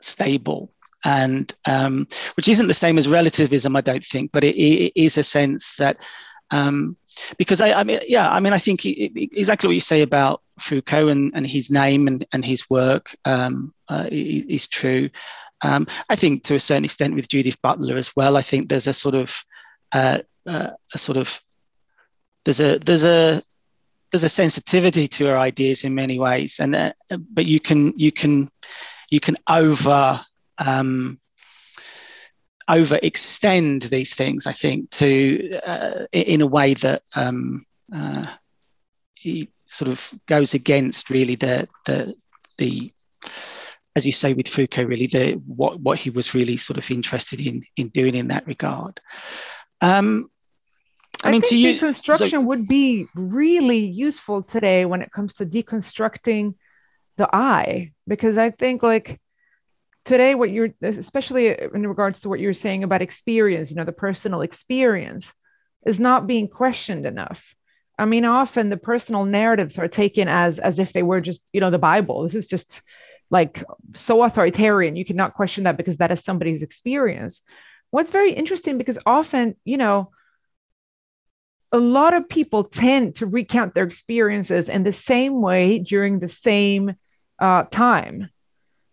stable. 0.01 0.71
And 1.05 1.53
um, 1.65 2.07
which 2.35 2.47
isn't 2.49 2.67
the 2.67 2.73
same 2.73 2.97
as 2.97 3.07
relativism 3.07 3.75
i 3.75 3.81
don't 3.81 4.03
think 4.03 4.31
but 4.33 4.43
it, 4.43 4.57
it 4.57 4.91
is 4.95 5.17
a 5.17 5.23
sense 5.23 5.75
that 5.77 6.05
um, 6.51 6.97
because 7.37 7.61
I, 7.61 7.79
I, 7.79 7.83
mean 7.83 7.99
yeah 8.07 8.29
i 8.29 8.39
mean 8.39 8.51
i 8.51 8.57
think 8.57 8.83
exactly 8.83 9.67
what 9.67 9.75
you 9.75 9.79
say 9.79 10.01
about 10.01 10.41
foucault 10.59 11.09
and, 11.09 11.31
and 11.35 11.45
his 11.45 11.69
name 11.69 12.07
and, 12.07 12.25
and 12.33 12.43
his 12.43 12.67
work 12.69 13.15
um, 13.25 13.73
uh, 13.89 14.07
is 14.11 14.67
true. 14.67 15.09
Um, 15.61 15.87
i 16.09 16.15
think 16.15 16.43
to 16.43 16.55
a 16.55 16.59
certain 16.59 16.85
extent 16.85 17.15
with 17.15 17.29
judith 17.29 17.61
butler 17.61 17.95
as 17.95 18.15
well 18.15 18.35
i 18.35 18.41
think 18.41 18.67
there's 18.67 18.87
a 18.87 18.93
sort 18.93 19.15
of 19.15 19.43
uh, 19.93 20.19
uh, 20.47 20.71
a 20.93 20.97
sort 20.97 21.17
of 21.17 21.41
there's 22.45 22.59
a 22.59 22.79
there's 22.79 23.05
a 23.05 23.41
there's 24.11 24.23
a 24.23 24.29
sensitivity 24.29 25.07
to 25.07 25.27
her 25.27 25.37
ideas 25.37 25.83
in 25.83 25.93
many 25.93 26.19
ways, 26.19 26.59
and 26.59 26.75
uh, 26.75 26.93
but 27.31 27.45
you 27.45 27.59
can 27.59 27.93
you 27.95 28.11
can 28.11 28.49
you 29.09 29.19
can 29.19 29.35
over 29.47 30.19
um, 30.57 31.17
overextend 32.69 33.89
these 33.89 34.15
things. 34.15 34.47
I 34.47 34.51
think 34.51 34.89
to 34.91 35.51
uh, 35.65 36.05
in 36.11 36.41
a 36.41 36.47
way 36.47 36.73
that 36.75 37.03
um, 37.15 37.65
uh, 37.93 38.27
sort 39.67 39.91
of 39.91 40.13
goes 40.25 40.53
against 40.53 41.09
really 41.09 41.35
the 41.35 41.67
the 41.85 42.15
the 42.57 42.91
as 43.95 44.05
you 44.05 44.11
say 44.11 44.33
with 44.33 44.47
Foucault, 44.47 44.83
really 44.83 45.07
the 45.07 45.33
what 45.45 45.79
what 45.79 45.97
he 45.97 46.09
was 46.09 46.35
really 46.35 46.57
sort 46.57 46.77
of 46.77 46.89
interested 46.91 47.39
in 47.45 47.63
in 47.75 47.89
doing 47.89 48.15
in 48.15 48.27
that 48.29 48.45
regard. 48.47 48.99
Um, 49.81 50.29
I, 51.23 51.29
I 51.29 51.31
mean, 51.31 51.41
to 51.43 51.57
you, 51.57 51.79
deconstruction 51.79 52.31
so, 52.31 52.41
would 52.41 52.67
be 52.67 53.07
really 53.15 53.79
useful 53.85 54.43
today 54.43 54.85
when 54.85 55.01
it 55.01 55.11
comes 55.11 55.33
to 55.35 55.45
deconstructing 55.45 56.55
the 57.17 57.27
I, 57.33 57.93
because 58.07 58.37
I 58.37 58.51
think 58.51 58.83
like 58.83 59.19
today, 60.05 60.35
what 60.35 60.51
you're, 60.51 60.69
especially 60.81 61.47
in 61.47 61.87
regards 61.87 62.21
to 62.21 62.29
what 62.29 62.39
you're 62.39 62.53
saying 62.53 62.83
about 62.83 63.01
experience, 63.01 63.69
you 63.69 63.75
know, 63.75 63.83
the 63.83 63.91
personal 63.91 64.41
experience, 64.41 65.25
is 65.85 65.99
not 65.99 66.27
being 66.27 66.47
questioned 66.47 67.05
enough. 67.05 67.41
I 67.97 68.05
mean, 68.05 68.25
often 68.25 68.69
the 68.69 68.77
personal 68.77 69.25
narratives 69.25 69.77
are 69.77 69.87
taken 69.87 70.27
as 70.27 70.59
as 70.59 70.79
if 70.79 70.93
they 70.93 71.03
were 71.03 71.21
just, 71.21 71.41
you 71.51 71.61
know, 71.61 71.71
the 71.71 71.79
Bible. 71.79 72.23
This 72.23 72.35
is 72.35 72.47
just 72.47 72.81
like 73.29 73.63
so 73.95 74.23
authoritarian. 74.23 74.95
You 74.95 75.05
cannot 75.05 75.33
question 75.33 75.63
that 75.63 75.77
because 75.77 75.97
that 75.97 76.11
is 76.11 76.23
somebody's 76.23 76.61
experience. 76.61 77.41
What's 77.89 78.11
very 78.11 78.33
interesting 78.33 78.77
because 78.77 78.97
often, 79.05 79.55
you 79.65 79.77
know, 79.77 80.11
a 81.71 81.77
lot 81.77 82.13
of 82.13 82.29
people 82.29 82.63
tend 82.63 83.15
to 83.15 83.25
recount 83.25 83.73
their 83.73 83.83
experiences 83.83 84.69
in 84.69 84.83
the 84.83 84.93
same 84.93 85.41
way 85.41 85.79
during 85.79 86.19
the 86.19 86.27
same 86.27 86.95
uh, 87.39 87.63
time. 87.63 88.29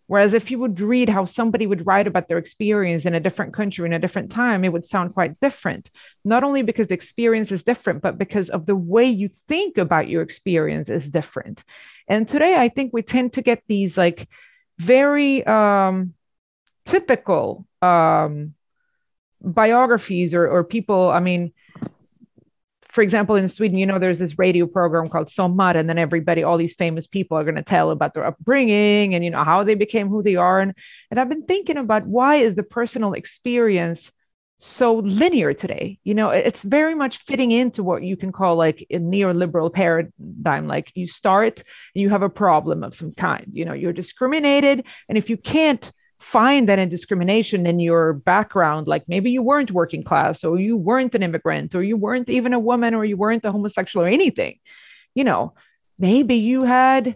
Whereas 0.07 0.33
if 0.33 0.51
you 0.51 0.59
would 0.59 0.79
read 0.79 1.09
how 1.09 1.25
somebody 1.25 1.65
would 1.65 1.87
write 1.87 2.05
about 2.05 2.27
their 2.27 2.37
experience 2.37 3.05
in 3.05 3.15
a 3.15 3.19
different 3.19 3.53
country 3.53 3.85
in 3.87 3.93
a 3.93 3.99
different 3.99 4.31
time, 4.31 4.63
it 4.63 4.71
would 4.71 4.85
sound 4.85 5.15
quite 5.15 5.39
different. 5.39 5.89
Not 6.23 6.43
only 6.43 6.61
because 6.61 6.87
the 6.87 6.93
experience 6.93 7.51
is 7.51 7.63
different, 7.63 8.03
but 8.03 8.17
because 8.17 8.49
of 8.49 8.67
the 8.67 8.75
way 8.75 9.05
you 9.05 9.31
think 9.47 9.77
about 9.77 10.07
your 10.07 10.21
experience 10.21 10.89
is 10.89 11.09
different. 11.09 11.63
And 12.07 12.27
today, 12.27 12.55
I 12.55 12.69
think 12.69 12.93
we 12.93 13.01
tend 13.01 13.33
to 13.33 13.41
get 13.41 13.63
these 13.67 13.97
like 13.97 14.29
very 14.77 15.43
um, 15.47 16.13
typical 16.85 17.65
um, 17.81 18.53
biographies 19.41 20.35
or, 20.35 20.47
or 20.47 20.63
people. 20.63 21.09
I 21.09 21.19
mean, 21.19 21.51
for 22.95 23.01
example, 23.01 23.35
in 23.35 23.49
Sweden, 23.49 23.77
you 23.77 23.85
know, 23.85 23.99
there's 23.99 24.19
this 24.19 24.39
radio 24.39 24.65
program 24.65 25.09
called 25.09 25.29
Sommar, 25.29 25.75
and 25.75 25.89
then 25.89 25.97
everybody, 25.97 26.43
all 26.43 26.57
these 26.57 26.75
famous 26.75 27.07
people 27.07 27.37
are 27.37 27.43
going 27.43 27.55
to 27.55 27.61
tell 27.61 27.91
about 27.91 28.13
their 28.13 28.25
upbringing 28.25 29.13
and, 29.13 29.21
you 29.21 29.29
know, 29.29 29.43
how 29.43 29.65
they 29.65 29.75
became 29.75 30.07
who 30.07 30.23
they 30.23 30.37
are. 30.37 30.61
And, 30.61 30.73
and 31.11 31.19
I've 31.19 31.27
been 31.27 31.43
thinking 31.43 31.75
about 31.75 32.07
why 32.07 32.37
is 32.37 32.55
the 32.55 32.63
personal 32.63 33.11
experience 33.11 34.13
so 34.59 34.95
linear 34.99 35.53
today? 35.53 35.99
You 36.05 36.13
know, 36.13 36.29
it's 36.29 36.61
very 36.61 36.95
much 36.95 37.17
fitting 37.17 37.51
into 37.51 37.83
what 37.83 38.01
you 38.01 38.15
can 38.15 38.31
call 38.31 38.55
like 38.55 38.87
a 38.89 38.97
neoliberal 38.97 39.73
paradigm. 39.73 40.65
Like 40.65 40.89
you 40.95 41.09
start, 41.09 41.63
you 41.93 42.09
have 42.11 42.23
a 42.23 42.29
problem 42.29 42.81
of 42.81 42.95
some 42.95 43.11
kind, 43.11 43.47
you 43.51 43.65
know, 43.65 43.73
you're 43.73 43.91
discriminated. 43.91 44.85
And 45.09 45.17
if 45.17 45.29
you 45.29 45.35
can't 45.35 45.91
find 46.31 46.67
that 46.67 46.79
in 46.79 46.89
discrimination 46.89 47.67
in 47.67 47.79
your 47.79 48.13
background 48.13 48.87
like 48.87 49.03
maybe 49.07 49.29
you 49.29 49.41
weren't 49.41 49.71
working 49.71 50.03
class 50.03 50.43
or 50.43 50.59
you 50.59 50.75
weren't 50.75 51.13
an 51.13 51.21
immigrant 51.21 51.75
or 51.75 51.83
you 51.83 51.95
weren't 51.95 52.29
even 52.29 52.51
a 52.53 52.59
woman 52.59 52.95
or 52.95 53.05
you 53.05 53.15
weren't 53.15 53.45
a 53.45 53.51
homosexual 53.51 54.05
or 54.05 54.09
anything 54.09 54.57
you 55.13 55.23
know 55.23 55.53
maybe 55.99 56.35
you 56.35 56.63
had 56.63 57.15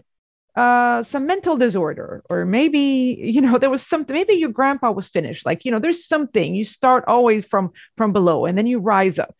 uh, 0.56 1.02
some 1.04 1.26
mental 1.26 1.56
disorder 1.56 2.22
or 2.30 2.44
maybe 2.44 3.18
you 3.20 3.40
know 3.40 3.58
there 3.58 3.70
was 3.70 3.86
something 3.86 4.14
maybe 4.14 4.34
your 4.34 4.50
grandpa 4.50 4.90
was 4.90 5.08
finished 5.08 5.44
like 5.44 5.64
you 5.64 5.72
know 5.72 5.80
there's 5.80 6.06
something 6.06 6.54
you 6.54 6.64
start 6.64 7.04
always 7.06 7.44
from 7.44 7.70
from 7.96 8.12
below 8.12 8.46
and 8.46 8.56
then 8.56 8.66
you 8.66 8.78
rise 8.78 9.18
up 9.18 9.34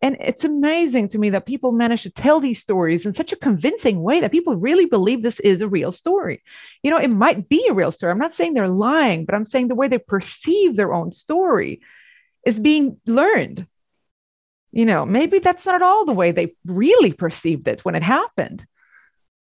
and 0.00 0.16
it's 0.20 0.44
amazing 0.44 1.08
to 1.10 1.18
me 1.18 1.30
that 1.30 1.46
people 1.46 1.72
manage 1.72 2.02
to 2.02 2.10
tell 2.10 2.38
these 2.38 2.60
stories 2.60 3.04
in 3.04 3.12
such 3.12 3.32
a 3.32 3.36
convincing 3.36 4.00
way 4.02 4.20
that 4.20 4.30
people 4.30 4.54
really 4.54 4.86
believe 4.86 5.22
this 5.22 5.40
is 5.40 5.60
a 5.60 5.68
real 5.68 5.90
story. 5.90 6.42
You 6.82 6.90
know, 6.92 6.98
it 6.98 7.08
might 7.08 7.48
be 7.48 7.66
a 7.68 7.74
real 7.74 7.90
story. 7.90 8.12
I'm 8.12 8.18
not 8.18 8.34
saying 8.34 8.54
they're 8.54 8.68
lying, 8.68 9.24
but 9.24 9.34
I'm 9.34 9.46
saying 9.46 9.68
the 9.68 9.74
way 9.74 9.88
they 9.88 9.98
perceive 9.98 10.76
their 10.76 10.94
own 10.94 11.10
story 11.10 11.80
is 12.46 12.60
being 12.60 13.00
learned. 13.06 13.66
You 14.70 14.86
know, 14.86 15.04
maybe 15.04 15.40
that's 15.40 15.66
not 15.66 15.76
at 15.76 15.82
all 15.82 16.04
the 16.04 16.12
way 16.12 16.30
they 16.30 16.54
really 16.64 17.12
perceived 17.12 17.66
it 17.66 17.84
when 17.84 17.96
it 17.96 18.02
happened. 18.04 18.64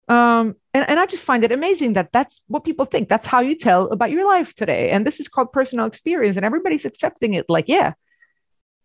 Um, 0.09 0.57
and, 0.75 0.89
and 0.89 0.99
I 0.99 1.07
just 1.07 1.23
find 1.23 1.45
it 1.45 1.53
amazing 1.53 1.93
that 1.93 2.11
that's 2.13 2.41
what 2.49 2.65
people 2.65 2.87
think. 2.87 3.09
That's 3.09 3.27
how 3.27 3.41
you 3.41 3.57
tell 3.57 3.89
about 3.91 4.11
your 4.11 4.27
life 4.27 4.55
today. 4.55 4.91
And 4.91 5.07
this 5.07 5.21
is 5.21 5.29
called 5.29 5.53
personal 5.53 5.87
experience, 5.87 6.37
and 6.37 6.45
everybody's 6.45 6.85
accepting 6.85 7.35
it 7.35 7.47
like, 7.49 7.69
yeah, 7.69 7.93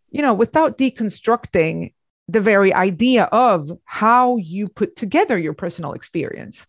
you 0.09 0.21
know, 0.21 0.33
without 0.33 0.77
deconstructing 0.77 1.93
the 2.27 2.41
very 2.41 2.73
idea 2.73 3.23
of 3.23 3.71
how 3.85 4.37
you 4.37 4.67
put 4.67 4.95
together 4.95 5.37
your 5.37 5.53
personal 5.53 5.93
experience. 5.93 6.65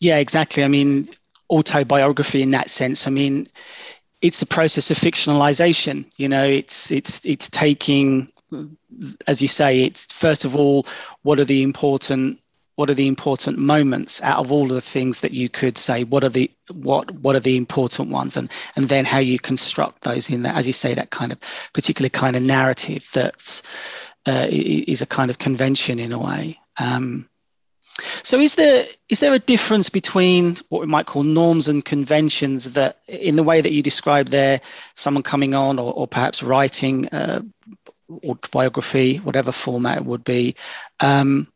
Yeah, 0.00 0.18
exactly. 0.18 0.62
I 0.62 0.68
mean, 0.68 1.08
autobiography 1.50 2.42
in 2.42 2.52
that 2.52 2.70
sense. 2.70 3.06
I 3.06 3.10
mean, 3.10 3.48
it's 4.22 4.42
a 4.42 4.46
process 4.46 4.90
of 4.90 4.96
fictionalization. 4.96 6.04
You 6.18 6.28
know, 6.28 6.44
it's 6.44 6.90
it's 6.90 7.24
it's 7.24 7.50
taking, 7.50 8.28
as 9.26 9.42
you 9.42 9.48
say, 9.48 9.82
it's 9.82 10.06
first 10.12 10.44
of 10.44 10.56
all, 10.56 10.86
what 11.22 11.40
are 11.40 11.44
the 11.44 11.62
important 11.62 12.38
what 12.78 12.88
are 12.88 12.94
the 12.94 13.08
important 13.08 13.58
moments 13.58 14.22
out 14.22 14.38
of 14.38 14.52
all 14.52 14.66
of 14.66 14.68
the 14.68 14.80
things 14.80 15.20
that 15.20 15.32
you 15.32 15.48
could 15.48 15.76
say? 15.76 16.04
What 16.04 16.22
are 16.22 16.28
the 16.28 16.48
what 16.70 17.10
what 17.22 17.34
are 17.34 17.40
the 17.40 17.56
important 17.56 18.10
ones? 18.10 18.36
And 18.36 18.48
and 18.76 18.88
then 18.88 19.04
how 19.04 19.18
you 19.18 19.40
construct 19.40 20.02
those 20.02 20.30
in 20.30 20.44
that 20.44 20.54
as 20.54 20.68
you 20.68 20.72
say 20.72 20.94
that 20.94 21.10
kind 21.10 21.32
of 21.32 21.40
particular 21.72 22.08
kind 22.08 22.36
of 22.36 22.42
narrative 22.42 23.10
that's 23.12 24.12
uh, 24.26 24.46
is 24.48 25.02
a 25.02 25.06
kind 25.06 25.28
of 25.28 25.38
convention 25.38 25.98
in 25.98 26.12
a 26.12 26.20
way. 26.20 26.56
Um, 26.76 27.28
so 28.00 28.38
is 28.38 28.54
there 28.54 28.84
is 29.08 29.18
there 29.18 29.34
a 29.34 29.40
difference 29.40 29.88
between 29.88 30.56
what 30.68 30.80
we 30.80 30.86
might 30.86 31.06
call 31.06 31.24
norms 31.24 31.68
and 31.68 31.84
conventions 31.84 32.74
that 32.74 33.00
in 33.08 33.34
the 33.34 33.42
way 33.42 33.60
that 33.60 33.72
you 33.72 33.82
describe 33.82 34.28
there 34.28 34.60
someone 34.94 35.24
coming 35.24 35.52
on 35.52 35.80
or, 35.80 35.92
or 35.94 36.06
perhaps 36.06 36.44
writing 36.44 37.08
uh, 37.08 37.42
autobiography 38.24 39.16
whatever 39.16 39.50
format 39.50 39.98
it 39.98 40.04
would 40.04 40.22
be 40.22 40.54
um, 41.00 41.48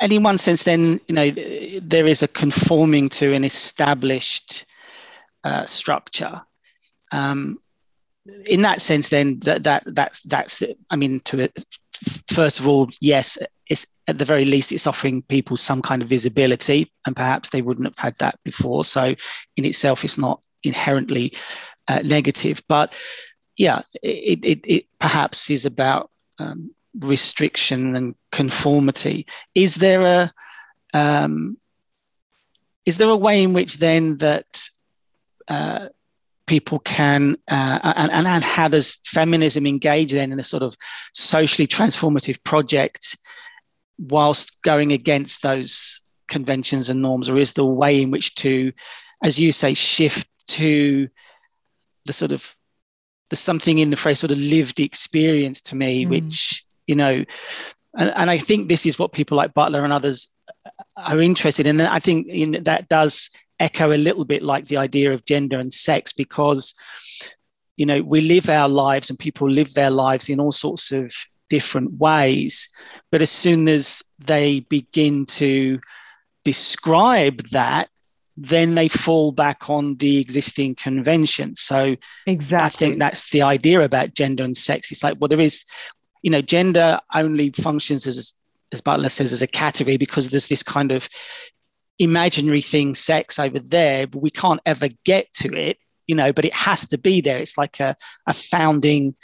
and 0.00 0.12
in 0.12 0.22
one 0.22 0.38
sense, 0.38 0.64
then 0.64 1.00
you 1.08 1.14
know 1.14 1.30
there 1.30 2.06
is 2.06 2.22
a 2.22 2.28
conforming 2.28 3.08
to 3.10 3.34
an 3.34 3.44
established 3.44 4.64
uh, 5.44 5.66
structure. 5.66 6.40
Um, 7.12 7.58
in 8.46 8.62
that 8.62 8.80
sense, 8.80 9.08
then 9.08 9.40
that, 9.40 9.64
that 9.64 9.82
that's 9.86 10.22
that's 10.22 10.62
I 10.90 10.96
mean, 10.96 11.20
to 11.20 11.40
it, 11.40 11.64
first 12.32 12.60
of 12.60 12.68
all, 12.68 12.88
yes, 13.00 13.38
it's 13.68 13.86
at 14.08 14.18
the 14.18 14.24
very 14.24 14.44
least 14.44 14.72
it's 14.72 14.86
offering 14.86 15.22
people 15.22 15.56
some 15.56 15.82
kind 15.82 16.02
of 16.02 16.08
visibility, 16.08 16.90
and 17.06 17.14
perhaps 17.14 17.50
they 17.50 17.62
wouldn't 17.62 17.86
have 17.86 17.98
had 17.98 18.16
that 18.18 18.38
before. 18.44 18.84
So, 18.84 19.14
in 19.56 19.64
itself, 19.64 20.04
it's 20.04 20.18
not 20.18 20.42
inherently 20.62 21.32
uh, 21.88 22.00
negative, 22.04 22.62
but 22.68 22.94
yeah, 23.56 23.80
it, 24.02 24.44
it, 24.44 24.60
it 24.64 24.86
perhaps 24.98 25.50
is 25.50 25.66
about 25.66 26.10
um, 26.38 26.74
restriction 26.98 27.96
and 27.96 28.14
conformity. 28.32 29.26
Is 29.54 29.76
there 29.76 30.04
a 30.04 30.32
um, 30.92 31.56
is 32.86 32.98
there 32.98 33.10
a 33.10 33.16
way 33.16 33.42
in 33.42 33.52
which 33.52 33.78
then 33.78 34.16
that 34.18 34.68
uh, 35.48 35.88
people 36.46 36.80
can 36.80 37.36
uh, 37.48 37.78
and, 37.82 38.10
and, 38.10 38.26
and 38.26 38.42
how 38.42 38.66
does 38.66 38.98
feminism 39.04 39.66
engage 39.66 40.12
then 40.12 40.32
in 40.32 40.40
a 40.40 40.42
sort 40.42 40.62
of 40.62 40.76
socially 41.14 41.66
transformative 41.66 42.42
project 42.42 43.16
whilst 43.98 44.60
going 44.62 44.92
against 44.92 45.42
those 45.42 46.00
conventions 46.26 46.88
and 46.88 47.02
norms 47.02 47.28
or 47.28 47.38
is 47.38 47.52
there 47.52 47.64
a 47.64 47.68
way 47.68 48.02
in 48.02 48.10
which 48.10 48.34
to 48.34 48.72
as 49.22 49.38
you 49.38 49.52
say 49.52 49.74
shift 49.74 50.28
to 50.46 51.08
the 52.06 52.12
sort 52.12 52.32
of 52.32 52.56
there's 53.28 53.38
something 53.38 53.78
in 53.78 53.90
the 53.90 53.96
phrase 53.96 54.18
sort 54.18 54.32
of 54.32 54.38
lived 54.38 54.80
experience 54.80 55.60
to 55.60 55.76
me 55.76 56.04
mm. 56.04 56.10
which 56.10 56.64
you 56.90 56.96
know, 56.96 57.24
and, 57.96 58.12
and 58.16 58.28
I 58.28 58.36
think 58.36 58.66
this 58.66 58.84
is 58.84 58.98
what 58.98 59.12
people 59.12 59.36
like 59.36 59.54
Butler 59.54 59.84
and 59.84 59.92
others 59.92 60.34
are 60.96 61.20
interested 61.20 61.68
in. 61.68 61.78
And 61.78 61.88
I 61.88 62.00
think 62.00 62.26
in, 62.26 62.64
that 62.64 62.88
does 62.88 63.30
echo 63.60 63.92
a 63.92 64.04
little 64.06 64.24
bit 64.24 64.42
like 64.42 64.64
the 64.64 64.76
idea 64.76 65.12
of 65.12 65.24
gender 65.24 65.58
and 65.60 65.72
sex 65.72 66.12
because 66.12 66.74
you 67.76 67.86
know 67.86 68.02
we 68.02 68.22
live 68.22 68.48
our 68.48 68.68
lives 68.68 69.08
and 69.08 69.18
people 69.18 69.48
live 69.48 69.72
their 69.74 69.90
lives 69.90 70.28
in 70.28 70.40
all 70.40 70.50
sorts 70.50 70.90
of 70.90 71.14
different 71.48 71.92
ways. 71.98 72.68
But 73.12 73.22
as 73.22 73.30
soon 73.30 73.68
as 73.68 74.02
they 74.18 74.60
begin 74.60 75.26
to 75.26 75.78
describe 76.42 77.48
that 77.50 77.88
then 78.42 78.74
they 78.74 78.88
fall 78.88 79.32
back 79.32 79.68
on 79.68 79.96
the 79.96 80.18
existing 80.18 80.74
convention. 80.74 81.54
So 81.54 81.94
exactly 82.26 82.64
i 82.64 82.68
think 82.70 82.98
that's 82.98 83.30
the 83.30 83.42
idea 83.42 83.80
about 83.82 84.14
gender 84.14 84.42
and 84.42 84.56
sex. 84.56 84.90
It's 84.90 85.04
like 85.04 85.16
well 85.20 85.28
there 85.28 85.40
is 85.40 85.64
you 86.22 86.30
know 86.30 86.40
gender 86.40 86.98
only 87.14 87.50
functions 87.50 88.06
as 88.06 88.34
as 88.72 88.80
butler 88.80 89.08
says 89.08 89.32
as 89.32 89.42
a 89.42 89.46
category 89.46 89.96
because 89.96 90.30
there's 90.30 90.48
this 90.48 90.62
kind 90.62 90.92
of 90.92 91.08
imaginary 92.00 92.62
thing, 92.62 92.94
sex 92.94 93.38
over 93.38 93.58
there, 93.60 94.06
but 94.06 94.22
we 94.22 94.30
can't 94.30 94.60
ever 94.66 94.88
get 95.04 95.32
to 95.34 95.54
it, 95.54 95.78
you 96.06 96.16
know, 96.16 96.32
but 96.32 96.46
it 96.46 96.54
has 96.54 96.88
to 96.88 96.98
be 96.98 97.20
there. 97.20 97.38
It's 97.38 97.58
like 97.58 97.78
a, 97.78 97.94
a 98.26 98.32
founding 98.32 99.14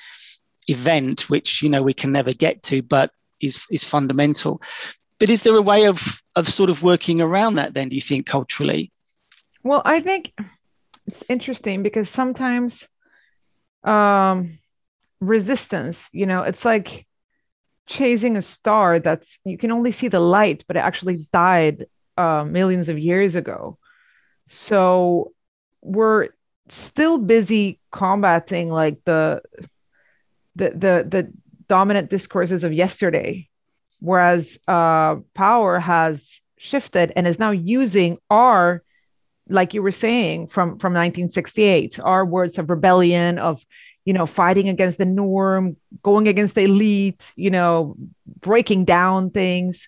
event, 0.69 1.31
which, 1.31 1.63
you 1.63 1.71
know, 1.71 1.83
we 1.83 1.95
can 1.95 2.13
never 2.13 2.33
get 2.33 2.63
to, 2.65 2.83
but 2.83 3.11
is, 3.41 3.67
is 3.71 3.83
fundamental. 3.83 4.61
But 5.19 5.31
is 5.31 5.43
there 5.43 5.57
a 5.57 5.63
way 5.63 5.87
of, 5.87 6.21
of 6.37 6.47
sort 6.47 6.69
of 6.69 6.83
working 6.83 7.23
around 7.23 7.55
that 7.55 7.73
then, 7.73 7.89
do 7.89 7.95
you 7.95 8.03
think, 8.03 8.27
culturally? 8.27 8.93
Well, 9.63 9.81
I 9.85 10.01
think 10.01 10.33
it's 11.07 11.25
interesting 11.31 11.83
because 11.83 12.11
sometimes 12.11 12.87
um, 13.85 14.59
resistance, 15.21 16.05
you 16.13 16.27
know, 16.27 16.43
it's 16.43 16.65
like 16.65 17.07
chasing 17.87 18.37
a 18.37 18.43
star 18.43 18.99
that's 18.99 19.39
you 19.45 19.57
can 19.57 19.71
only 19.71 19.93
see 19.93 20.09
the 20.09 20.21
light, 20.21 20.65
but 20.67 20.77
it 20.77 20.81
actually 20.81 21.29
died 21.33 21.87
uh, 22.17 22.45
millions 22.45 22.89
of 22.89 22.99
years 22.99 23.37
ago. 23.37 23.79
So 24.49 25.33
we're 25.83 26.29
still 26.69 27.19
busy 27.19 27.81
combating 27.93 28.71
like 28.71 28.99
the 29.05 29.43
the 30.57 30.71
the, 30.71 31.07
the 31.09 31.33
dominant 31.69 32.11
discourses 32.11 32.65
of 32.65 32.73
yesterday, 32.73 33.49
whereas 34.01 34.59
uh, 34.67 35.17
power 35.35 35.79
has 35.79 36.41
shifted 36.59 37.13
and 37.15 37.27
is 37.27 37.39
now 37.39 37.51
using 37.51 38.19
our 38.31 38.83
like 39.49 39.75
you 39.75 39.83
were 39.83 39.93
saying 39.93 40.49
from 40.49 40.71
from 40.79 40.93
1968 40.93 42.01
our 42.01 42.25
words 42.25 42.59
of 42.59 42.69
rebellion 42.69 43.39
of 43.39 43.65
you 44.07 44.15
know 44.15 44.25
fighting 44.25 44.71
against 44.71 44.97
the 44.97 45.05
norm 45.05 45.77
going 46.03 46.27
against 46.27 46.55
the 46.55 46.63
elite 46.63 47.33
you 47.37 47.51
know 47.51 47.95
breaking 48.41 48.87
down 48.87 49.31
things 49.31 49.87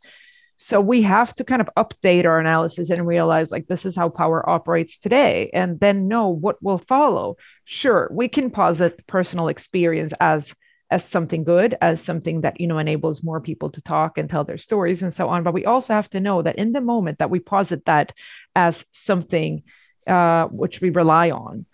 so 0.61 0.81
we 0.81 1.03
have 1.03 1.33
to 1.37 1.45
kind 1.45 1.63
of 1.63 1.71
update 1.77 2.25
our 2.25 2.41
analysis 2.41 2.91
and 2.91 3.07
realize 3.07 3.53
like 3.53 3.69
this 3.69 3.87
is 3.87 3.95
how 3.95 4.09
power 4.09 4.47
operates 4.51 4.99
today 4.99 5.51
and 5.55 5.79
then 5.79 6.09
know 6.09 6.31
what 6.31 6.61
will 6.61 6.79
follow. 6.79 7.37
Sure, 7.65 8.09
we 8.11 8.27
can 8.27 8.51
posit 8.51 9.07
personal 9.07 9.49
experience 9.49 10.13
as 10.21 10.53
as 10.91 11.05
something 11.05 11.45
good, 11.45 11.77
as 11.81 12.03
something 12.03 12.41
that 12.41 12.61
you 12.61 12.67
know 12.67 12.79
enables 12.79 13.23
more 13.23 13.41
people 13.41 13.71
to 13.71 13.81
talk 13.83 14.19
and 14.19 14.29
tell 14.29 14.43
their 14.43 14.59
stories 14.59 15.01
and 15.01 15.15
so 15.15 15.29
on. 15.29 15.45
But 15.45 15.55
we 15.55 15.65
also 15.65 15.95
have 15.95 16.11
to 16.11 16.21
know 16.21 16.43
that 16.43 16.59
in 16.59 16.73
the 16.73 16.81
moment 16.81 17.21
that 17.21 17.31
we 17.31 17.39
posit 17.39 17.85
that 17.85 18.13
as 18.57 18.85
something 18.91 19.63
uh, 20.09 20.47
which 20.47 20.81
we 20.81 20.91
rely 20.91 21.31
on, 21.31 21.67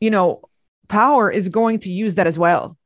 you 0.00 0.10
know, 0.10 0.42
power 0.88 1.30
is 1.30 1.48
going 1.48 1.80
to 1.80 1.90
use 1.90 2.16
that 2.16 2.26
as 2.26 2.38
well. 2.38 2.76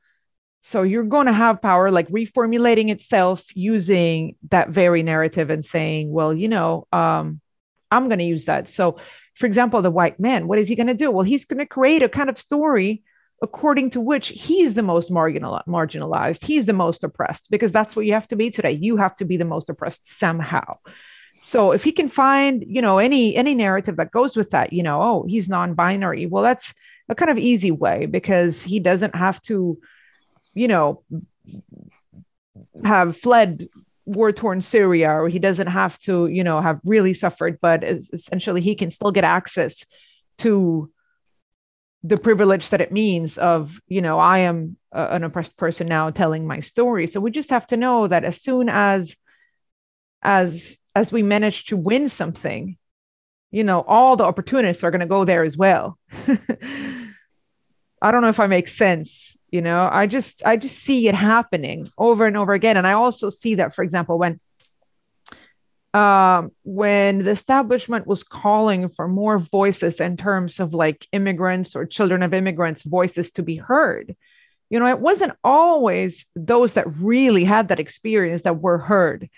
So 0.62 0.82
you're 0.82 1.04
going 1.04 1.26
to 1.26 1.32
have 1.32 1.62
power 1.62 1.90
like 1.90 2.08
reformulating 2.08 2.90
itself 2.90 3.42
using 3.54 4.36
that 4.50 4.70
very 4.70 5.02
narrative 5.02 5.50
and 5.50 5.64
saying, 5.64 6.12
well, 6.12 6.34
you 6.34 6.48
know, 6.48 6.86
um, 6.92 7.40
I'm 7.90 8.08
going 8.08 8.18
to 8.18 8.24
use 8.24 8.44
that. 8.44 8.68
So, 8.68 8.98
for 9.36 9.46
example, 9.46 9.80
the 9.80 9.90
white 9.90 10.20
man, 10.20 10.46
what 10.46 10.58
is 10.58 10.68
he 10.68 10.76
going 10.76 10.86
to 10.86 10.94
do? 10.94 11.10
Well, 11.10 11.24
he's 11.24 11.46
going 11.46 11.58
to 11.58 11.66
create 11.66 12.02
a 12.02 12.08
kind 12.08 12.28
of 12.28 12.38
story 12.38 13.02
according 13.42 13.88
to 13.90 14.00
which 14.00 14.28
he's 14.28 14.74
the 14.74 14.82
most 14.82 15.10
marginal- 15.10 15.62
marginalized, 15.66 16.44
he's 16.44 16.66
the 16.66 16.74
most 16.74 17.02
oppressed, 17.02 17.50
because 17.50 17.72
that's 17.72 17.96
what 17.96 18.04
you 18.04 18.12
have 18.12 18.28
to 18.28 18.36
be 18.36 18.50
today. 18.50 18.72
You 18.72 18.98
have 18.98 19.16
to 19.16 19.24
be 19.24 19.38
the 19.38 19.46
most 19.46 19.70
oppressed 19.70 20.18
somehow. 20.18 20.76
So 21.42 21.72
if 21.72 21.82
he 21.82 21.92
can 21.92 22.10
find, 22.10 22.62
you 22.66 22.82
know, 22.82 22.98
any 22.98 23.34
any 23.34 23.54
narrative 23.54 23.96
that 23.96 24.10
goes 24.10 24.36
with 24.36 24.50
that, 24.50 24.74
you 24.74 24.82
know, 24.82 25.00
oh, 25.02 25.26
he's 25.26 25.48
non-binary. 25.48 26.26
Well, 26.26 26.42
that's 26.42 26.74
a 27.10 27.14
kind 27.14 27.30
of 27.30 27.36
easy 27.36 27.70
way 27.70 28.06
because 28.06 28.62
he 28.62 28.80
doesn't 28.80 29.14
have 29.14 29.42
to 29.42 29.78
you 30.54 30.68
know, 30.68 31.02
have 32.84 33.16
fled 33.18 33.68
war 34.04 34.32
torn 34.32 34.62
Syria 34.62 35.10
or 35.10 35.28
he 35.28 35.38
doesn't 35.38 35.68
have 35.68 35.98
to, 36.00 36.26
you 36.26 36.42
know, 36.42 36.60
have 36.60 36.80
really 36.84 37.14
suffered, 37.14 37.58
but 37.60 37.84
essentially 37.84 38.60
he 38.60 38.74
can 38.74 38.90
still 38.90 39.12
get 39.12 39.24
access 39.24 39.84
to 40.38 40.90
the 42.02 42.16
privilege 42.16 42.70
that 42.70 42.80
it 42.80 42.92
means 42.92 43.36
of, 43.36 43.78
you 43.86 44.00
know, 44.00 44.18
I 44.18 44.38
am 44.40 44.76
a, 44.90 45.14
an 45.14 45.24
oppressed 45.24 45.56
person 45.56 45.86
now 45.86 46.10
telling 46.10 46.46
my 46.46 46.60
story. 46.60 47.06
So 47.06 47.20
we 47.20 47.30
just 47.30 47.50
have 47.50 47.66
to 47.68 47.76
know 47.76 48.08
that 48.08 48.24
as 48.24 48.40
soon 48.40 48.68
as 48.68 49.14
as 50.22 50.76
as 50.94 51.12
we 51.12 51.22
manage 51.22 51.66
to 51.66 51.76
win 51.76 52.08
something, 52.08 52.76
you 53.50 53.64
know, 53.64 53.82
all 53.82 54.16
the 54.16 54.24
opportunists 54.24 54.82
are 54.82 54.90
going 54.90 55.00
to 55.00 55.06
go 55.06 55.24
there 55.24 55.44
as 55.44 55.56
well. 55.56 55.98
I 58.02 58.10
don't 58.10 58.22
know 58.22 58.28
if 58.28 58.40
I 58.40 58.46
make 58.46 58.68
sense 58.68 59.36
you 59.50 59.60
know? 59.60 59.88
I 59.90 60.06
just 60.06 60.42
i 60.44 60.56
just 60.56 60.78
see 60.78 61.08
it 61.08 61.14
happening 61.14 61.90
over 61.98 62.26
and 62.26 62.36
over 62.36 62.52
again. 62.52 62.76
And 62.76 62.86
i 62.86 62.92
also 62.92 63.30
see 63.30 63.56
that 63.56 63.74
for 63.74 63.82
example 63.82 64.18
when 64.18 64.40
um, 65.92 66.52
when 66.62 67.24
the 67.24 67.32
establishment 67.32 68.06
was 68.06 68.22
calling 68.22 68.90
for 68.90 69.08
more 69.08 69.40
voices 69.40 69.98
in 69.98 70.16
terms 70.16 70.60
of 70.60 70.72
like 70.72 71.04
immigrants 71.10 71.74
or 71.74 71.84
children 71.84 72.22
of 72.22 72.32
immigrants 72.32 72.82
voices 72.82 73.32
to 73.32 73.42
be 73.42 73.56
heard. 73.56 74.14
You 74.68 74.78
know 74.78 74.86
it 74.86 75.00
wasn't 75.00 75.32
always 75.42 76.26
those 76.36 76.74
that 76.74 76.96
really 76.96 77.44
had 77.44 77.68
that 77.68 77.80
experience 77.80 78.42
that 78.42 78.60
were 78.60 78.78
heard. 78.78 79.28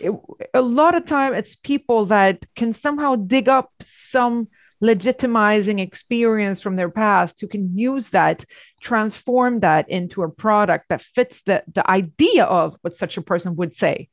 It, 0.00 0.12
a 0.54 0.62
lot 0.62 0.94
of 0.94 1.04
time 1.04 1.34
it's 1.34 1.54
people 1.54 2.06
that 2.06 2.46
can 2.56 2.72
somehow 2.72 3.16
dig 3.16 3.50
up 3.50 3.70
some 3.84 4.48
legitimizing 4.82 5.80
experience 5.80 6.60
from 6.60 6.76
their 6.76 6.90
past 6.90 7.40
who 7.40 7.46
can 7.46 7.76
use 7.78 8.10
that 8.10 8.44
transform 8.80 9.60
that 9.60 9.88
into 9.88 10.22
a 10.22 10.28
product 10.28 10.86
that 10.88 11.02
fits 11.02 11.40
the, 11.46 11.62
the 11.72 11.88
idea 11.88 12.44
of 12.44 12.76
what 12.82 12.96
such 12.96 13.16
a 13.16 13.22
person 13.22 13.54
would 13.56 13.76
say. 13.76 14.08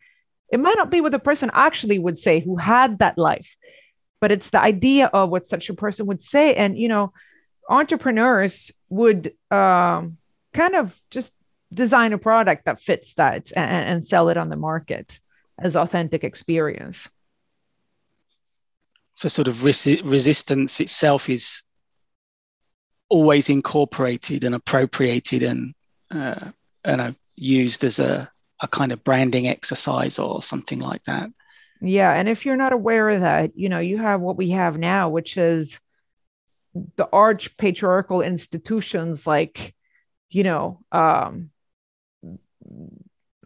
It 0.52 0.60
might 0.60 0.78
not 0.78 0.92
be 0.92 1.02
what 1.02 1.12
the 1.12 1.20
person 1.20 1.50
actually 1.54 2.00
would 2.00 2.20
say 2.20 2.40
who 2.40 2.58
had 2.58 3.00
that 3.00 3.18
life 3.18 3.50
but 4.20 4.32
it's 4.32 4.50
the 4.50 4.62
idea 4.62 5.08
of 5.08 5.30
what 5.30 5.48
such 5.48 5.70
a 5.70 5.74
person 5.74 6.06
would 6.08 6.24
say. 6.24 6.54
And 6.54 6.78
you 6.78 6.88
know 6.88 7.14
entrepreneurs 7.70 8.72
would 8.90 9.34
um, 9.52 10.18
kind 10.54 10.76
of 10.76 10.94
just 11.12 11.32
design 11.72 12.14
a 12.14 12.18
product 12.18 12.66
that 12.66 12.82
fits 12.82 13.14
that 13.16 13.52
and, 13.56 13.90
and 13.90 14.08
sell 14.08 14.30
it 14.30 14.38
on 14.38 14.50
the 14.50 14.56
market 14.56 15.20
as 15.60 15.76
authentic 15.76 16.24
experience 16.24 17.08
so 19.20 19.28
sort 19.28 19.50
of 19.50 19.58
resi- 19.58 20.02
resistance 20.10 20.80
itself 20.80 21.30
is 21.30 21.64
always 23.10 23.50
incorporated 23.50 24.46
and 24.46 24.56
appropriated 24.56 25.44
and 25.44 25.74
uh, 26.10 26.52
you 26.88 26.96
know 26.96 27.14
used 27.36 27.84
as 27.84 28.00
a, 28.00 28.32
a 28.62 28.68
kind 28.70 28.94
of 28.94 29.04
branding 29.04 29.46
exercise 29.46 30.20
or 30.20 30.42
something 30.42 30.80
like 30.80 31.04
that. 31.04 31.30
Yeah 31.82 32.14
and 32.14 32.30
if 32.30 32.46
you're 32.46 32.56
not 32.56 32.72
aware 32.72 33.10
of 33.10 33.20
that 33.22 33.58
you 33.58 33.68
know 33.68 33.80
you 33.80 33.98
have 33.98 34.22
what 34.22 34.38
we 34.38 34.52
have 34.52 34.78
now 34.78 35.10
which 35.10 35.36
is 35.36 35.78
the 36.96 37.10
arch 37.12 37.58
patriarchal 37.58 38.22
institutions 38.22 39.28
like 39.28 39.76
you 40.30 40.44
know 40.44 40.80
um 40.94 41.50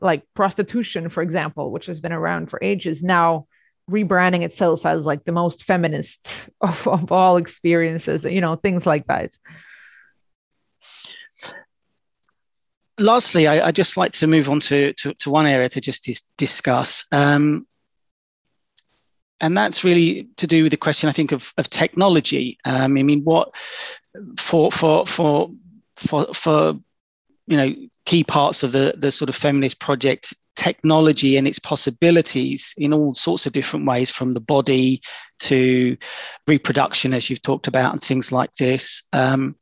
like 0.01 0.21
prostitution 0.35 1.09
for 1.09 1.23
example 1.23 1.71
which 1.71 1.87
has 1.87 1.99
been 1.99 2.13
around 2.13 2.51
for 2.51 2.59
ages. 2.61 3.01
Now 3.01 3.47
rebranding 3.89 4.43
itself 4.43 4.85
as 4.85 5.05
like 5.05 5.23
the 5.25 5.31
most 5.31 5.63
feminist 5.63 6.27
of, 6.61 6.87
of 6.87 7.11
all 7.11 7.37
experiences, 7.37 8.25
you 8.25 8.41
know, 8.41 8.55
things 8.55 8.85
like 8.85 9.07
that. 9.07 9.31
Lastly, 12.99 13.47
I, 13.47 13.71
just 13.71 13.97
like 13.97 14.11
to 14.13 14.27
move 14.27 14.51
on 14.51 14.59
to, 14.61 14.93
to, 14.93 15.15
to 15.15 15.31
one 15.31 15.47
area 15.47 15.67
to 15.67 15.81
just 15.81 16.05
dis- 16.05 16.29
discuss. 16.37 17.05
Um, 17.11 17.65
and 19.41 19.57
that's 19.57 19.83
really 19.83 20.29
to 20.37 20.47
do 20.47 20.63
with 20.63 20.71
the 20.71 20.77
question, 20.77 21.09
I 21.09 21.11
think, 21.11 21.31
of, 21.31 21.53
of 21.57 21.69
technology. 21.69 22.59
Um, 22.65 22.95
I 22.97 23.03
mean, 23.03 23.23
what 23.23 23.55
for 24.37 24.71
for 24.71 25.05
for 25.05 25.49
for 25.95 26.33
for 26.33 26.79
you 27.47 27.57
know 27.57 27.73
key 28.05 28.23
parts 28.23 28.63
of 28.63 28.71
the 28.71 28.93
the 28.97 29.11
sort 29.11 29.29
of 29.29 29.35
feminist 29.35 29.79
project 29.79 30.33
technology 30.55 31.35
and 31.35 31.47
its 31.47 31.57
possibilities 31.57 32.75
in 32.77 32.93
all 32.93 33.13
sorts 33.13 33.45
of 33.45 33.53
different 33.53 33.87
ways 33.87 34.11
from 34.11 34.33
the 34.33 34.39
body 34.39 35.01
to 35.39 35.97
reproduction 36.47 37.13
as 37.13 37.29
you've 37.29 37.41
talked 37.41 37.67
about 37.67 37.91
and 37.91 38.01
things 38.01 38.31
like 38.31 38.53
this 38.53 39.07
um, 39.13 39.55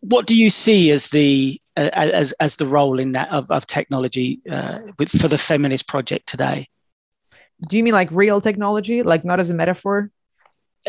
what 0.00 0.26
do 0.26 0.36
you 0.36 0.50
see 0.50 0.90
as 0.90 1.08
the 1.08 1.60
uh, 1.76 1.90
as 1.92 2.32
as 2.32 2.56
the 2.56 2.66
role 2.66 2.98
in 2.98 3.12
that 3.12 3.30
of, 3.30 3.50
of 3.50 3.66
technology 3.66 4.40
uh, 4.50 4.80
with, 4.98 5.10
for 5.10 5.28
the 5.28 5.38
feminist 5.38 5.86
project 5.86 6.26
today? 6.26 6.66
Do 7.68 7.76
you 7.76 7.82
mean 7.82 7.92
like 7.92 8.08
real 8.10 8.40
technology, 8.40 9.02
like 9.02 9.24
not 9.24 9.40
as 9.40 9.50
a 9.50 9.54
metaphor? 9.54 10.10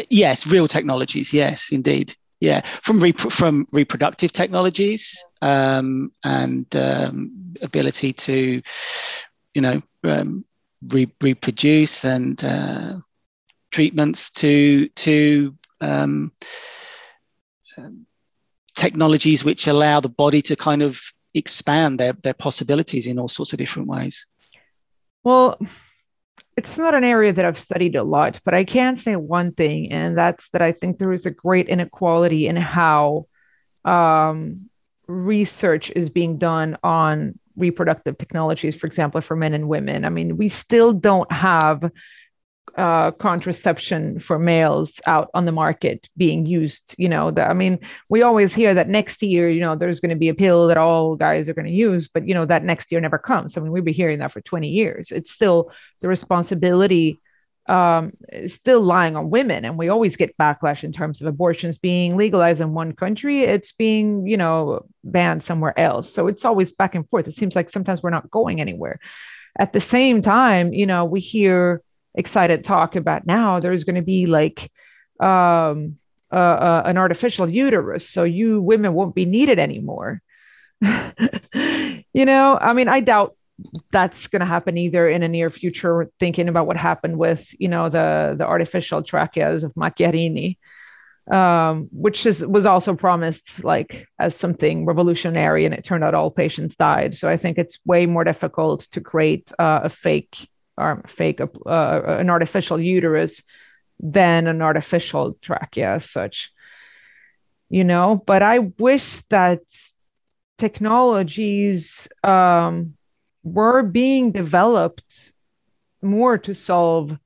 Yes, 0.10 0.48
real 0.48 0.68
technologies. 0.68 1.34
Yes, 1.34 1.72
indeed. 1.72 2.16
Yeah, 2.42 2.62
from 2.62 3.00
rep- 3.00 3.20
from 3.20 3.68
reproductive 3.72 4.32
technologies 4.32 5.24
um, 5.44 6.10
and 6.24 6.66
um, 6.76 7.54
ability 7.62 8.14
to, 8.14 8.62
you 9.54 9.62
know, 9.62 9.82
um, 10.04 10.44
re- 10.88 11.14
reproduce 11.22 12.04
and 12.04 12.44
uh, 12.44 12.98
treatments 13.72 14.32
to 14.32 14.90
to 14.90 15.56
um, 15.82 16.32
um, 17.78 18.08
technologies 18.76 19.46
which 19.46 19.68
allow 19.68 20.00
the 20.00 20.10
body 20.10 20.42
to 20.42 20.56
kind 20.56 20.82
of 20.82 21.00
expand 21.36 22.00
their 22.00 22.14
their 22.24 22.34
possibilities 22.34 23.06
in 23.06 23.20
all 23.20 23.28
sorts 23.28 23.54
of 23.54 23.60
different 23.60 23.88
ways. 23.88 24.26
Well, 25.24 25.60
it's 26.62 26.78
not 26.78 26.94
an 26.94 27.04
area 27.04 27.34
that 27.34 27.44
I've 27.44 27.58
studied 27.58 27.96
a 27.96 28.04
lot, 28.04 28.40
but 28.46 28.54
I 28.54 28.64
can 28.66 28.96
say 28.96 29.16
one 29.16 29.52
thing, 29.52 29.92
and 29.92 30.16
that's 30.16 30.48
that 30.50 30.62
I 30.62 30.74
think 30.74 31.00
there 31.00 31.12
is 31.12 31.26
a 31.26 31.32
great 31.32 31.68
inequality 31.68 32.46
in 32.46 32.56
how 32.56 33.26
um, 33.84 34.70
research 35.08 35.92
is 35.96 36.10
being 36.10 36.38
done 36.38 36.78
on 36.84 37.40
reproductive 37.58 38.20
technologies, 38.20 38.76
for 38.76 38.86
example, 38.86 39.22
for 39.22 39.36
men 39.36 39.56
and 39.56 39.68
women. 39.68 40.06
I 40.06 40.10
mean, 40.10 40.38
we 40.38 40.50
still 40.50 40.94
don't 40.94 41.32
have 41.32 41.90
uh, 42.78 43.12
contraception 43.12 44.20
for 44.20 44.40
males 44.40 45.00
out 45.06 45.30
on 45.34 45.46
the 45.46 45.52
market 45.52 46.08
being 46.18 46.46
used. 46.46 46.96
You 46.98 47.10
know, 47.10 47.32
the, 47.32 47.44
I 47.44 47.54
mean, 47.54 47.80
we 48.10 48.22
always 48.22 48.54
hear 48.54 48.74
that 48.74 48.90
next 48.90 49.22
year, 49.22 49.50
you 49.50 49.62
know, 49.62 49.76
there's 49.76 50.00
going 50.00 50.10
to 50.10 50.16
be 50.16 50.30
a 50.30 50.34
pill 50.34 50.68
that 50.68 50.78
all 50.78 51.16
guys 51.16 51.50
are 51.50 51.54
going 51.54 51.68
to 51.68 51.72
use, 51.72 52.08
but 52.08 52.28
you 52.28 52.34
know, 52.34 52.46
that 52.46 52.64
next 52.64 52.92
year 52.92 53.02
never 53.02 53.18
comes. 53.18 53.58
I 53.58 53.62
mean, 53.62 53.72
we've 53.72 53.84
been 53.84 53.94
hearing 53.94 54.20
that 54.20 54.32
for 54.32 54.42
20 54.42 54.68
years. 54.68 55.12
It's 55.12 55.32
still 55.32 55.72
the 56.02 56.08
responsibility 56.08 57.20
um, 57.68 58.14
still 58.48 58.82
lying 58.82 59.16
on 59.16 59.30
women, 59.30 59.66
and 59.66 59.78
we 59.78 59.90
always 59.90 60.16
get 60.16 60.38
backlash 60.38 60.84
in 60.84 60.92
terms 60.92 61.22
of 61.22 61.28
abortions 61.28 61.78
being 61.78 62.18
legalized 62.18 62.60
in 62.60 62.74
one 62.74 62.94
country, 62.94 63.44
it's 63.44 63.72
being, 63.72 64.26
you 64.28 64.36
know, 64.36 64.86
banned 65.04 65.44
somewhere 65.44 65.78
else. 65.80 66.14
So 66.14 66.28
it's 66.28 66.44
always 66.44 66.72
back 66.72 66.96
and 66.96 67.08
forth. 67.10 67.28
It 67.28 67.36
seems 67.36 67.56
like 67.56 67.70
sometimes 67.70 68.02
we're 68.02 68.10
not 68.10 68.32
going 68.32 68.60
anywhere. 68.60 69.00
At 69.58 69.74
the 69.74 69.80
same 69.80 70.22
time, 70.22 70.74
you 70.74 70.86
know, 70.86 71.06
we 71.06 71.20
hear 71.20 71.82
excited 72.16 72.64
talk 72.64 72.96
about 72.96 73.26
now 73.26 73.60
there's 73.60 73.84
going 73.84 73.96
to 73.96 74.02
be 74.02 74.26
like 74.26 74.72
um, 75.20 75.98
uh, 76.32 76.36
uh, 76.36 76.84
an 76.86 76.98
artificial 76.98 77.50
uterus 77.50 78.10
so 78.10 78.24
you 78.24 78.62
women 78.62 78.94
won't 78.94 79.16
be 79.16 79.26
needed 79.26 79.60
anymore. 79.60 80.22
You 82.14 82.26
know 82.26 82.58
i 82.60 82.74
mean 82.74 82.90
i 82.90 83.00
doubt 83.00 83.36
that's 83.92 84.28
going 84.28 84.42
to 84.42 84.46
happen 84.46 84.78
either 84.78 85.08
in 85.08 85.24
a 85.24 85.28
near 85.28 85.50
future 85.50 86.10
thinking 86.20 86.50
about 86.50 86.68
what 86.68 86.78
happened 86.78 87.18
with 87.18 87.48
you 87.60 87.68
know 87.68 87.90
the 87.90 88.36
the 88.38 88.46
artificial 88.46 89.02
tracheas 89.02 89.64
of 89.64 89.74
macchiarini 89.76 90.58
um, 91.32 91.88
which 91.92 92.26
is 92.26 92.46
was 92.46 92.66
also 92.66 92.96
promised 92.96 93.64
like 93.64 94.08
as 94.20 94.36
something 94.36 94.86
revolutionary 94.86 95.66
and 95.66 95.74
it 95.74 95.86
turned 95.86 96.04
out 96.04 96.16
all 96.16 96.32
patients 96.32 96.76
died. 96.76 97.16
So 97.16 97.30
i 97.30 97.38
think 97.38 97.58
it's 97.58 97.80
way 97.86 98.06
more 98.06 98.24
difficult 98.24 98.82
to 98.92 99.02
create 99.02 99.52
uh, 99.60 99.82
a 99.84 99.90
fake 99.90 100.50
or 100.82 101.04
fake 101.08 101.40
uh, 101.42 101.48
uh, 101.66 102.18
an 102.20 102.30
artificial 102.30 102.80
uterus 102.80 103.42
than 104.00 104.48
an 104.48 104.62
artificial 104.62 105.38
trachea 105.42 105.96
as 105.96 106.10
such 106.10 106.52
you 107.72 107.86
know? 107.86 108.22
But 108.28 108.44
i 108.44 108.60
wish 108.60 109.24
that 109.30 109.62
technologies 110.58 112.08
um, 112.24 112.96
were 113.44 113.82
being 113.82 114.32
developed 114.32 115.32
more 116.04 116.38
to 116.38 116.54
solve 116.54 117.18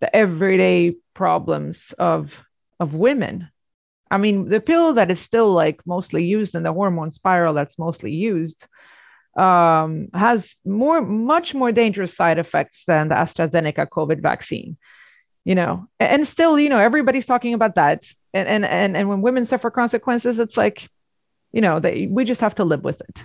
the 0.00 0.14
everyday 0.14 0.96
problems 1.14 1.94
of 1.98 2.36
of 2.78 2.94
women. 2.94 3.48
I 4.10 4.18
mean 4.18 4.48
the 4.48 4.60
pill 4.60 4.94
that 4.94 5.10
is 5.10 5.20
still 5.20 5.52
like 5.52 5.86
mostly 5.86 6.24
used 6.24 6.54
and 6.54 6.66
the 6.66 6.72
hormone 6.72 7.10
spiral 7.10 7.54
that's 7.54 7.78
mostly 7.78 8.12
used 8.12 8.66
um, 9.36 10.08
has 10.14 10.56
more, 10.64 11.00
much 11.00 11.54
more 11.54 11.72
dangerous 11.72 12.14
side 12.14 12.38
effects 12.38 12.84
than 12.86 13.08
the 13.08 13.14
AstraZeneca 13.14 13.88
COVID 13.88 14.20
vaccine. 14.20 14.76
You 15.44 15.54
know, 15.54 15.88
and 15.98 16.28
still, 16.28 16.58
you 16.58 16.68
know, 16.68 16.78
everybody's 16.78 17.24
talking 17.24 17.54
about 17.54 17.76
that. 17.76 18.04
And 18.34 18.46
and 18.46 18.64
and 18.64 18.96
and 18.96 19.08
when 19.08 19.22
women 19.22 19.46
suffer 19.46 19.70
consequences, 19.70 20.38
it's 20.38 20.56
like, 20.56 20.88
you 21.50 21.62
know, 21.62 21.80
they, 21.80 22.06
we 22.06 22.24
just 22.26 22.42
have 22.42 22.56
to 22.56 22.64
live 22.64 22.84
with 22.84 23.00
it. 23.00 23.22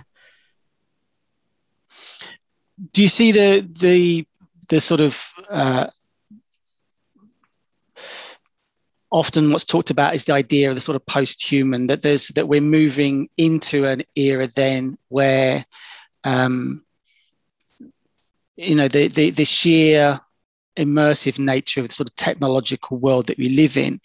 Do 2.92 3.02
you 3.02 3.08
see 3.08 3.32
the 3.32 3.68
the 3.80 4.26
the 4.70 4.80
sort 4.80 5.02
of 5.02 5.30
uh, 5.50 5.88
often 9.12 9.52
what's 9.52 9.64
talked 9.64 9.90
about 9.90 10.14
is 10.14 10.24
the 10.24 10.32
idea 10.32 10.70
of 10.70 10.74
the 10.74 10.80
sort 10.80 10.96
of 10.96 11.04
post-human 11.06 11.86
that 11.86 12.02
there's 12.02 12.28
that 12.28 12.48
we're 12.48 12.60
moving 12.60 13.28
into 13.36 13.86
an 13.86 14.02
era 14.16 14.48
then 14.56 14.96
where 15.08 15.64
um, 16.26 16.84
you 18.56 18.74
know, 18.74 18.88
the, 18.88 19.08
the, 19.08 19.30
the 19.30 19.44
sheer 19.44 20.20
immersive 20.76 21.38
nature 21.38 21.80
of 21.80 21.88
the 21.88 21.94
sort 21.94 22.08
of 22.08 22.16
technological 22.16 22.98
world 22.98 23.26
that 23.26 23.38
we 23.38 23.48
live 23.50 23.76
in 23.76 24.00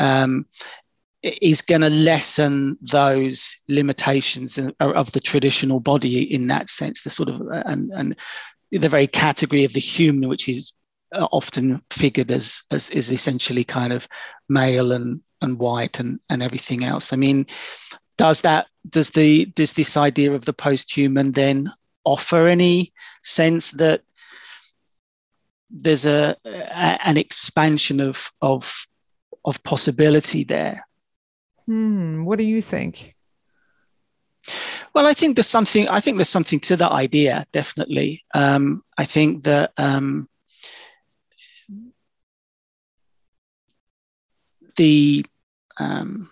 um, 0.00 0.46
is 1.22 1.60
going 1.60 1.82
to 1.82 1.90
lessen 1.90 2.78
those 2.80 3.56
limitations 3.68 4.58
of 4.80 5.12
the 5.12 5.20
traditional 5.20 5.78
body 5.78 6.22
in 6.22 6.46
that 6.46 6.68
sense. 6.68 7.02
The 7.02 7.10
sort 7.10 7.28
of 7.28 7.42
and, 7.50 7.90
and 7.94 8.18
the 8.70 8.88
very 8.88 9.06
category 9.06 9.64
of 9.64 9.72
the 9.72 9.80
human, 9.80 10.28
which 10.28 10.48
is 10.48 10.72
uh, 11.14 11.26
often 11.30 11.82
figured 11.90 12.30
as, 12.30 12.62
as 12.70 12.90
is 12.90 13.12
essentially 13.12 13.64
kind 13.64 13.92
of 13.92 14.08
male 14.48 14.92
and 14.92 15.20
and 15.42 15.58
white 15.58 16.00
and 16.00 16.18
and 16.30 16.42
everything 16.42 16.84
else. 16.84 17.12
I 17.12 17.16
mean, 17.16 17.46
does 18.16 18.42
that 18.42 18.66
does 18.88 19.10
the 19.10 19.46
does 19.46 19.72
this 19.72 19.96
idea 19.96 20.32
of 20.32 20.44
the 20.44 20.52
post-human 20.52 21.32
then 21.32 21.72
offer 22.04 22.46
any 22.46 22.92
sense 23.22 23.72
that 23.72 24.02
there's 25.70 26.06
a, 26.06 26.36
a 26.44 27.08
an 27.08 27.16
expansion 27.16 28.00
of 28.00 28.30
of 28.40 28.86
of 29.44 29.62
possibility 29.62 30.44
there? 30.44 30.86
Hmm, 31.66 32.24
what 32.24 32.38
do 32.38 32.44
you 32.44 32.62
think? 32.62 33.14
Well 34.94 35.06
i 35.06 35.12
think 35.12 35.36
there's 35.36 35.46
something 35.48 35.88
i 35.88 36.00
think 36.00 36.16
there's 36.16 36.28
something 36.28 36.60
to 36.60 36.76
that 36.76 36.92
idea 36.92 37.44
definitely. 37.52 38.22
Um, 38.34 38.82
i 38.96 39.04
think 39.04 39.44
that 39.44 39.72
um, 39.76 40.26
the 44.76 45.26
um, 45.78 46.30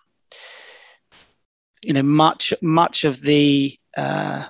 you 1.84 1.92
know 1.92 2.02
much 2.02 2.52
much 2.62 3.04
of 3.04 3.20
the 3.20 3.72
uh, 3.96 4.44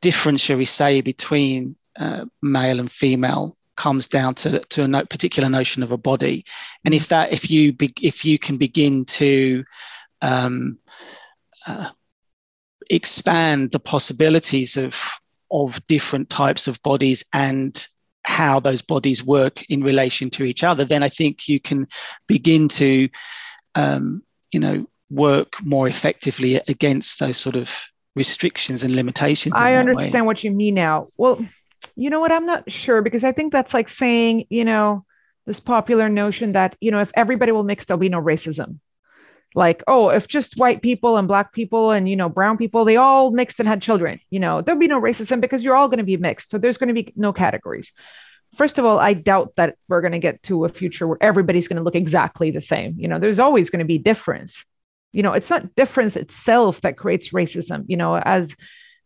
difference, 0.00 0.40
shall 0.42 0.58
we 0.58 0.64
say, 0.64 1.00
between 1.00 1.76
uh, 1.98 2.24
male 2.42 2.80
and 2.80 2.90
female 2.90 3.54
comes 3.76 4.08
down 4.08 4.34
to, 4.34 4.58
to 4.70 4.82
a 4.82 4.88
no, 4.88 5.04
particular 5.04 5.48
notion 5.48 5.82
of 5.82 5.92
a 5.92 5.98
body, 5.98 6.44
and 6.84 6.94
if 6.94 7.08
that 7.08 7.32
if 7.32 7.50
you 7.50 7.72
be, 7.72 7.92
if 8.02 8.24
you 8.24 8.38
can 8.38 8.56
begin 8.56 9.04
to 9.04 9.64
um, 10.22 10.78
uh, 11.66 11.90
expand 12.90 13.72
the 13.72 13.80
possibilities 13.80 14.76
of 14.76 15.20
of 15.50 15.84
different 15.86 16.28
types 16.28 16.66
of 16.66 16.82
bodies 16.82 17.24
and 17.32 17.86
how 18.24 18.60
those 18.60 18.82
bodies 18.82 19.24
work 19.24 19.62
in 19.70 19.80
relation 19.80 20.28
to 20.28 20.44
each 20.44 20.62
other, 20.62 20.84
then 20.84 21.02
I 21.02 21.08
think 21.08 21.48
you 21.48 21.58
can 21.58 21.86
begin 22.26 22.68
to, 22.68 23.08
um, 23.74 24.22
you 24.52 24.60
know, 24.60 24.86
work 25.10 25.54
more 25.64 25.88
effectively 25.88 26.60
against 26.68 27.18
those 27.18 27.38
sort 27.38 27.56
of 27.56 27.88
restrictions 28.14 28.84
and 28.84 28.94
limitations. 28.94 29.54
I 29.56 29.74
understand 29.74 30.14
way. 30.14 30.22
what 30.22 30.44
you 30.44 30.50
mean 30.50 30.74
now. 30.74 31.08
Well, 31.16 31.44
you 31.96 32.10
know 32.10 32.20
what? 32.20 32.32
I'm 32.32 32.46
not 32.46 32.70
sure 32.70 33.02
because 33.02 33.24
I 33.24 33.32
think 33.32 33.52
that's 33.52 33.72
like 33.72 33.88
saying, 33.88 34.46
you 34.50 34.64
know, 34.64 35.04
this 35.46 35.60
popular 35.60 36.08
notion 36.08 36.52
that, 36.52 36.76
you 36.80 36.90
know, 36.90 37.00
if 37.00 37.10
everybody 37.14 37.52
will 37.52 37.62
mix, 37.62 37.84
there'll 37.84 37.98
be 37.98 38.08
no 38.08 38.20
racism. 38.20 38.80
Like, 39.54 39.82
oh, 39.86 40.10
if 40.10 40.28
just 40.28 40.58
white 40.58 40.82
people 40.82 41.16
and 41.16 41.26
black 41.26 41.52
people 41.54 41.90
and, 41.90 42.08
you 42.08 42.16
know, 42.16 42.28
brown 42.28 42.58
people, 42.58 42.84
they 42.84 42.96
all 42.96 43.30
mixed 43.30 43.58
and 43.58 43.66
had 43.66 43.80
children, 43.80 44.20
you 44.28 44.40
know, 44.40 44.60
there'll 44.60 44.78
be 44.78 44.88
no 44.88 45.00
racism 45.00 45.40
because 45.40 45.62
you're 45.62 45.74
all 45.74 45.88
going 45.88 45.98
to 45.98 46.04
be 46.04 46.18
mixed. 46.18 46.50
So 46.50 46.58
there's 46.58 46.76
going 46.76 46.88
to 46.88 46.94
be 46.94 47.12
no 47.16 47.32
categories. 47.32 47.92
First 48.56 48.78
of 48.78 48.84
all, 48.84 48.98
I 48.98 49.14
doubt 49.14 49.54
that 49.56 49.76
we're 49.88 50.02
going 50.02 50.12
to 50.12 50.18
get 50.18 50.42
to 50.44 50.64
a 50.64 50.68
future 50.68 51.06
where 51.06 51.18
everybody's 51.20 51.66
going 51.66 51.78
to 51.78 51.82
look 51.82 51.94
exactly 51.94 52.50
the 52.50 52.60
same. 52.60 52.96
You 52.98 53.08
know, 53.08 53.18
there's 53.18 53.38
always 53.38 53.70
going 53.70 53.80
to 53.80 53.86
be 53.86 53.98
difference 53.98 54.64
you 55.12 55.22
know 55.22 55.32
it's 55.32 55.50
not 55.50 55.74
difference 55.74 56.16
itself 56.16 56.80
that 56.82 56.96
creates 56.96 57.30
racism 57.30 57.84
you 57.86 57.96
know 57.96 58.16
as 58.16 58.54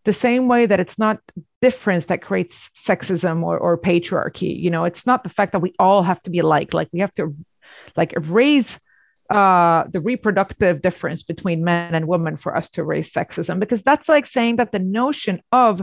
the 0.04 0.12
same 0.12 0.48
way 0.48 0.66
that 0.66 0.80
it's 0.80 0.98
not 0.98 1.18
difference 1.60 2.06
that 2.06 2.22
creates 2.22 2.68
sexism 2.76 3.42
or, 3.42 3.58
or 3.58 3.78
patriarchy 3.78 4.58
you 4.60 4.70
know 4.70 4.84
it's 4.84 5.06
not 5.06 5.22
the 5.22 5.30
fact 5.30 5.52
that 5.52 5.60
we 5.60 5.72
all 5.78 6.02
have 6.02 6.22
to 6.22 6.30
be 6.30 6.40
alike 6.40 6.74
like 6.74 6.88
we 6.92 7.00
have 7.00 7.14
to 7.14 7.34
like 7.96 8.12
erase 8.14 8.78
uh, 9.32 9.84
the 9.90 10.00
reproductive 10.00 10.82
difference 10.82 11.22
between 11.22 11.64
men 11.64 11.94
and 11.94 12.06
women 12.06 12.36
for 12.36 12.54
us 12.54 12.68
to 12.68 12.84
raise 12.84 13.10
sexism, 13.10 13.58
because 13.58 13.82
that's 13.82 14.06
like 14.06 14.26
saying 14.26 14.56
that 14.56 14.72
the 14.72 14.78
notion 14.78 15.40
of 15.50 15.80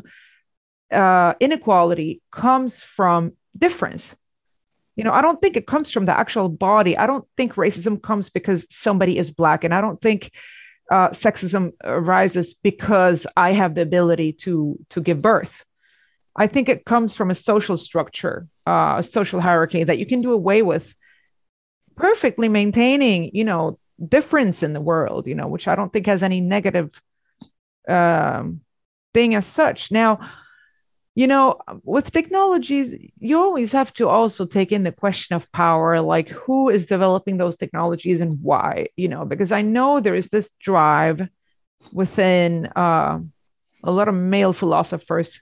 uh, 0.92 1.34
inequality 1.40 2.22
comes 2.32 2.80
from 2.80 3.32
difference. 3.58 4.16
You 5.00 5.06
know, 5.06 5.14
I 5.14 5.22
don't 5.22 5.40
think 5.40 5.56
it 5.56 5.66
comes 5.66 5.92
from 5.92 6.08
the 6.08 6.12
actual 6.12 6.50
body. 6.50 6.98
I 6.98 7.08
don't 7.08 7.26
think 7.38 7.54
racism 7.54 8.04
comes 8.04 8.30
because 8.30 8.66
somebody 8.70 9.18
is 9.18 9.32
black, 9.32 9.64
and 9.64 9.74
I 9.74 9.80
don't 9.80 10.02
think 10.02 10.30
uh, 10.92 11.12
sexism 11.12 11.72
arises 11.86 12.54
because 12.54 13.26
I 13.38 13.54
have 13.54 13.76
the 13.76 13.82
ability 13.82 14.34
to 14.44 14.78
to 14.90 15.00
give 15.00 15.22
birth. 15.22 15.64
I 16.36 16.48
think 16.48 16.68
it 16.68 16.84
comes 16.84 17.16
from 17.16 17.32
a 17.32 17.36
social 17.36 17.78
structure, 17.78 18.50
uh, 18.68 18.96
a 18.98 19.04
social 19.04 19.40
hierarchy 19.40 19.86
that 19.86 20.00
you 20.00 20.06
can 20.06 20.22
do 20.22 20.34
away 20.34 20.64
with, 20.64 20.94
perfectly 21.96 22.50
maintaining, 22.50 23.32
you 23.34 23.46
know, 23.46 23.80
difference 24.06 24.64
in 24.64 24.74
the 24.74 24.82
world, 24.82 25.28
you 25.28 25.36
know, 25.36 25.48
which 25.48 25.70
I 25.70 25.76
don't 25.76 25.94
think 25.94 26.08
has 26.08 26.24
any 26.24 26.42
negative 26.42 26.90
um, 27.88 28.60
thing 29.14 29.34
as 29.34 29.46
such. 29.46 29.92
Now, 29.92 30.30
you 31.16 31.28
know, 31.28 31.60
with 31.84 32.12
technologies, 32.12 32.94
you 33.20 33.38
always 33.38 33.72
have 33.72 33.92
to 33.94 34.08
also 34.08 34.46
take 34.46 34.72
in 34.72 34.84
the 34.84 34.92
question 34.92 35.36
of 35.36 35.52
power, 35.52 36.02
like 36.02 36.30
who 36.30 36.70
is 36.70 36.86
developing 36.86 37.38
those 37.38 37.58
technologies 37.58 38.22
and 38.22 38.42
why, 38.42 38.88
you 38.96 39.08
know, 39.08 39.26
because 39.26 39.52
I 39.52 39.62
know 39.62 40.00
there 40.00 40.16
is 40.16 40.30
this 40.30 40.50
drive 40.62 41.28
within 41.92 42.68
uh, 42.76 43.20
a 43.84 43.92
lot 43.92 44.08
of 44.08 44.16
male 44.16 44.54
philosophers 44.54 45.42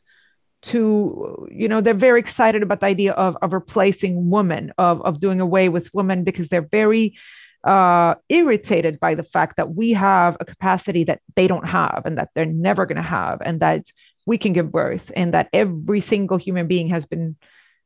to 0.63 1.47
you 1.51 1.68
know 1.68 1.82
they're 1.82 1.93
very 1.93 2.20
excited 2.20 2.63
about 2.63 2.80
the 2.80 2.88
idea 2.88 3.11
of, 3.13 3.38
of 3.41 3.53
replacing 3.53 4.30
women 4.30 4.74
of, 4.78 5.01
of 5.03 5.20
doing 5.20 5.39
away 5.39 5.70
with 5.70 5.93
women 5.93 6.24
because 6.24 6.49
they're 6.49 6.68
very 6.72 7.15
uh, 7.63 8.15
irritated 8.30 8.99
by 8.99 9.13
the 9.13 9.24
fact 9.24 9.57
that 9.57 9.76
we 9.76 9.91
have 9.91 10.38
a 10.39 10.45
capacity 10.45 11.03
that 11.03 11.20
they 11.36 11.47
don't 11.47 11.68
have 11.68 12.03
and 12.05 12.18
that 12.18 12.30
they're 12.34 12.45
never 12.45 12.86
going 12.86 12.97
to 12.97 13.01
have 13.01 13.41
and 13.41 13.59
that 13.59 13.86
we 14.28 14.38
can 14.38 14.53
give 14.53 14.71
birth 14.71 15.11
and 15.15 15.34
that 15.34 15.49
every 15.53 16.01
single 16.01 16.38
human 16.38 16.67
being 16.67 16.89
has 16.89 17.05
been 17.05 17.36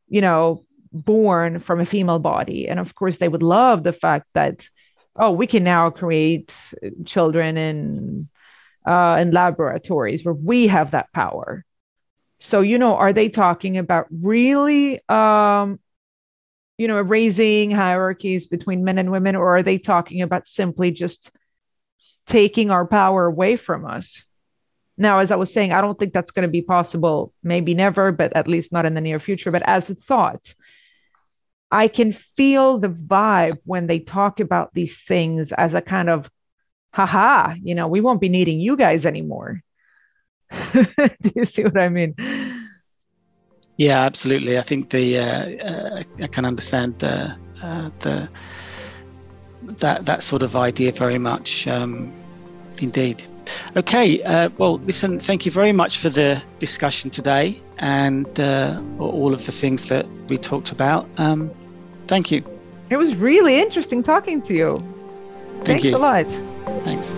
you 0.09 0.19
know 0.19 0.63
born 0.91 1.59
from 1.61 1.79
a 1.79 1.85
female 1.85 2.19
body 2.19 2.67
and 2.67 2.79
of 2.79 2.93
course 2.95 3.17
they 3.17 3.29
would 3.29 3.43
love 3.43 3.83
the 3.83 3.93
fact 3.93 4.27
that 4.33 4.67
oh 5.15 5.31
we 5.31 5.47
can 5.47 5.63
now 5.63 5.89
create 5.89 6.53
children 7.05 7.55
in 7.55 8.27
uh, 8.85 9.17
in 9.21 9.31
laboratories 9.31 10.25
where 10.25 10.33
we 10.33 10.67
have 10.67 10.91
that 10.91 11.13
power 11.13 11.63
so, 12.43 12.61
you 12.61 12.79
know, 12.79 12.95
are 12.95 13.13
they 13.13 13.29
talking 13.29 13.77
about 13.77 14.07
really, 14.09 14.99
um, 15.07 15.79
you 16.75 16.87
know, 16.87 16.99
raising 16.99 17.69
hierarchies 17.69 18.47
between 18.47 18.83
men 18.83 18.97
and 18.97 19.11
women, 19.11 19.35
or 19.35 19.57
are 19.57 19.63
they 19.63 19.77
talking 19.77 20.23
about 20.23 20.47
simply 20.47 20.89
just 20.89 21.29
taking 22.25 22.71
our 22.71 22.87
power 22.87 23.27
away 23.27 23.57
from 23.57 23.85
us? 23.85 24.25
Now, 25.01 25.17
as 25.17 25.31
I 25.31 25.35
was 25.35 25.51
saying, 25.51 25.73
I 25.73 25.81
don't 25.81 25.97
think 25.97 26.13
that's 26.13 26.29
going 26.29 26.47
to 26.47 26.51
be 26.51 26.61
possible, 26.61 27.33
maybe 27.41 27.73
never, 27.73 28.11
but 28.11 28.35
at 28.35 28.47
least 28.47 28.71
not 28.71 28.85
in 28.85 28.93
the 28.93 29.01
near 29.01 29.19
future. 29.19 29.49
But 29.49 29.63
as 29.67 29.89
a 29.89 29.95
thought, 29.95 30.53
I 31.71 31.87
can 31.87 32.15
feel 32.37 32.77
the 32.77 32.89
vibe 32.89 33.57
when 33.65 33.87
they 33.87 33.97
talk 33.97 34.39
about 34.39 34.75
these 34.75 35.01
things 35.01 35.51
as 35.53 35.73
a 35.73 35.81
kind 35.81 36.07
of, 36.07 36.29
haha, 36.93 37.55
you 37.63 37.73
know, 37.73 37.87
we 37.87 37.99
won't 37.99 38.21
be 38.21 38.29
needing 38.29 38.59
you 38.59 38.77
guys 38.77 39.07
anymore. 39.07 39.63
Do 40.73 41.31
you 41.35 41.45
see 41.45 41.63
what 41.63 41.79
I 41.79 41.89
mean? 41.89 42.13
Yeah, 43.77 44.01
absolutely. 44.01 44.59
I 44.59 44.61
think 44.61 44.91
the 44.91 45.17
uh, 45.17 45.49
uh, 45.69 46.03
I 46.21 46.27
can 46.27 46.45
understand 46.45 47.03
uh, 47.03 47.29
the 48.01 48.29
that 49.79 50.05
that 50.05 50.21
sort 50.21 50.43
of 50.43 50.55
idea 50.55 50.91
very 50.91 51.17
much. 51.17 51.67
Um, 51.67 52.13
indeed. 52.83 53.23
Okay. 53.75 54.21
Uh, 54.23 54.49
well, 54.57 54.77
listen. 54.79 55.19
Thank 55.19 55.45
you 55.45 55.51
very 55.51 55.71
much 55.71 55.97
for 55.97 56.09
the 56.09 56.41
discussion 56.59 57.09
today 57.09 57.61
and 57.79 58.39
uh, 58.39 58.81
all 58.99 59.33
of 59.33 59.45
the 59.45 59.51
things 59.51 59.85
that 59.85 60.05
we 60.29 60.37
talked 60.37 60.71
about. 60.71 61.09
Um, 61.17 61.51
thank 62.07 62.31
you. 62.31 62.43
It 62.89 62.97
was 62.97 63.15
really 63.15 63.59
interesting 63.59 64.03
talking 64.03 64.41
to 64.43 64.53
you. 64.53 64.69
Thank 65.61 65.81
Thanks 65.81 65.83
you. 65.85 65.97
a 65.97 65.99
lot. 65.99 66.25
Thanks. 66.83 67.13